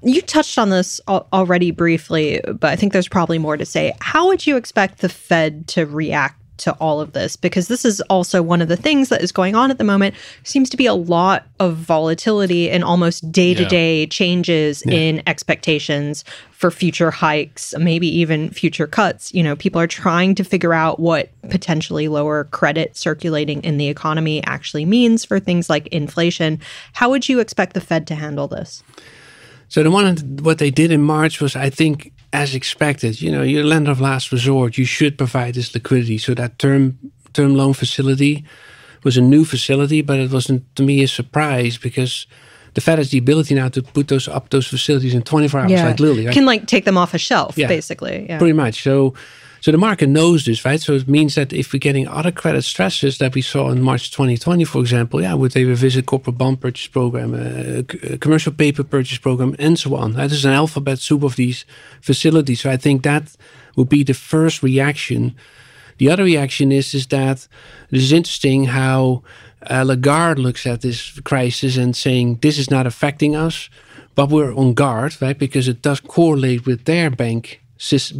You 0.02 0.22
touched 0.22 0.58
on 0.58 0.70
this 0.70 1.00
al- 1.08 1.26
already 1.32 1.70
briefly, 1.70 2.40
but 2.46 2.70
I 2.70 2.76
think 2.76 2.92
there's 2.92 3.08
probably 3.08 3.38
more 3.38 3.56
to 3.56 3.66
say. 3.66 3.94
How 4.00 4.28
would 4.28 4.46
you 4.46 4.56
expect 4.56 4.98
the 4.98 5.08
Fed 5.08 5.68
to 5.68 5.84
react 5.84 6.36
to 6.58 6.72
all 6.74 7.00
of 7.00 7.12
this? 7.12 7.36
Because 7.36 7.68
this 7.68 7.84
is 7.84 8.00
also 8.02 8.42
one 8.42 8.62
of 8.62 8.68
the 8.68 8.76
things 8.76 9.08
that 9.08 9.22
is 9.22 9.32
going 9.32 9.54
on 9.54 9.70
at 9.70 9.78
the 9.78 9.84
moment. 9.84 10.14
Seems 10.44 10.70
to 10.70 10.76
be 10.76 10.86
a 10.86 10.94
lot 10.94 11.46
of 11.58 11.76
volatility 11.76 12.70
and 12.70 12.84
almost 12.84 13.30
day 13.30 13.54
to 13.54 13.64
day 13.66 14.06
changes 14.06 14.82
in 14.82 15.22
expectations 15.26 16.24
for 16.50 16.70
future 16.70 17.10
hikes, 17.10 17.74
maybe 17.78 18.06
even 18.06 18.50
future 18.50 18.86
cuts. 18.86 19.32
You 19.32 19.42
know, 19.42 19.56
people 19.56 19.80
are 19.80 19.86
trying 19.86 20.34
to 20.34 20.44
figure 20.44 20.74
out 20.74 21.00
what 21.00 21.30
potentially 21.48 22.08
lower 22.08 22.44
credit 22.44 22.96
circulating 22.96 23.62
in 23.64 23.78
the 23.78 23.88
economy 23.88 24.44
actually 24.44 24.84
means 24.84 25.24
for 25.24 25.40
things 25.40 25.70
like 25.70 25.86
inflation. 25.88 26.60
How 26.92 27.08
would 27.10 27.28
you 27.28 27.40
expect 27.40 27.72
the 27.74 27.80
Fed 27.80 28.06
to 28.08 28.14
handle 28.14 28.48
this? 28.48 28.82
So 29.70 29.82
the 29.82 29.90
one 29.90 30.16
what 30.42 30.58
they 30.58 30.70
did 30.70 30.90
in 30.90 31.00
March 31.00 31.40
was, 31.40 31.56
I 31.56 31.70
think, 31.70 32.12
as 32.32 32.54
expected. 32.54 33.22
You 33.22 33.30
know, 33.30 33.42
you're 33.42 33.62
a 33.64 33.66
lender 33.66 33.90
of 33.92 34.00
last 34.00 34.32
resort. 34.32 34.76
You 34.76 34.84
should 34.84 35.16
provide 35.16 35.54
this 35.54 35.72
liquidity. 35.74 36.18
So 36.18 36.34
that 36.34 36.58
term 36.58 36.98
term 37.32 37.54
loan 37.54 37.72
facility 37.72 38.44
was 39.04 39.16
a 39.16 39.20
new 39.22 39.44
facility, 39.44 40.02
but 40.02 40.18
it 40.18 40.30
wasn't 40.32 40.62
to 40.76 40.82
me 40.82 41.02
a 41.02 41.08
surprise 41.08 41.78
because 41.78 42.26
the 42.74 42.80
Fed 42.80 42.98
has 42.98 43.10
the 43.10 43.18
ability 43.18 43.54
now 43.54 43.68
to 43.68 43.82
put 43.82 44.08
those 44.08 44.28
up 44.28 44.50
those 44.50 44.66
facilities 44.68 45.14
in 45.14 45.22
24 45.22 45.60
hours, 45.60 45.70
like 45.72 46.00
literally. 46.00 46.26
right? 46.26 46.34
Can 46.34 46.46
like 46.46 46.66
take 46.66 46.84
them 46.84 46.98
off 46.98 47.14
a 47.14 47.18
shelf, 47.18 47.56
Yeah. 47.56 47.68
basically. 47.68 48.26
Yeah. 48.28 48.38
Pretty 48.38 48.52
much. 48.52 48.82
So, 48.82 49.14
so 49.60 49.70
the 49.70 49.78
market 49.78 50.08
knows 50.08 50.46
this, 50.46 50.64
right? 50.64 50.80
So 50.80 50.94
it 50.94 51.06
means 51.06 51.34
that 51.34 51.52
if 51.52 51.72
we're 51.72 51.78
getting 51.78 52.08
other 52.08 52.32
credit 52.32 52.62
stresses 52.62 53.18
that 53.18 53.34
we 53.34 53.42
saw 53.42 53.70
in 53.70 53.82
March 53.82 54.10
2020, 54.10 54.64
for 54.64 54.80
example, 54.80 55.20
yeah, 55.20 55.34
would 55.34 55.52
they 55.52 55.64
revisit 55.64 56.06
corporate 56.06 56.38
bond 56.38 56.62
purchase 56.62 56.86
program, 56.86 57.34
uh, 57.34 57.82
uh, 57.82 58.16
commercial 58.18 58.52
paper 58.52 58.82
purchase 58.82 59.18
program, 59.18 59.54
and 59.58 59.78
so 59.78 59.94
on? 59.96 60.14
That 60.14 60.32
is 60.32 60.46
an 60.46 60.52
alphabet 60.52 60.98
soup 60.98 61.22
of 61.22 61.36
these 61.36 61.66
facilities. 62.00 62.62
So 62.62 62.70
I 62.70 62.78
think 62.78 63.02
that 63.02 63.36
would 63.76 63.90
be 63.90 64.02
the 64.02 64.14
first 64.14 64.62
reaction. 64.62 65.34
The 65.98 66.08
other 66.08 66.24
reaction 66.24 66.72
is 66.72 66.94
is 66.94 67.06
that 67.08 67.46
it 67.90 67.98
is 67.98 68.12
interesting 68.12 68.64
how 68.64 69.22
uh, 69.68 69.84
Lagarde 69.84 70.40
looks 70.40 70.66
at 70.66 70.80
this 70.80 71.20
crisis 71.20 71.76
and 71.76 71.94
saying 71.94 72.38
this 72.40 72.58
is 72.58 72.70
not 72.70 72.86
affecting 72.86 73.36
us, 73.36 73.68
but 74.14 74.30
we're 74.30 74.54
on 74.54 74.72
guard, 74.72 75.20
right? 75.20 75.38
Because 75.38 75.68
it 75.68 75.82
does 75.82 76.00
correlate 76.00 76.64
with 76.64 76.86
their 76.86 77.10
bank 77.10 77.60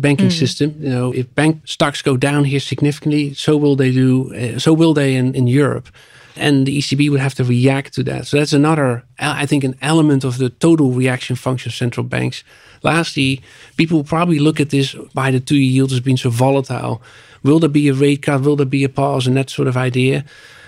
banking 0.01 0.31
system. 0.31 0.75
You 0.81 0.89
know, 0.89 1.13
if 1.13 1.35
bank 1.35 1.63
stocks 1.67 2.03
go 2.03 2.17
down 2.17 2.45
here 2.45 2.61
significantly, 2.61 3.35
so 3.35 3.57
will 3.57 3.77
they 3.77 3.93
do. 3.93 4.35
Uh, 4.35 4.59
so 4.59 4.73
will 4.73 4.95
they 4.95 5.17
in, 5.17 5.35
in 5.35 5.47
Europe. 5.47 5.89
And 6.37 6.67
the 6.67 6.79
ECB 6.79 7.11
would 7.11 7.21
have 7.21 7.35
to 7.35 7.45
react 7.45 7.93
to 7.95 8.03
that. 8.05 8.27
So 8.27 8.39
that's 8.39 8.53
another, 8.53 9.05
I 9.19 9.47
think, 9.47 9.65
an 9.65 9.75
element 9.83 10.25
of 10.25 10.39
the 10.39 10.49
total 10.49 10.91
reaction 10.93 11.37
function 11.37 11.69
of 11.69 11.75
central 11.75 12.05
banks. 12.07 12.45
Lastly, 12.83 13.43
people 13.77 13.99
will 13.99 14.05
probably 14.05 14.39
look 14.39 14.61
at 14.61 14.71
this 14.71 14.95
by 15.13 15.31
the 15.31 15.41
two-year 15.41 15.71
yield 15.71 15.93
as 15.93 16.01
being 16.01 16.17
so 16.17 16.31
volatile. 16.31 17.03
Will 17.43 17.59
there 17.59 17.69
be 17.69 17.89
a 17.89 17.95
rate 17.95 18.23
cut? 18.23 18.41
Will 18.41 18.57
there 18.57 18.65
be 18.65 18.85
a 18.85 18.89
pause? 18.89 19.27
And 19.27 19.37
that 19.37 19.51
sort 19.51 19.69
of 19.69 19.77
idea. 19.77 20.25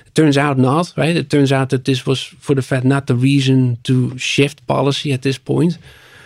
It 0.06 0.14
turns 0.14 0.36
out 0.36 0.58
not, 0.58 0.92
right? 0.96 1.16
It 1.16 1.30
turns 1.30 1.52
out 1.52 1.70
that 1.70 1.84
this 1.84 2.04
was 2.04 2.22
for 2.22 2.54
the 2.54 2.62
Fed 2.62 2.84
not 2.84 3.06
the 3.06 3.14
reason 3.14 3.78
to 3.84 4.18
shift 4.18 4.66
policy 4.66 5.12
at 5.12 5.22
this 5.22 5.38
point. 5.38 5.78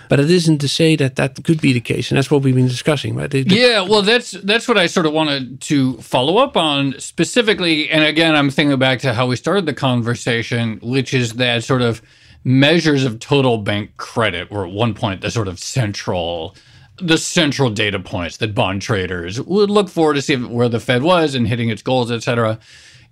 But 0.08 0.20
it 0.20 0.30
isn't 0.30 0.58
to 0.58 0.68
say 0.68 0.96
that 0.96 1.16
that 1.16 1.42
could 1.44 1.60
be 1.60 1.72
the 1.72 1.80
case, 1.80 2.10
and 2.10 2.16
that's 2.18 2.30
what 2.30 2.42
we've 2.42 2.54
been 2.54 2.68
discussing, 2.68 3.14
right? 3.14 3.30
The- 3.30 3.42
the- 3.42 3.54
Yeah, 3.56 3.80
well, 3.82 4.02
that's 4.02 4.30
that's 4.32 4.68
what 4.68 4.78
I 4.78 4.86
sort 4.86 5.06
of 5.06 5.12
wanted 5.12 5.60
to 5.62 5.94
follow 5.98 6.38
up 6.38 6.56
on 6.56 6.94
specifically. 6.98 7.90
And 7.90 8.04
again, 8.04 8.34
I'm 8.34 8.50
thinking 8.50 8.78
back 8.78 9.00
to 9.00 9.14
how 9.14 9.26
we 9.26 9.36
started 9.36 9.66
the 9.66 9.74
conversation, 9.74 10.78
which 10.82 11.12
is 11.14 11.34
that 11.34 11.64
sort 11.64 11.82
of 11.82 12.02
measures 12.44 13.04
of 13.04 13.18
total 13.18 13.58
bank 13.58 13.96
credit 13.96 14.50
were 14.50 14.64
at 14.66 14.72
one 14.72 14.94
point 14.94 15.20
the 15.20 15.30
sort 15.30 15.48
of 15.48 15.58
central 15.58 16.54
the 16.98 17.18
central 17.18 17.68
data 17.68 17.98
points 17.98 18.38
that 18.38 18.54
bond 18.54 18.80
traders 18.80 19.38
would 19.42 19.68
look 19.68 19.88
for 19.88 20.14
to 20.14 20.22
see 20.22 20.34
where 20.36 20.68
the 20.68 20.80
Fed 20.80 21.02
was 21.02 21.34
and 21.34 21.46
hitting 21.46 21.68
its 21.68 21.82
goals, 21.82 22.10
et 22.10 22.22
cetera. 22.22 22.58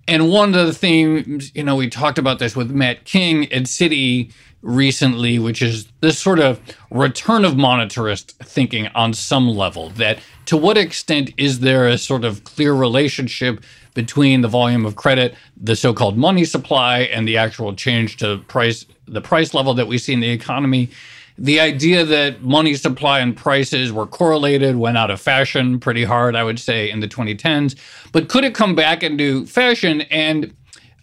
And 0.07 0.29
one 0.29 0.53
of 0.53 0.67
the 0.67 0.73
themes, 0.73 1.51
you 1.55 1.63
know, 1.63 1.75
we 1.75 1.89
talked 1.89 2.19
about 2.19 2.39
this 2.39 2.55
with 2.55 2.69
Matt 2.69 3.05
King 3.05 3.51
at 3.51 3.63
Citi 3.63 4.31
recently, 4.61 5.39
which 5.39 5.61
is 5.61 5.87
this 6.01 6.19
sort 6.19 6.39
of 6.39 6.59
return 6.91 7.45
of 7.45 7.53
monetarist 7.53 8.33
thinking 8.33 8.87
on 8.95 9.13
some 9.13 9.47
level. 9.47 9.89
That 9.91 10.19
to 10.45 10.57
what 10.57 10.77
extent 10.77 11.31
is 11.37 11.59
there 11.59 11.87
a 11.87 11.97
sort 11.97 12.23
of 12.23 12.43
clear 12.43 12.73
relationship 12.73 13.63
between 13.93 14.41
the 14.41 14.47
volume 14.47 14.85
of 14.85 14.95
credit, 14.95 15.35
the 15.55 15.75
so-called 15.75 16.17
money 16.17 16.45
supply, 16.45 16.99
and 16.99 17.27
the 17.27 17.37
actual 17.37 17.73
change 17.73 18.17
to 18.17 18.39
price, 18.47 18.85
the 19.07 19.21
price 19.21 19.53
level 19.53 19.73
that 19.73 19.87
we 19.87 19.97
see 19.97 20.13
in 20.13 20.19
the 20.19 20.29
economy? 20.29 20.89
The 21.37 21.59
idea 21.59 22.05
that 22.05 22.41
money 22.41 22.75
supply 22.75 23.19
and 23.19 23.35
prices 23.35 23.91
were 23.91 24.05
correlated 24.05 24.77
went 24.77 24.97
out 24.97 25.11
of 25.11 25.19
fashion 25.19 25.79
pretty 25.79 26.05
hard, 26.05 26.35
I 26.35 26.43
would 26.43 26.59
say, 26.59 26.89
in 26.89 27.01
the 27.01 27.07
2010s. 27.07 27.75
But 28.11 28.29
could 28.29 28.45
it 28.45 28.55
come 28.55 28.73
back 28.73 29.03
into 29.03 29.45
fashion? 29.45 30.01
And 30.01 30.55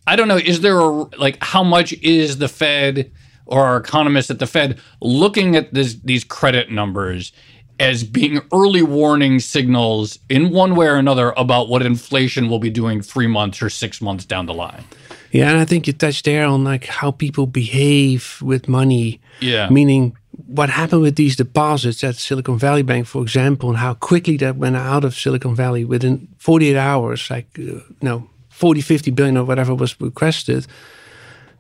I 0.07 0.17
don't 0.17 0.29
know, 0.29 0.39
is 0.39 0.63
there 0.63 0.79
a, 0.79 0.89
like, 1.19 1.37
how 1.43 1.63
much 1.63 1.93
is 1.95 2.39
the 2.39 2.49
Fed 2.49 3.13
or 3.45 3.65
our 3.65 3.77
economists 3.77 4.31
at 4.31 4.39
the 4.39 4.47
Fed 4.47 4.81
looking 5.01 5.55
at 5.55 5.75
this, 5.75 5.97
these 6.03 6.25
credit 6.25 6.71
numbers 6.71 7.33
as 7.79 8.05
being 8.05 8.41
early 8.53 8.83
warning 8.83 9.41
signals 9.41 10.19
in 10.29 10.51
one 10.51 10.77
way 10.77 10.87
or 10.87 10.97
another 10.97 11.35
about 11.37 11.69
what 11.69 11.83
inflation 11.83 12.49
will 12.49 12.59
be 12.59 12.71
doing 12.71 13.03
three 13.03 13.27
months 13.27 13.61
or 13.61 13.69
six 13.69 14.01
months 14.01 14.25
down 14.25 14.47
the 14.47 14.55
line? 14.55 14.85
Yeah, 15.33 15.51
and 15.51 15.59
I 15.59 15.65
think 15.65 15.87
you 15.87 15.93
touched 15.93 16.25
there 16.25 16.45
on 16.45 16.63
like 16.65 16.87
how 16.87 17.11
people 17.11 17.47
behave 17.47 18.39
with 18.41 18.69
money. 18.69 19.21
Yeah. 19.41 19.69
Meaning 19.69 20.17
what 20.47 20.71
happened 20.71 21.03
with 21.03 21.17
these 21.17 21.37
deposits 21.37 22.03
at 22.05 22.17
Silicon 22.17 22.59
Valley 22.59 22.83
Bank, 22.83 23.07
for 23.07 23.23
example, 23.23 23.69
and 23.69 23.79
how 23.79 23.95
quickly 23.95 24.37
that 24.39 24.57
went 24.57 24.77
out 24.77 25.05
of 25.05 25.15
Silicon 25.15 25.55
Valley 25.55 25.85
within 25.85 26.29
48 26.39 26.77
hours, 26.77 27.31
like, 27.31 27.47
uh, 27.59 27.63
you 27.63 27.85
know, 28.01 28.29
40, 28.49 28.81
50 28.81 29.11
billion 29.11 29.37
or 29.37 29.45
whatever 29.45 29.75
was 29.75 30.01
requested. 30.01 30.67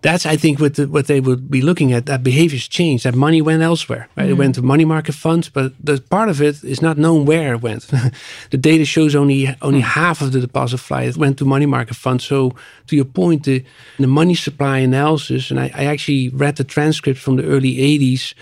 That's 0.03 0.27
I 0.27 0.37
think 0.37 0.59
what 0.59 0.75
the, 0.75 0.87
what 0.89 1.07
they 1.07 1.21
would 1.21 1.51
be 1.51 1.63
looking 1.63 1.93
at. 1.93 2.07
That 2.07 2.23
behaviors 2.23 2.69
changed. 2.69 3.05
That 3.05 3.15
money 3.15 3.41
went 3.41 3.63
elsewhere. 3.63 4.09
Right, 4.17 4.27
mm. 4.27 4.31
it 4.31 4.35
went 4.35 4.55
to 4.57 4.63
money 4.63 4.85
market 4.85 5.15
funds, 5.15 5.49
but 5.49 5.73
the 5.83 6.01
part 6.11 6.29
of 6.29 6.43
it 6.43 6.63
is 6.65 6.83
not 6.83 6.99
known 6.99 7.25
where 7.25 7.55
it 7.55 7.63
went. 7.63 7.87
the 8.51 8.59
data 8.59 8.85
shows 8.85 9.15
only 9.15 9.57
only 9.63 9.81
mm. 9.81 9.85
half 9.85 10.21
of 10.21 10.33
the 10.33 10.41
deposit 10.41 10.79
flight 10.79 11.17
went 11.17 11.39
to 11.39 11.45
money 11.45 11.67
market 11.67 11.95
funds. 11.95 12.25
So 12.25 12.55
to 12.89 12.97
your 12.97 13.05
point, 13.05 13.45
the 13.45 13.65
the 13.99 14.07
money 14.07 14.35
supply 14.35 14.79
analysis, 14.79 15.51
and 15.51 15.61
I, 15.61 15.71
I 15.75 15.85
actually 15.85 16.31
read 16.31 16.57
the 16.57 16.65
transcript 16.65 17.21
from 17.21 17.37
the 17.37 17.45
early 17.45 17.77
'80s 17.77 18.35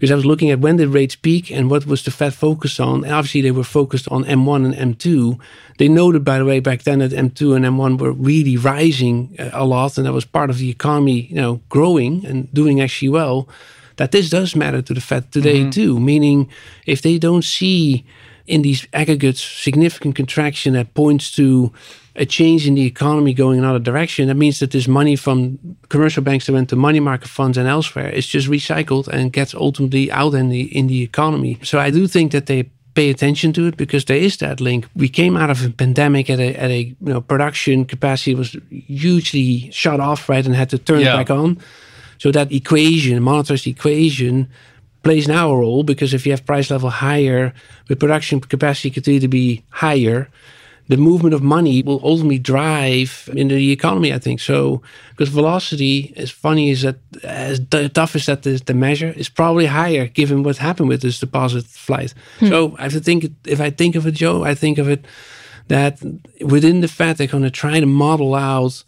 because 0.00 0.10
I 0.10 0.14
was 0.14 0.24
looking 0.24 0.50
at 0.50 0.60
when 0.60 0.78
did 0.78 0.88
rates 0.88 1.14
peak 1.14 1.50
and 1.50 1.70
what 1.70 1.84
was 1.84 2.02
the 2.04 2.10
Fed 2.10 2.32
focused 2.32 2.80
on. 2.80 3.04
And 3.04 3.12
obviously, 3.12 3.42
they 3.42 3.50
were 3.50 3.62
focused 3.62 4.08
on 4.08 4.24
M1 4.24 4.74
and 4.74 4.96
M2. 4.96 5.38
They 5.76 5.88
noted, 5.88 6.24
by 6.24 6.38
the 6.38 6.46
way, 6.46 6.58
back 6.58 6.84
then 6.84 7.00
that 7.00 7.10
M2 7.10 7.54
and 7.54 7.66
M1 7.66 8.00
were 8.00 8.12
really 8.12 8.56
rising 8.56 9.36
uh, 9.38 9.50
a 9.52 9.66
lot, 9.66 9.98
and 9.98 10.06
that 10.06 10.14
was 10.14 10.24
part 10.24 10.48
of 10.48 10.56
the 10.56 10.70
economy, 10.70 11.26
you 11.26 11.34
know, 11.34 11.60
growing 11.68 12.24
and 12.24 12.52
doing 12.54 12.80
actually 12.80 13.10
well. 13.10 13.46
That 13.96 14.10
this 14.10 14.30
does 14.30 14.56
matter 14.56 14.80
to 14.80 14.94
the 14.94 15.02
Fed 15.02 15.30
today 15.32 15.60
mm-hmm. 15.60 15.70
too. 15.70 16.00
Meaning, 16.00 16.48
if 16.86 17.02
they 17.02 17.18
don't 17.18 17.44
see 17.44 18.06
in 18.46 18.62
these 18.62 18.88
aggregates 18.94 19.42
significant 19.42 20.16
contraction 20.16 20.72
that 20.72 20.94
points 20.94 21.30
to 21.32 21.74
a 22.20 22.26
change 22.26 22.66
in 22.66 22.74
the 22.74 22.84
economy 22.84 23.32
going 23.32 23.58
another 23.58 23.78
direction, 23.78 24.28
that 24.28 24.34
means 24.34 24.58
that 24.58 24.72
this 24.72 24.86
money 24.86 25.16
from 25.16 25.58
commercial 25.88 26.22
banks 26.22 26.44
that 26.46 26.52
went 26.52 26.68
to 26.68 26.76
money 26.76 27.00
market 27.00 27.28
funds 27.28 27.56
and 27.56 27.66
elsewhere 27.66 28.10
is 28.10 28.26
just 28.26 28.46
recycled 28.46 29.08
and 29.08 29.32
gets 29.32 29.54
ultimately 29.54 30.12
out 30.12 30.34
in 30.34 30.50
the 30.50 30.62
in 30.76 30.86
the 30.86 31.02
economy. 31.02 31.58
So 31.62 31.78
I 31.78 31.90
do 31.90 32.06
think 32.06 32.32
that 32.32 32.44
they 32.44 32.70
pay 32.92 33.08
attention 33.08 33.54
to 33.54 33.66
it 33.68 33.78
because 33.78 34.04
there 34.04 34.18
is 34.18 34.36
that 34.36 34.60
link. 34.60 34.86
We 34.94 35.08
came 35.08 35.34
out 35.34 35.48
of 35.48 35.64
a 35.64 35.70
pandemic 35.70 36.28
at 36.28 36.38
a 36.38 36.54
at 36.56 36.70
a 36.70 36.82
you 36.82 36.96
know 37.00 37.22
production 37.22 37.86
capacity 37.86 38.34
was 38.34 38.54
hugely 38.68 39.70
shut 39.70 39.98
off, 39.98 40.28
right, 40.28 40.44
and 40.44 40.54
had 40.54 40.68
to 40.70 40.78
turn 40.78 41.00
yeah. 41.00 41.14
it 41.14 41.16
back 41.16 41.30
on. 41.30 41.58
So 42.18 42.30
that 42.32 42.52
equation, 42.52 43.22
monetarist 43.22 43.66
equation, 43.66 44.46
plays 45.02 45.26
now 45.26 45.50
a 45.52 45.56
role 45.56 45.84
because 45.84 46.12
if 46.12 46.26
you 46.26 46.32
have 46.32 46.44
price 46.44 46.70
level 46.70 46.90
higher, 46.90 47.54
the 47.88 47.96
production 47.96 48.40
capacity 48.40 48.90
continue 48.90 49.20
to 49.20 49.28
be 49.28 49.64
higher 49.70 50.28
the 50.90 50.96
movement 50.96 51.34
of 51.34 51.40
money 51.40 51.82
will 51.84 52.00
ultimately 52.02 52.40
drive 52.40 53.30
into 53.36 53.54
the 53.54 53.70
economy, 53.70 54.12
I 54.12 54.18
think. 54.18 54.40
So, 54.40 54.82
because 55.10 55.28
velocity, 55.28 56.12
as 56.16 56.32
funny 56.32 56.72
as 56.72 56.82
that, 56.82 56.96
as 57.22 57.60
tough 57.92 58.16
as 58.16 58.26
that 58.26 58.44
is 58.44 58.60
to 58.62 58.74
measure, 58.74 59.12
is 59.16 59.28
probably 59.28 59.66
higher 59.66 60.08
given 60.08 60.42
what 60.42 60.56
happened 60.56 60.88
with 60.88 61.02
this 61.02 61.20
deposit 61.20 61.64
flight. 61.66 62.12
Hmm. 62.40 62.48
So, 62.48 62.76
I 62.76 62.82
have 62.82 62.92
to 62.94 63.00
think, 63.00 63.30
if 63.46 63.60
I 63.60 63.70
think 63.70 63.94
of 63.94 64.04
it, 64.04 64.14
Joe, 64.14 64.42
I 64.42 64.56
think 64.56 64.78
of 64.78 64.88
it 64.88 65.06
that 65.68 66.02
within 66.44 66.80
the 66.80 66.88
Fed, 66.88 67.16
they're 67.16 67.28
going 67.28 67.44
to 67.44 67.52
try 67.52 67.78
to 67.78 67.86
model 67.86 68.34
out 68.34 68.82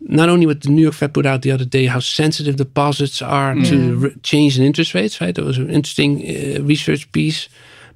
not 0.00 0.30
only 0.30 0.46
what 0.46 0.62
the 0.62 0.70
New 0.70 0.82
York 0.82 0.94
Fed 0.94 1.12
put 1.12 1.26
out 1.26 1.42
the 1.42 1.52
other 1.52 1.66
day, 1.66 1.84
how 1.84 2.00
sensitive 2.00 2.56
deposits 2.56 3.20
are 3.20 3.54
mm. 3.54 3.68
to 3.68 4.18
change 4.22 4.58
in 4.58 4.64
interest 4.64 4.94
rates, 4.94 5.20
right? 5.20 5.34
That 5.34 5.44
was 5.44 5.58
an 5.58 5.68
interesting 5.68 6.22
uh, 6.22 6.62
research 6.62 7.12
piece 7.12 7.50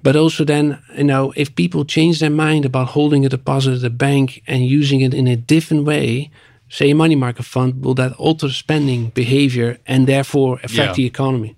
but 0.04 0.16
also, 0.16 0.44
then, 0.44 0.78
you 0.98 1.04
know, 1.04 1.32
if 1.34 1.56
people 1.56 1.86
change 1.86 2.20
their 2.20 2.28
mind 2.28 2.66
about 2.66 2.88
holding 2.88 3.24
a 3.24 3.30
deposit 3.30 3.78
at 3.78 3.84
a 3.84 3.90
bank 3.90 4.42
and 4.46 4.66
using 4.66 5.00
it 5.00 5.14
in 5.14 5.26
a 5.26 5.34
different 5.34 5.84
way, 5.84 6.30
say 6.68 6.90
a 6.90 6.94
money 6.94 7.16
market 7.16 7.44
fund, 7.46 7.82
will 7.82 7.94
that 7.94 8.12
alter 8.12 8.50
spending 8.50 9.08
behavior 9.08 9.78
and 9.86 10.06
therefore 10.06 10.60
affect 10.62 10.90
yeah. 10.90 10.92
the 10.92 11.06
economy? 11.06 11.56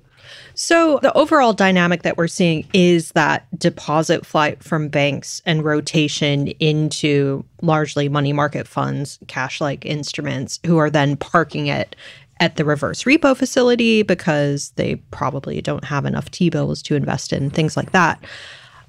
So, 0.54 1.00
the 1.02 1.12
overall 1.14 1.52
dynamic 1.54 2.02
that 2.02 2.16
we're 2.16 2.28
seeing 2.28 2.66
is 2.72 3.10
that 3.12 3.46
deposit 3.58 4.24
flight 4.24 4.62
from 4.62 4.88
banks 4.88 5.42
and 5.44 5.64
rotation 5.64 6.46
into 6.46 7.44
largely 7.62 8.08
money 8.08 8.32
market 8.32 8.68
funds, 8.68 9.18
cash 9.26 9.60
like 9.60 9.84
instruments, 9.84 10.60
who 10.64 10.78
are 10.78 10.88
then 10.88 11.16
parking 11.16 11.66
it 11.66 11.96
at 12.40 12.56
the 12.56 12.64
reverse 12.64 13.04
repo 13.04 13.36
facility 13.36 14.02
because 14.02 14.70
they 14.70 14.96
probably 15.10 15.60
don't 15.62 15.84
have 15.84 16.04
enough 16.04 16.30
T 16.30 16.50
bills 16.50 16.82
to 16.82 16.94
invest 16.94 17.32
in, 17.32 17.50
things 17.50 17.76
like 17.76 17.92
that. 17.92 18.22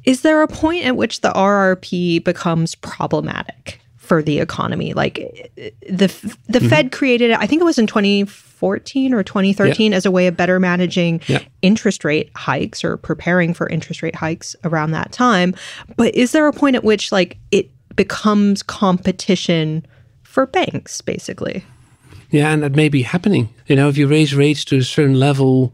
Is 0.03 0.21
there 0.21 0.41
a 0.41 0.47
point 0.47 0.85
at 0.85 0.95
which 0.95 1.21
the 1.21 1.31
RRP 1.31 2.23
becomes 2.23 2.75
problematic 2.75 3.81
for 3.97 4.21
the 4.21 4.39
economy? 4.39 4.93
Like 4.93 5.15
the 5.55 6.07
the 6.47 6.59
mm-hmm. 6.59 6.67
Fed 6.67 6.91
created 6.91 7.31
it, 7.31 7.39
I 7.39 7.47
think 7.47 7.61
it 7.61 7.65
was 7.65 7.77
in 7.77 7.87
2014 7.87 9.13
or 9.13 9.23
2013 9.23 9.91
yeah. 9.91 9.97
as 9.97 10.05
a 10.05 10.11
way 10.11 10.27
of 10.27 10.37
better 10.37 10.59
managing 10.59 11.21
yeah. 11.27 11.43
interest 11.61 12.03
rate 12.03 12.31
hikes 12.35 12.83
or 12.83 12.97
preparing 12.97 13.53
for 13.53 13.67
interest 13.69 14.01
rate 14.01 14.15
hikes 14.15 14.55
around 14.63 14.91
that 14.91 15.11
time. 15.11 15.55
But 15.95 16.15
is 16.15 16.31
there 16.31 16.47
a 16.47 16.53
point 16.53 16.75
at 16.75 16.83
which 16.83 17.11
like 17.11 17.37
it 17.51 17.69
becomes 17.95 18.61
competition 18.61 19.85
for 20.23 20.45
banks 20.45 21.01
basically? 21.01 21.63
Yeah, 22.29 22.51
and 22.51 22.63
that 22.63 22.75
may 22.75 22.89
be 22.89 23.03
happening. 23.03 23.49
You 23.67 23.75
know, 23.75 23.87
if 23.89 23.97
you 23.97 24.07
raise 24.07 24.35
rates 24.35 24.65
to 24.65 24.77
a 24.77 24.83
certain 24.83 25.19
level 25.19 25.73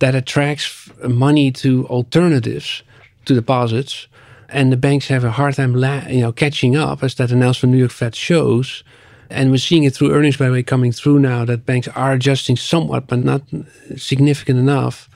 that 0.00 0.14
attracts 0.14 0.90
money 1.02 1.50
to 1.52 1.86
alternatives 1.86 2.82
to 3.24 3.34
deposits, 3.34 4.06
and 4.50 4.70
the 4.70 4.76
banks 4.76 5.08
have 5.08 5.24
a 5.24 5.30
hard 5.30 5.54
time, 5.54 5.74
you 6.08 6.20
know, 6.20 6.32
catching 6.32 6.76
up, 6.76 7.02
as 7.02 7.14
that 7.14 7.30
announcement 7.30 7.72
New 7.72 7.78
York 7.78 7.90
Fed 7.90 8.14
shows. 8.14 8.84
And 9.30 9.50
we're 9.50 9.56
seeing 9.56 9.84
it 9.84 9.94
through 9.94 10.12
earnings, 10.12 10.36
by 10.36 10.46
the 10.46 10.52
way, 10.52 10.62
coming 10.62 10.92
through 10.92 11.18
now 11.18 11.44
that 11.46 11.66
banks 11.66 11.88
are 11.88 12.12
adjusting 12.12 12.56
somewhat, 12.56 13.06
but 13.06 13.24
not 13.24 13.42
significant 13.96 14.58
enough 14.58 15.08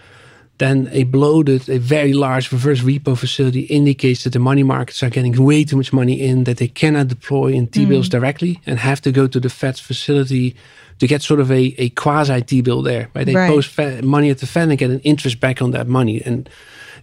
then 0.59 0.89
a 0.93 1.05
bloated, 1.05 1.69
a 1.69 1.79
very 1.79 2.13
large 2.13 2.51
reverse 2.51 2.81
repo 2.81 3.17
facility 3.17 3.61
indicates 3.63 4.25
that 4.25 4.33
the 4.33 4.39
money 4.39 4.65
markets 4.65 5.03
are 5.03 5.11
getting 5.11 5.43
way 5.43 5.65
too 5.65 5.77
much 5.77 5.93
money 5.93 6.21
in 6.21 6.45
that 6.45 6.59
they 6.59 6.69
cannot 6.69 7.09
deploy 7.09 7.53
in 7.53 7.69
T 7.69 7.87
bills 7.87 8.09
mm. 8.09 8.13
directly 8.13 8.61
and 8.67 8.79
have 8.79 9.01
to 9.03 9.13
go 9.13 9.27
to 9.29 9.39
the 9.39 9.49
Fed's 9.49 9.81
facility 9.81 10.57
to 10.99 11.07
get 11.07 11.23
sort 11.23 11.39
of 11.39 11.51
a, 11.53 11.75
a 11.79 11.91
quasi 11.91 12.43
T 12.43 12.61
bill 12.61 12.83
there. 12.83 13.09
Right? 13.15 13.25
They 13.25 13.35
right. 13.35 13.49
post 13.49 13.79
money 14.03 14.31
at 14.31 14.39
the 14.39 14.47
Fed 14.47 14.69
and 14.69 14.79
get 14.79 14.91
an 14.91 15.01
interest 15.01 15.39
back 15.39 15.63
on 15.63 15.71
that 15.71 15.87
money. 15.87 16.21
And 16.25 16.51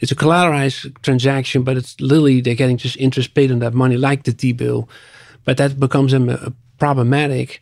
it's 0.02 0.12
a 0.12 0.16
collateralized 0.16 1.02
transaction, 1.02 1.64
but 1.64 1.78
it's 1.78 2.00
literally 2.02 2.42
they're 2.42 2.56
getting 2.56 2.78
just 2.78 2.98
interest 2.98 3.34
paid 3.34 3.52
on 3.52 3.60
that 3.60 3.74
money, 3.74 3.96
like 3.96 4.24
the 4.24 4.34
T 4.34 4.52
bill. 4.52 4.90
But 5.46 5.58
that 5.58 5.80
becomes 5.80 6.12
a, 6.12 6.22
a 6.22 6.54
problematic 6.78 7.62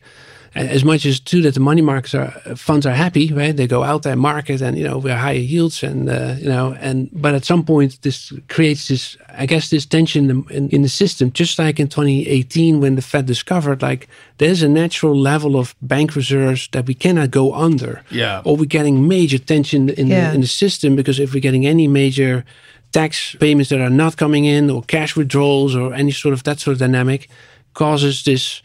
as 0.56 0.84
much 0.84 1.06
as 1.06 1.20
too 1.20 1.42
that 1.42 1.54
the 1.54 1.60
money 1.60 1.82
markets 1.82 2.14
are 2.14 2.32
funds 2.56 2.86
are 2.86 2.94
happy, 2.94 3.34
right? 3.34 3.56
They 3.56 3.68
go 3.68 3.84
out 3.84 4.04
there 4.04 4.16
market 4.16 4.62
and 4.62 4.78
you 4.78 4.84
know 4.84 4.98
we're 4.98 5.16
higher 5.16 5.34
yields 5.34 5.84
and 5.84 6.10
uh, 6.10 6.36
you 6.38 6.48
know 6.48 6.76
and 6.80 7.10
but 7.12 7.34
at 7.34 7.46
some 7.46 7.64
point 7.64 8.02
this 8.02 8.32
creates 8.50 8.88
this 8.88 9.18
I 9.36 9.46
guess 9.46 9.70
this 9.70 9.86
tension 9.86 10.30
in, 10.30 10.46
in, 10.50 10.70
in, 10.70 10.82
the 10.84 10.90
system, 10.90 11.32
just 11.32 11.58
like 11.58 11.80
in 11.80 11.88
2018 11.88 12.82
when 12.82 12.96
the 12.96 13.02
Fed 13.02 13.26
discovered 13.26 13.82
like 13.82 14.08
there's 14.38 14.62
a 14.62 14.70
natural 14.70 15.20
level 15.20 15.56
of 15.56 15.76
bank 15.82 16.16
reserves 16.16 16.70
that 16.72 16.86
we 16.86 16.94
cannot 16.94 17.32
go 17.32 17.54
under. 17.54 18.04
Yeah. 18.12 18.42
Or 18.46 18.56
we're 18.56 18.66
getting 18.66 19.08
major 19.08 19.40
tension 19.40 19.90
in 19.90 20.08
yeah. 20.08 20.30
the 20.30 20.36
in 20.36 20.42
the 20.42 20.48
system 20.48 20.96
because 20.96 21.20
if 21.20 21.34
we're 21.34 21.42
getting 21.42 21.66
any 21.66 21.88
major 21.88 22.46
tax 22.92 23.36
payments 23.40 23.70
that 23.70 23.82
are 23.82 23.90
not 23.90 24.18
coming 24.18 24.46
in 24.46 24.70
or 24.70 24.84
cash 24.84 25.16
withdrawals 25.16 25.76
or 25.76 25.96
any 25.96 26.12
sort 26.12 26.34
of 26.34 26.44
that 26.44 26.60
sort 26.60 26.74
of 26.74 26.80
dynamic 26.80 27.28
causes 27.74 28.24
this 28.24 28.62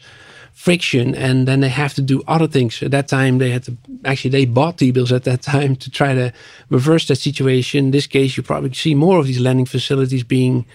friction 0.59 1.15
and 1.15 1.47
then 1.47 1.61
they 1.61 1.69
have 1.69 1.93
to 1.93 2.01
do 2.01 2.21
other 2.27 2.45
things. 2.45 2.83
At 2.83 2.91
that 2.91 3.07
time 3.07 3.37
they 3.37 3.49
had 3.49 3.63
to 3.63 3.77
actually 4.03 4.31
they 4.31 4.43
bought 4.43 4.77
t-bills 4.77 5.13
at 5.13 5.23
that 5.23 5.41
time 5.53 5.77
to 5.77 5.89
try 5.89 6.13
to 6.13 6.33
reverse 6.69 7.07
that 7.07 7.15
situation. 7.15 7.85
In 7.85 7.91
this 7.91 8.07
case 8.07 8.35
you 8.35 8.43
probably 8.43 8.73
see 8.73 8.93
more 8.93 9.19
of 9.19 9.25
these 9.25 9.39
lending 9.39 9.65
facilities 9.65 10.23
being 10.23 10.65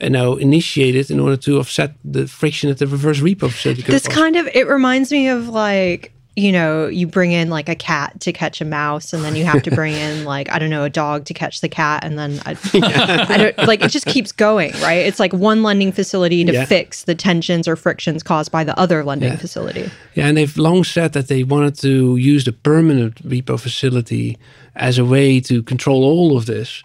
you 0.00 0.10
know 0.10 0.36
initiated 0.36 1.10
in 1.10 1.18
order 1.18 1.36
to 1.36 1.58
offset 1.58 1.90
the 2.04 2.28
friction 2.28 2.70
at 2.70 2.78
the 2.78 2.86
reverse 2.86 3.20
repo 3.20 3.50
facility 3.50 3.82
this 3.82 4.08
kind 4.08 4.36
of 4.36 4.46
it 4.54 4.66
reminds 4.66 5.12
me 5.12 5.28
of 5.28 5.48
like 5.48 6.12
you 6.34 6.50
know, 6.50 6.86
you 6.86 7.06
bring 7.06 7.32
in 7.32 7.50
like 7.50 7.68
a 7.68 7.74
cat 7.74 8.18
to 8.20 8.32
catch 8.32 8.60
a 8.60 8.64
mouse, 8.64 9.12
and 9.12 9.22
then 9.22 9.36
you 9.36 9.44
have 9.44 9.62
to 9.64 9.70
bring 9.74 9.94
in 9.94 10.24
like 10.24 10.50
I 10.50 10.58
don't 10.58 10.70
know 10.70 10.84
a 10.84 10.90
dog 10.90 11.26
to 11.26 11.34
catch 11.34 11.60
the 11.60 11.68
cat, 11.68 12.04
and 12.04 12.18
then 12.18 12.40
I, 12.46 12.56
I 13.28 13.36
don't 13.36 13.58
like 13.68 13.82
it 13.82 13.90
just 13.90 14.06
keeps 14.06 14.32
going, 14.32 14.72
right? 14.80 14.94
It's 14.94 15.20
like 15.20 15.32
one 15.32 15.62
lending 15.62 15.92
facility 15.92 16.44
to 16.44 16.52
yeah. 16.52 16.64
fix 16.64 17.04
the 17.04 17.14
tensions 17.14 17.68
or 17.68 17.76
frictions 17.76 18.22
caused 18.22 18.50
by 18.50 18.64
the 18.64 18.78
other 18.78 19.04
lending 19.04 19.32
yeah. 19.32 19.36
facility. 19.36 19.90
Yeah, 20.14 20.28
and 20.28 20.36
they've 20.36 20.56
long 20.56 20.84
said 20.84 21.12
that 21.12 21.28
they 21.28 21.44
wanted 21.44 21.76
to 21.80 22.16
use 22.16 22.44
the 22.44 22.52
permanent 22.52 23.16
repo 23.28 23.60
facility 23.60 24.38
as 24.74 24.98
a 24.98 25.04
way 25.04 25.38
to 25.40 25.62
control 25.62 26.04
all 26.04 26.36
of 26.36 26.46
this. 26.46 26.82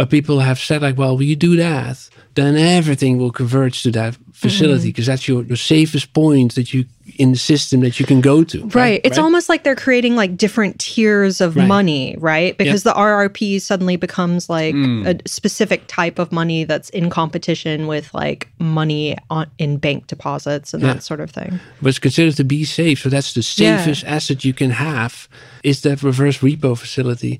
But 0.00 0.08
people 0.08 0.40
have 0.40 0.58
said 0.58 0.80
like, 0.80 0.96
well, 0.96 1.14
will 1.14 1.24
you 1.24 1.36
do 1.36 1.56
that? 1.56 2.08
Then 2.34 2.56
everything 2.56 3.18
will 3.18 3.30
converge 3.30 3.82
to 3.82 3.90
that 3.90 4.16
facility 4.32 4.88
because 4.88 5.04
mm-hmm. 5.04 5.12
that's 5.12 5.28
your, 5.28 5.42
your 5.42 5.58
safest 5.58 6.14
point 6.14 6.54
that 6.54 6.72
you 6.72 6.86
in 7.18 7.32
the 7.32 7.38
system 7.38 7.80
that 7.80 8.00
you 8.00 8.06
can 8.06 8.22
go 8.22 8.42
to. 8.44 8.62
Right. 8.62 8.74
right? 8.74 9.00
It's 9.04 9.18
right? 9.18 9.24
almost 9.24 9.50
like 9.50 9.62
they're 9.62 9.76
creating 9.76 10.16
like 10.16 10.38
different 10.38 10.78
tiers 10.78 11.42
of 11.42 11.54
right. 11.54 11.68
money, 11.68 12.16
right? 12.18 12.56
Because 12.56 12.82
yep. 12.82 12.94
the 12.94 12.98
RRP 12.98 13.60
suddenly 13.60 13.96
becomes 13.96 14.48
like 14.48 14.74
mm. 14.74 15.06
a 15.06 15.28
specific 15.28 15.86
type 15.86 16.18
of 16.18 16.32
money 16.32 16.64
that's 16.64 16.88
in 16.88 17.10
competition 17.10 17.86
with 17.86 18.14
like 18.14 18.48
money 18.58 19.18
on, 19.28 19.50
in 19.58 19.76
bank 19.76 20.06
deposits 20.06 20.72
and 20.72 20.82
yeah. 20.82 20.94
that 20.94 21.02
sort 21.02 21.20
of 21.20 21.30
thing. 21.30 21.60
But 21.82 21.90
it's 21.90 21.98
considered 21.98 22.36
to 22.36 22.44
be 22.44 22.64
safe. 22.64 23.00
So 23.00 23.10
that's 23.10 23.34
the 23.34 23.42
safest 23.42 24.02
yeah. 24.02 24.14
asset 24.14 24.46
you 24.46 24.54
can 24.54 24.70
have 24.70 25.28
is 25.62 25.82
that 25.82 26.02
reverse 26.02 26.38
repo 26.38 26.78
facility. 26.78 27.38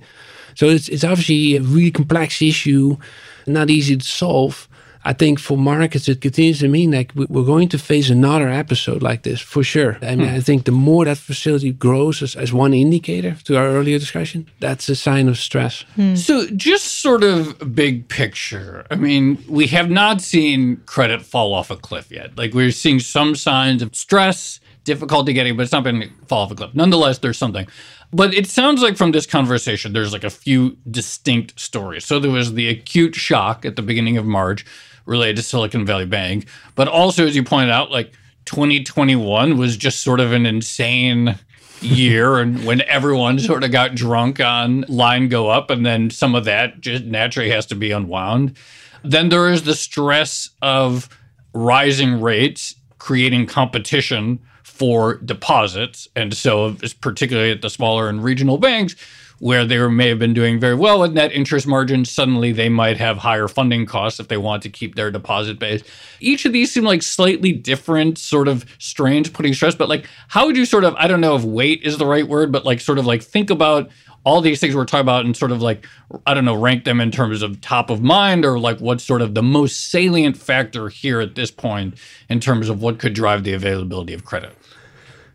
So 0.60 0.66
it's, 0.68 0.90
it's 0.90 1.04
obviously 1.04 1.56
a 1.56 1.62
really 1.62 1.90
complex 1.90 2.42
issue, 2.42 2.98
not 3.46 3.70
easy 3.70 3.96
to 3.96 4.04
solve. 4.04 4.68
I 5.06 5.14
think 5.14 5.38
for 5.38 5.56
markets, 5.56 6.06
it 6.06 6.20
continues 6.20 6.58
to 6.58 6.68
mean 6.68 6.90
like 6.90 7.12
we- 7.14 7.24
we're 7.30 7.46
going 7.46 7.70
to 7.70 7.78
face 7.78 8.10
another 8.10 8.50
episode 8.50 9.02
like 9.02 9.22
this 9.22 9.40
for 9.40 9.64
sure. 9.64 9.96
I 10.02 10.16
mean, 10.16 10.28
hmm. 10.28 10.34
I 10.34 10.40
think 10.40 10.66
the 10.66 10.72
more 10.72 11.06
that 11.06 11.16
facility 11.16 11.72
grows 11.72 12.20
as, 12.20 12.36
as 12.36 12.52
one 12.52 12.74
indicator 12.74 13.38
to 13.44 13.56
our 13.56 13.68
earlier 13.68 13.98
discussion, 13.98 14.50
that's 14.60 14.86
a 14.90 14.94
sign 14.94 15.28
of 15.28 15.38
stress. 15.38 15.86
Hmm. 15.94 16.14
So, 16.14 16.46
just 16.48 17.00
sort 17.00 17.24
of 17.24 17.74
big 17.74 18.10
picture. 18.10 18.84
I 18.90 18.96
mean, 18.96 19.42
we 19.48 19.66
have 19.68 19.88
not 19.88 20.20
seen 20.20 20.82
credit 20.84 21.22
fall 21.22 21.54
off 21.54 21.70
a 21.70 21.76
cliff 21.76 22.10
yet. 22.10 22.36
Like, 22.36 22.52
we're 22.52 22.70
seeing 22.70 23.00
some 23.00 23.34
signs 23.34 23.80
of 23.80 23.96
stress, 23.96 24.60
difficulty 24.84 25.32
getting, 25.32 25.56
but 25.56 25.62
it's 25.62 25.72
not 25.72 25.84
been 25.84 26.10
fall 26.26 26.42
off 26.42 26.50
a 26.50 26.54
cliff. 26.54 26.74
Nonetheless, 26.74 27.18
there's 27.18 27.38
something. 27.38 27.66
But 28.12 28.34
it 28.34 28.46
sounds 28.46 28.82
like 28.82 28.96
from 28.96 29.12
this 29.12 29.26
conversation, 29.26 29.92
there's 29.92 30.12
like 30.12 30.24
a 30.24 30.30
few 30.30 30.76
distinct 30.90 31.58
stories. 31.60 32.04
So, 32.04 32.18
there 32.18 32.30
was 32.30 32.54
the 32.54 32.68
acute 32.68 33.14
shock 33.14 33.64
at 33.64 33.76
the 33.76 33.82
beginning 33.82 34.16
of 34.16 34.24
March 34.24 34.64
related 35.06 35.36
to 35.36 35.42
Silicon 35.42 35.84
Valley 35.84 36.06
Bank. 36.06 36.46
But 36.74 36.88
also, 36.88 37.26
as 37.26 37.36
you 37.36 37.42
pointed 37.42 37.70
out, 37.70 37.90
like 37.90 38.12
2021 38.46 39.56
was 39.58 39.76
just 39.76 40.02
sort 40.02 40.20
of 40.20 40.32
an 40.32 40.46
insane 40.46 41.38
year 41.80 42.38
and 42.40 42.64
when 42.64 42.82
everyone 42.82 43.38
sort 43.38 43.64
of 43.64 43.72
got 43.72 43.94
drunk 43.94 44.40
on 44.40 44.82
line 44.88 45.28
go 45.28 45.48
up 45.48 45.70
and 45.70 45.84
then 45.84 46.10
some 46.10 46.34
of 46.34 46.44
that 46.44 46.80
just 46.80 47.04
naturally 47.04 47.50
has 47.50 47.66
to 47.66 47.74
be 47.74 47.90
unwound 47.90 48.56
then 49.02 49.30
there 49.30 49.48
is 49.48 49.62
the 49.62 49.74
stress 49.74 50.50
of 50.60 51.08
rising 51.54 52.20
rates 52.20 52.74
creating 52.98 53.46
competition 53.46 54.38
for 54.80 55.18
deposits 55.18 56.08
and 56.16 56.32
so 56.32 56.74
particularly 57.02 57.50
at 57.50 57.60
the 57.60 57.68
smaller 57.68 58.08
and 58.08 58.24
regional 58.24 58.56
banks 58.56 58.96
where 59.38 59.66
they 59.66 59.76
may 59.88 60.08
have 60.08 60.18
been 60.18 60.32
doing 60.32 60.58
very 60.58 60.74
well 60.74 61.00
with 61.00 61.12
net 61.12 61.30
interest 61.32 61.66
margins, 61.66 62.10
suddenly 62.10 62.50
they 62.50 62.70
might 62.70 62.96
have 62.96 63.18
higher 63.18 63.46
funding 63.46 63.84
costs 63.84 64.18
if 64.18 64.28
they 64.28 64.38
want 64.38 64.62
to 64.62 64.70
keep 64.70 64.94
their 64.94 65.10
deposit 65.10 65.58
base. 65.58 65.82
Each 66.18 66.46
of 66.46 66.54
these 66.54 66.72
seem 66.72 66.84
like 66.84 67.02
slightly 67.02 67.52
different 67.52 68.16
sort 68.16 68.48
of 68.48 68.64
strains 68.78 69.28
putting 69.28 69.52
stress, 69.52 69.74
but 69.74 69.90
like 69.90 70.06
how 70.28 70.46
would 70.46 70.56
you 70.56 70.64
sort 70.64 70.84
of, 70.84 70.94
I 70.94 71.08
don't 71.08 71.20
know 71.20 71.36
if 71.36 71.44
weight 71.44 71.82
is 71.82 71.98
the 71.98 72.06
right 72.06 72.26
word, 72.26 72.50
but 72.50 72.64
like 72.64 72.80
sort 72.80 72.98
of 72.98 73.04
like 73.04 73.22
think 73.22 73.50
about 73.50 73.90
all 74.24 74.40
these 74.40 74.60
things 74.60 74.74
we're 74.74 74.86
talking 74.86 75.02
about 75.02 75.26
and 75.26 75.36
sort 75.36 75.52
of 75.52 75.60
like, 75.60 75.86
I 76.26 76.32
don't 76.32 76.46
know, 76.46 76.54
rank 76.54 76.84
them 76.84 77.00
in 77.00 77.10
terms 77.10 77.42
of 77.42 77.60
top 77.60 77.90
of 77.90 78.02
mind 78.02 78.46
or 78.46 78.58
like 78.58 78.78
what's 78.78 79.04
sort 79.04 79.20
of 79.20 79.34
the 79.34 79.42
most 79.42 79.90
salient 79.90 80.38
factor 80.38 80.88
here 80.88 81.20
at 81.20 81.34
this 81.34 81.50
point 81.50 81.94
in 82.30 82.40
terms 82.40 82.70
of 82.70 82.80
what 82.80 82.98
could 82.98 83.14
drive 83.14 83.44
the 83.44 83.52
availability 83.52 84.14
of 84.14 84.24
credit. 84.24 84.56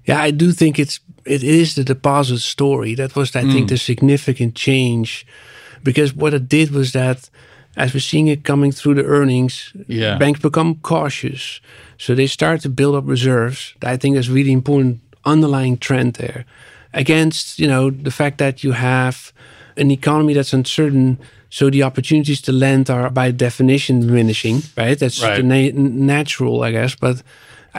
Yeah, 0.06 0.22
I 0.28 0.32
do 0.32 0.52
think 0.52 0.78
it's 0.80 1.00
it 1.26 1.44
is 1.44 1.74
the 1.74 1.84
deposit 1.84 2.40
story. 2.40 2.96
That 2.96 3.16
was, 3.16 3.36
I 3.36 3.42
think, 3.42 3.66
mm. 3.66 3.70
the 3.70 3.78
significant 3.78 4.54
change, 4.56 5.26
because 5.84 6.14
what 6.16 6.34
it 6.34 6.48
did 6.48 6.70
was 6.70 6.92
that, 6.92 7.30
as 7.76 7.94
we're 7.94 8.00
seeing 8.00 8.28
it 8.28 8.44
coming 8.44 8.72
through 8.74 8.96
the 8.96 9.04
earnings, 9.06 9.74
Yeah. 9.88 10.18
banks 10.20 10.40
become 10.40 10.76
cautious, 10.82 11.62
so 11.98 12.14
they 12.16 12.28
start 12.28 12.62
to 12.62 12.70
build 12.70 12.96
up 12.96 13.04
reserves. 13.08 13.74
That 13.80 13.94
I 13.94 13.98
think 13.98 14.16
that's 14.16 14.30
really 14.30 14.52
important 14.52 15.00
underlying 15.24 15.78
trend 15.80 16.14
there, 16.16 16.46
against 16.94 17.58
you 17.60 17.68
know 17.68 17.90
the 18.04 18.12
fact 18.12 18.38
that 18.38 18.64
you 18.64 18.74
have 18.74 19.32
an 19.78 19.90
economy 19.92 20.34
that's 20.36 20.54
uncertain. 20.54 21.18
So 21.50 21.70
the 21.70 21.84
opportunities 21.84 22.42
to 22.42 22.52
lend 22.52 22.90
are 22.90 23.10
by 23.10 23.32
definition 23.32 24.02
diminishing, 24.02 24.62
right? 24.78 25.00
That's 25.00 25.22
Right. 25.24 25.38
the 25.38 25.44
na- 25.44 26.16
natural, 26.16 26.64
I 26.64 26.72
guess, 26.72 26.96
but. 27.00 27.24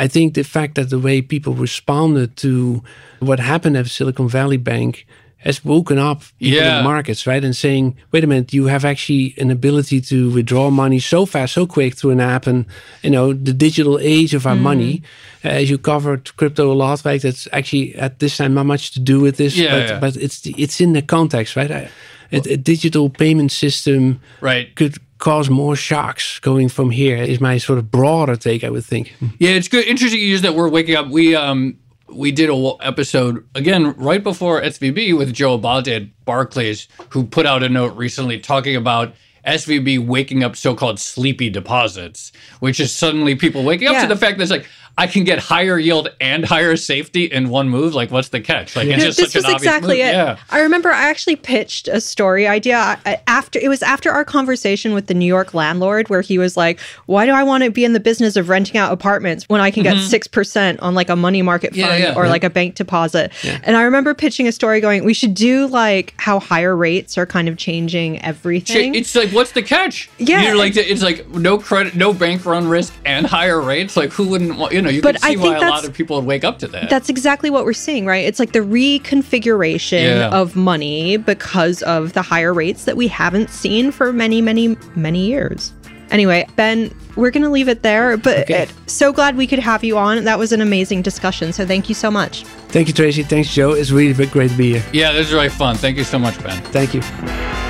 I 0.05 0.09
think 0.09 0.35
the 0.35 0.45
fact 0.45 0.75
that 0.75 0.91
the 0.91 0.99
way 0.99 1.23
people 1.23 1.55
responded 1.55 2.37
to 2.37 2.83
what 3.21 3.39
happened 3.41 3.77
at 3.77 3.87
Silicon 3.87 4.29
Valley 4.29 4.59
Bank 4.59 5.07
has 5.39 5.65
woken 5.65 5.99
up 5.99 6.21
people 6.39 6.59
in 6.59 6.65
Yeah. 6.65 6.79
the 6.79 6.83
markets, 6.83 7.27
right? 7.27 7.45
And 7.45 7.55
saying, 7.55 7.95
wait 8.13 8.25
a 8.25 8.27
minute, 8.27 8.53
you 8.53 8.67
have 8.67 8.85
actually 8.85 9.35
an 9.39 9.51
ability 9.51 10.01
to 10.11 10.31
withdraw 10.35 10.71
money 10.71 10.99
so 10.99 11.25
fast, 11.27 11.55
so 11.55 11.67
quick 11.67 11.95
through 11.97 12.11
an 12.13 12.21
app, 12.21 12.47
and 12.47 12.65
you 13.03 13.11
know 13.11 13.33
the 13.33 13.53
digital 13.53 13.99
age 14.01 14.35
of 14.35 14.47
our 14.47 14.57
money. 14.57 15.03
Uh, 15.45 15.49
as 15.61 15.71
you 15.71 15.79
covered 15.79 16.37
crypto 16.37 16.73
a 16.73 16.75
lot, 16.75 17.05
right? 17.05 17.23
That's 17.23 17.47
actually 17.53 17.95
at 17.95 18.19
this 18.19 18.37
time 18.37 18.55
not 18.55 18.67
much 18.67 18.91
to 18.95 19.01
do 19.01 19.21
with 19.21 19.37
this, 19.37 19.57
Yeah, 19.57 19.71
but 19.79 19.89
yeah. 19.89 20.01
but 20.01 20.17
it's 20.17 20.41
the, 20.41 20.53
it's 20.59 20.81
in 20.81 20.93
the 20.95 21.03
context, 21.03 21.55
right? 21.57 21.71
I, 21.71 21.89
a, 22.33 22.39
a 22.55 22.57
digital 22.57 23.09
payment 23.09 23.53
system 23.53 24.21
Right. 24.41 24.75
could 24.75 24.97
cause 25.27 25.51
more 25.51 25.75
shocks 25.75 26.39
going 26.39 26.69
from 26.69 26.91
here. 26.91 27.17
Is 27.17 27.41
my 27.41 27.59
sort 27.59 27.79
of 27.81 27.91
broader 27.91 28.37
take, 28.37 28.63
I 28.63 28.71
would 28.71 28.85
think. 28.85 29.13
Yeah, 29.41 29.51
it's 29.59 29.67
good. 29.69 29.85
Interesting 29.85 30.21
you 30.21 30.27
use 30.29 30.43
that 30.43 30.55
word 30.55 30.71
waking 30.73 30.95
up. 30.95 31.09
We 31.09 31.35
um 31.35 31.77
we 32.09 32.31
did 32.31 32.45
a 32.45 32.53
w- 32.53 32.77
episode 32.81 33.45
again 33.57 33.93
right 33.97 34.23
before 34.23 34.63
SVB 34.63 35.19
with 35.19 35.35
Joe 35.35 35.55
Abate 35.59 35.89
at 35.89 36.25
Barclays, 36.25 36.87
who 37.11 37.25
put 37.27 37.45
out 37.45 37.65
a 37.65 37.69
note 37.69 37.97
recently 37.97 38.39
talking 38.39 38.77
about 38.77 39.15
SVB 39.45 40.07
waking 40.07 40.45
up 40.45 40.55
so-called 40.57 40.99
sleepy 41.01 41.51
deposits, 41.51 42.31
which 42.61 42.79
is 42.81 42.93
suddenly 42.93 43.35
people 43.35 43.65
waking 43.65 43.89
up 43.89 43.95
Yeah. 43.95 44.03
to 44.03 44.09
the 44.15 44.17
fact 44.17 44.39
that 44.39 44.43
it's 44.45 44.51
like 44.53 44.69
I 44.99 45.07
can 45.07 45.25
get 45.25 45.39
higher 45.39 45.79
yield 45.79 46.09
and 46.21 46.45
higher 46.45 46.75
safety 46.77 47.25
in 47.25 47.51
one 47.51 47.69
move. 47.69 47.95
Like, 47.95 48.11
what's 48.11 48.29
the 48.31 48.41
catch? 48.41 48.75
Like, 48.77 48.89
it's 48.89 49.05
just 49.05 49.19
this 49.19 49.27
such 49.33 49.35
was 49.37 49.45
an 49.45 49.55
obvious 49.57 49.63
exactly 49.75 49.97
move. 49.99 50.07
it. 50.07 50.13
Yeah. 50.15 50.37
I 50.51 50.61
remember 50.61 50.91
I 50.91 51.11
actually 51.11 51.37
pitched 51.37 51.87
a 51.89 52.01
story 52.01 52.47
idea 52.47 52.99
after 53.27 53.59
it 53.59 53.69
was 53.69 53.83
after 53.83 54.11
our 54.11 54.25
conversation 54.25 54.95
with 54.95 55.07
the 55.07 55.15
New 55.15 55.27
York 55.27 55.53
landlord, 55.53 56.09
where 56.09 56.23
he 56.23 56.39
was 56.39 56.57
like, 56.57 56.81
"Why 57.07 57.27
do 57.27 57.33
I 57.33 57.43
want 57.43 57.65
to 57.65 57.71
be 57.71 57.85
in 57.85 57.93
the 57.93 58.01
business 58.01 58.37
of 58.37 58.49
renting 58.49 58.79
out 58.79 58.91
apartments 58.93 59.45
when 59.49 59.61
I 59.61 59.71
can 59.71 59.83
get 59.83 59.99
six 60.01 60.27
percent 60.27 60.81
on 60.81 60.95
like 60.95 61.11
a 61.11 61.17
money 61.17 61.43
market 61.43 61.73
Mm-hmm. 61.73 61.81
Yeah, 61.81 61.89
fund 61.89 62.03
yeah. 62.03 62.15
or 62.15 62.25
Yeah. 62.25 62.31
like 62.31 62.45
a 62.45 62.51
bank 62.51 62.75
deposit?" 62.77 63.33
And 63.65 63.77
I 63.77 63.83
remember 63.83 64.15
pitching 64.15 64.49
a 64.49 64.53
story 64.53 64.81
going, 64.81 65.05
"We 65.05 65.13
should 65.15 65.35
do 65.35 65.67
like 65.67 66.15
how 66.17 66.41
higher 66.41 66.75
rates 66.75 67.19
are 67.19 67.27
kind 67.27 67.49
of 67.49 67.57
changing 67.59 68.23
everything." 68.23 68.95
It's 68.95 69.15
like, 69.15 69.31
what's 69.31 69.53
the 69.53 69.63
catch? 69.63 70.09
Yeah. 70.19 70.43
You're 70.43 70.57
like, 70.57 70.77
it's 70.77 71.03
like 71.03 71.29
no 71.29 71.59
credit, 71.59 71.95
no 71.97 72.13
bank 72.15 72.47
run 72.47 72.67
risk, 72.69 72.95
and 73.05 73.27
higher 73.27 73.61
rates. 73.61 73.95
Like, 73.97 74.13
who 74.13 74.29
wouldn't 74.29 74.57
want? 74.57 74.73
You 74.73 74.83
know, 74.83 74.86
you 74.91 75.03
But 75.03 75.17
can 75.21 75.25
I 75.25 75.35
see 75.35 75.37
think 75.43 75.49
why 75.49 75.57
a 75.57 75.61
lot 75.61 75.67
that's- 75.77 75.85
of 75.89 75.95
people 75.95 76.17
would 76.17 76.27
wake 76.27 76.45
up 76.45 76.59
to 76.61 76.69
that. 76.69 76.91
That's 76.91 77.09
exactly 77.09 77.51
what 77.51 77.65
we're 77.65 77.73
seeing, 77.73 78.07
right? 78.07 78.25
It's 78.25 78.39
like 78.39 78.53
the 78.53 78.61
reconfiguration 78.61 80.03
Yeah. 80.03 80.29
of 80.31 80.57
money 80.57 81.17
because 81.17 81.83
of 81.83 82.13
the 82.13 82.23
higher 82.23 82.53
rates 82.55 82.85
that 82.85 82.97
we 82.97 83.09
haven't 83.09 83.51
seen 83.51 83.91
for 83.91 84.13
many, 84.13 84.41
many, 84.43 84.77
many 84.95 85.27
years. 85.27 85.73
Anyway, 86.13 86.47
Ben, 86.55 86.95
we're 87.17 87.33
going 87.33 87.43
to 87.43 87.49
leave 87.51 87.69
it 87.69 87.83
there, 87.83 88.17
but 88.17 88.39
Okay. 88.43 88.69
so 88.87 89.13
glad 89.13 89.37
we 89.37 89.47
could 89.47 89.59
have 89.59 89.83
you 89.83 89.99
on. 89.99 90.23
That 90.25 90.39
was 90.39 90.53
an 90.53 90.61
amazing 90.61 91.03
discussion. 91.03 91.53
So 91.53 91.67
thank 91.67 91.89
you 91.89 91.97
so 91.97 92.13
much. 92.13 92.45
Thank 92.69 92.87
you, 92.87 92.95
Tracy. 92.95 93.25
Thanks, 93.25 93.53
Joe. 93.53 93.73
It's 93.73 93.91
really 93.91 94.13
been 94.13 94.29
great 94.29 94.51
to 94.53 94.57
be 94.57 94.75
here. 94.75 94.85
yeah, 94.93 95.11
this 95.13 95.27
is 95.29 95.33
really 95.33 95.49
fun. 95.49 95.75
Thank 95.77 95.97
you 95.97 96.05
so 96.05 96.19
much, 96.19 96.41
Ben. 96.45 96.63
Thank 96.71 96.95
you. 96.95 97.66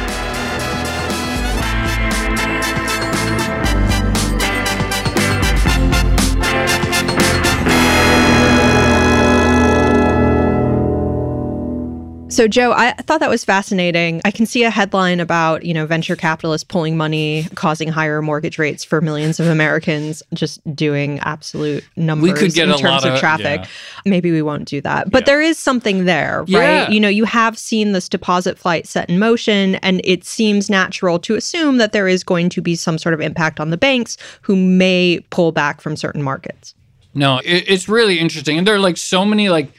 So, 12.37 12.47
Joe, 12.47 12.73
I 12.73 12.93
thought 12.93 13.21
that 13.21 13.31
was 13.31 13.47
fascinating. 13.47 14.21
I 14.27 14.31
can 14.31 14.45
see 14.45 14.63
a 14.63 14.69
headline 14.69 15.21
about, 15.21 15.65
you 15.65 15.73
know, 15.73 15.87
venture 15.87 16.17
capitalists 16.17 16.65
pulling 16.65 16.95
money, 16.95 17.47
causing 17.55 17.89
higher 17.89 18.21
mortgage 18.21 18.59
rates 18.59 18.85
for 18.85 19.01
millions 19.01 19.41
of 19.41 19.47
Americans, 19.47 20.23
just 20.35 20.61
doing 20.77 21.19
absolute 21.21 21.83
numbers 21.97 22.31
we 22.31 22.39
could 22.39 22.53
get 22.53 22.65
in 22.69 22.75
a 22.75 22.77
terms 22.77 22.83
lot 23.05 23.07
of 23.07 23.15
of- 23.15 23.21
traffic. 23.21 23.63
yeah. 23.63 23.67
Maybe 24.05 24.31
we 24.33 24.43
won't 24.43 24.67
do 24.67 24.83
that. 24.83 25.11
But 25.11 25.23
Yeah. 25.23 25.33
there 25.33 25.41
is 25.41 25.59
something 25.59 26.05
there, 26.05 26.41
right? 26.41 26.47
Yeah. 26.49 26.91
You 26.91 27.01
know, 27.01 27.09
you 27.09 27.25
have 27.25 27.57
seen 27.57 27.93
this 27.93 28.07
deposit 28.07 28.59
flight 28.59 28.87
set 28.87 29.09
in 29.09 29.19
motion, 29.19 29.77
and 29.77 30.03
it 30.05 30.27
seems 30.27 30.69
natural 30.69 31.19
to 31.21 31.37
assume 31.37 31.79
that 31.79 31.93
there 31.93 32.07
is 32.07 32.23
going 32.23 32.51
to 32.51 32.61
be 32.61 32.75
some 32.77 32.99
sort 32.99 33.15
of 33.15 33.21
impact 33.23 33.61
on 33.61 33.71
the 33.71 33.79
banks 33.79 34.19
who 34.43 34.57
may 34.57 35.21
pull 35.31 35.53
back 35.53 35.81
from 35.81 35.97
certain 35.97 36.23
markets. 36.23 36.75
No, 37.15 37.39
it, 37.47 37.65
it's 37.67 37.89
really 37.89 38.19
interesting, 38.19 38.59
and 38.59 38.67
there 38.67 38.75
are 38.75 38.79
like 38.79 38.99
so 38.99 39.25
many 39.25 39.49
like 39.49 39.73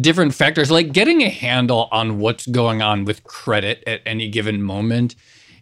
different 0.00 0.34
factors. 0.34 0.70
Like 0.70 0.92
getting 0.92 1.22
a 1.22 1.28
handle 1.28 1.88
on 1.92 2.18
what's 2.18 2.46
going 2.46 2.82
on 2.82 3.04
with 3.04 3.24
credit 3.24 3.82
at 3.86 4.00
any 4.06 4.28
given 4.28 4.62
moment 4.62 5.14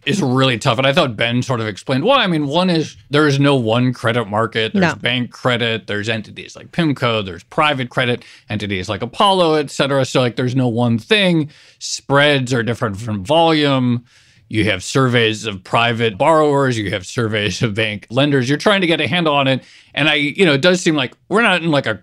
is 0.05 0.21
really 0.21 0.57
tough. 0.57 0.77
And 0.77 0.87
I 0.87 0.93
thought 0.93 1.17
Ben 1.17 1.41
sort 1.41 1.59
of 1.59 1.67
explained 1.67 2.05
why. 2.05 2.23
I 2.23 2.27
mean, 2.27 2.47
one 2.47 2.69
is 2.69 2.95
there 3.09 3.27
is 3.27 3.39
no 3.41 3.57
one 3.57 3.93
credit 3.93 4.25
market. 4.25 4.71
There's 4.71 4.95
No. 4.95 4.95
bank 4.95 5.31
credit. 5.31 5.87
There's 5.87 6.07
entities 6.07 6.55
like 6.55 6.71
PIMCO. 6.71 7.25
There's 7.25 7.43
private 7.43 7.89
credit 7.89 8.23
entities 8.49 8.87
like 8.87 9.01
Apollo, 9.01 9.55
et 9.55 9.69
cetera. 9.69 10.05
So 10.05 10.21
like, 10.21 10.37
there's 10.37 10.55
no 10.55 10.69
one 10.69 10.97
thing. 10.97 11.49
Spreads 11.79 12.53
are 12.53 12.63
different 12.63 12.97
from 12.97 13.25
volume. 13.25 14.05
You 14.49 14.63
have 14.65 14.81
surveys 14.81 15.45
of 15.45 15.61
private 15.65 16.17
borrowers, 16.17 16.77
you 16.77 16.89
have 16.91 17.05
surveys 17.05 17.61
of 17.61 17.73
bank 17.73 18.07
lenders. 18.09 18.47
You're 18.47 18.57
trying 18.57 18.79
to 18.79 18.87
get 18.87 19.01
a 19.01 19.07
handle 19.07 19.33
on 19.35 19.45
it. 19.49 19.61
And 19.93 20.07
I, 20.07 20.13
you 20.13 20.45
know, 20.45 20.53
it 20.53 20.61
does 20.61 20.79
seem 20.79 20.95
like 20.95 21.15
we're 21.27 21.41
not 21.41 21.61
in 21.61 21.69
like 21.69 21.85
a 21.85 22.01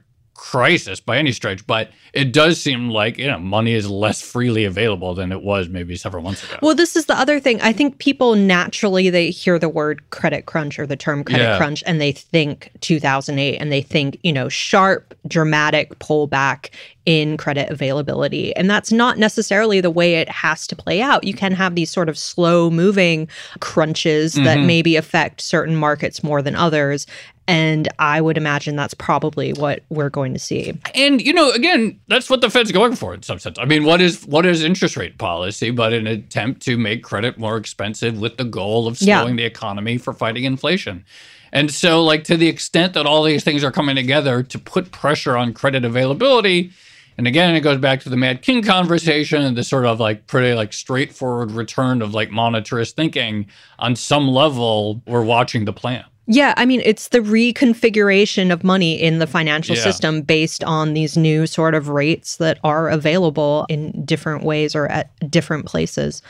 crisis 0.51 1.01
by 1.01 1.17
any 1.17 1.33
stretch, 1.33 1.67
but 1.67 1.91
it 2.13 2.31
does 2.33 2.61
seem 2.61 2.91
like 2.91 3.17
you 3.17 3.27
know 3.27 3.39
money 3.39 3.73
is 3.73 3.89
less 3.89 4.21
freely 4.21 4.65
available 4.65 5.15
than 5.15 5.33
it 5.33 5.43
was 5.43 5.69
maybe 5.71 5.97
several 5.97 6.23
months 6.23 6.45
ago. 6.45 6.59
Well, 6.61 6.75
this 6.75 6.97
is 6.97 7.07
the 7.07 7.19
other 7.19 7.41
thing. 7.41 7.61
I 7.63 7.73
think 7.73 7.99
people 7.99 8.35
naturally 8.35 9.09
they 9.09 9.31
hear 9.31 9.59
the 9.59 9.71
word 9.71 10.03
credit 10.11 10.45
crunch 10.45 10.79
or 10.79 10.87
the 10.87 10.97
term 10.97 11.25
credit 11.25 11.45
Yeah. 11.45 11.57
crunch 11.57 11.83
and 11.87 11.99
they 12.01 12.13
think 12.13 12.71
2008 12.81 13.57
and 13.57 13.73
they 13.73 13.81
think, 13.81 14.19
you 14.23 14.33
know, 14.35 14.49
sharp 14.51 15.15
dramatic 15.27 15.99
pullback 15.99 16.69
in 17.07 17.37
credit 17.37 17.69
availability. 17.71 18.55
And 18.57 18.69
that's 18.69 18.93
not 18.93 19.19
necessarily 19.19 19.81
the 19.81 19.91
way 19.91 20.17
it 20.17 20.29
has 20.29 20.67
to 20.69 20.77
play 20.77 21.01
out. 21.03 21.25
You 21.25 21.35
can 21.35 21.53
have 21.53 21.75
these 21.75 21.91
sort 21.91 22.09
of 22.09 22.17
slow 22.19 22.71
moving 22.71 23.29
crunches 23.61 24.35
that 24.35 24.59
Mhm. 24.59 24.67
maybe 24.67 24.97
affect 24.97 25.41
certain 25.41 25.77
markets 25.77 26.23
more 26.23 26.41
than 26.43 26.55
others. 26.55 27.07
And 27.47 27.89
I 27.99 28.21
would 28.21 28.39
imagine 28.39 28.75
that's 28.75 28.95
probably 28.95 29.53
what 29.53 29.83
we're 29.91 30.09
going 30.09 30.33
to 30.33 30.39
see. 30.39 30.73
And 30.95 31.21
you 31.21 31.33
know, 31.33 31.51
again, 31.51 32.01
that's 32.09 32.31
what 32.31 32.41
the 32.41 32.49
Fed's 32.49 32.73
going 32.73 32.97
for 32.97 33.13
in 33.13 33.23
some 33.23 33.39
sense. 33.39 33.59
I 33.59 33.67
mean, 33.67 33.85
what 33.85 34.01
is 34.01 34.25
what 34.27 34.47
is 34.47 34.63
interest 34.65 34.97
rate 34.97 35.19
policy 35.19 35.71
but 35.71 35.93
an 35.93 36.07
attempt 36.07 36.63
to 36.63 36.79
make 36.79 37.03
credit 37.03 37.37
more 37.39 37.57
expensive 37.57 38.19
with 38.19 38.39
the 38.39 38.45
goal 38.45 38.87
of 38.87 39.01
Yeah. 39.01 39.21
slowing 39.21 39.37
the 39.37 39.45
economy 39.45 39.99
for 39.99 40.13
fighting 40.15 40.45
inflation. 40.45 41.05
And 41.53 41.71
so, 41.71 42.03
like 42.03 42.25
to 42.25 42.37
the 42.37 42.49
extent 42.49 42.95
that 42.95 43.07
all 43.07 43.23
these 43.23 43.45
things 43.45 43.63
are 43.63 43.71
coming 43.71 43.95
together 43.95 44.43
to 44.43 44.59
put 44.59 44.91
pressure 44.91 45.37
on 45.37 45.53
credit 45.53 45.85
availability, 45.85 46.71
and 47.17 47.29
again, 47.29 47.55
it 47.55 47.61
goes 47.61 47.79
back 47.79 48.01
to 48.01 48.09
the 48.09 48.17
Matt 48.17 48.43
King 48.43 48.63
conversation 48.63 49.41
and 49.43 49.57
the 49.57 49.63
sort 49.63 49.85
of 49.85 50.01
like 50.01 50.27
pretty 50.27 50.55
like 50.55 50.73
straightforward 50.73 51.53
return 51.53 52.03
of 52.03 52.13
like 52.15 52.31
monetarist 52.31 52.95
thinking. 52.95 53.47
On 53.79 53.95
some 53.95 54.27
level, 54.27 55.03
we're 55.07 55.23
watching 55.23 55.65
the 55.65 55.73
plan. 55.73 56.05
Yeah, 56.27 56.55
I 56.57 56.65
mean, 56.65 56.81
it's 56.85 57.09
the 57.09 57.19
reconfiguration 57.21 58.53
of 58.53 58.65
money 58.65 58.95
in 59.01 59.19
the 59.19 59.27
financial 59.27 59.77
Yeah. 59.77 59.83
system 59.83 60.23
based 60.23 60.65
on 60.65 60.95
these 60.95 61.17
new 61.17 61.47
sort 61.47 61.75
of 61.75 61.89
rates 61.89 62.37
that 62.37 62.59
are 62.65 62.89
available 62.89 63.67
in 63.69 64.05
different 64.05 64.43
ways 64.45 64.75
or 64.75 64.87
at 64.87 65.11
different 65.31 65.67
places. 65.67 66.23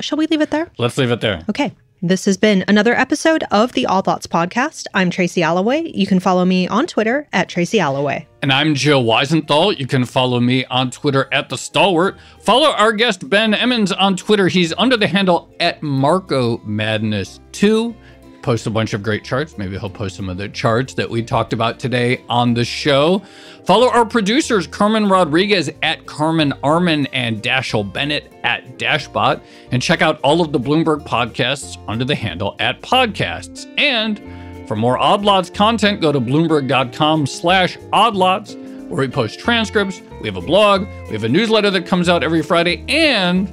Shall 0.00 0.18
we 0.18 0.26
leave 0.28 0.40
it 0.40 0.50
there? 0.50 0.68
Let's 0.78 0.96
leave 0.98 1.10
it 1.10 1.20
there. 1.20 1.42
Okay. 1.50 1.72
This 2.04 2.24
has 2.24 2.36
been 2.36 2.64
another 2.66 2.96
episode 2.96 3.44
of 3.52 3.74
the 3.74 3.86
Odd 3.86 4.08
Lots 4.08 4.26
Podcast. 4.26 4.86
I'm 4.92 5.08
Tracy 5.08 5.40
Alloway. 5.40 5.92
You 5.94 6.04
can 6.04 6.18
follow 6.18 6.44
me 6.44 6.66
on 6.66 6.88
Twitter 6.88 7.28
at 7.32 7.48
Tracy 7.48 7.78
Alloway. 7.78 8.26
And 8.42 8.52
I'm 8.52 8.74
Joe 8.74 9.00
Weisenthal. 9.00 9.78
You 9.78 9.86
can 9.86 10.04
follow 10.04 10.40
me 10.40 10.64
on 10.64 10.90
Twitter 10.90 11.28
at 11.30 11.48
The 11.48 11.56
Stalwart. 11.56 12.16
Follow 12.40 12.72
our 12.72 12.92
guest 12.92 13.28
Ben 13.30 13.52
Emons 13.52 13.92
on 13.96 14.16
Twitter. 14.16 14.48
He's 14.48 14.72
under 14.78 14.96
the 14.96 15.06
handle 15.06 15.48
at 15.60 15.80
Macro 15.80 16.60
Madness 16.64 17.38
2. 17.52 17.94
Post 18.42 18.66
a 18.66 18.70
bunch 18.70 18.92
of 18.92 19.02
great 19.02 19.22
charts. 19.22 19.56
Maybe 19.56 19.78
he'll 19.78 19.88
post 19.88 20.16
some 20.16 20.28
of 20.28 20.36
the 20.36 20.48
charts 20.48 20.94
that 20.94 21.08
we 21.08 21.22
talked 21.22 21.52
about 21.52 21.78
today 21.78 22.24
on 22.28 22.54
the 22.54 22.64
show. 22.64 23.22
Follow 23.64 23.88
our 23.88 24.04
producers, 24.04 24.66
Carmen 24.66 25.08
Rodriguez 25.08 25.70
at 25.82 26.06
Carmen 26.06 26.52
Armen 26.64 27.06
and 27.12 27.40
Dashiell 27.40 27.92
Bennett 27.92 28.32
at 28.42 28.78
Dashbot. 28.78 29.40
And 29.70 29.80
check 29.80 30.02
out 30.02 30.20
all 30.22 30.40
of 30.40 30.50
the 30.50 30.58
Bloomberg 30.58 31.06
podcasts 31.06 31.78
under 31.86 32.04
the 32.04 32.16
handle 32.16 32.56
at 32.58 32.82
podcasts. 32.82 33.72
And 33.78 34.20
for 34.66 34.74
more 34.74 34.98
Odd 34.98 35.24
Lots 35.24 35.48
content, 35.48 36.00
go 36.00 36.10
to 36.10 36.20
bloomberg.com 36.20 37.26
slash 37.26 37.78
oddlots, 37.92 38.56
where 38.88 39.06
we 39.06 39.08
post 39.08 39.38
transcripts, 39.38 40.00
we 40.20 40.26
have 40.26 40.36
a 40.36 40.40
blog, 40.40 40.86
we 41.06 41.12
have 41.12 41.24
a 41.24 41.28
newsletter 41.28 41.70
that 41.70 41.86
comes 41.86 42.08
out 42.08 42.22
every 42.22 42.42
Friday, 42.42 42.84
and 42.88 43.52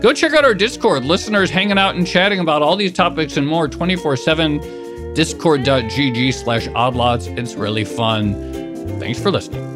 go 0.00 0.12
check 0.12 0.32
out 0.34 0.44
our 0.44 0.54
Discord. 0.54 1.04
Listeners 1.04 1.50
hanging 1.50 1.78
out 1.78 1.94
and 1.96 2.06
chatting 2.06 2.40
about 2.40 2.62
all 2.62 2.76
these 2.76 2.92
topics 2.92 3.36
and 3.36 3.46
more 3.46 3.68
24-7, 3.68 5.14
discord.gg 5.14 6.34
slash 6.34 6.68
oddlots. 6.68 7.26
It's 7.38 7.54
really 7.54 7.84
fun. 7.84 8.34
Thanks 8.98 9.20
for 9.20 9.30
listening. 9.30 9.75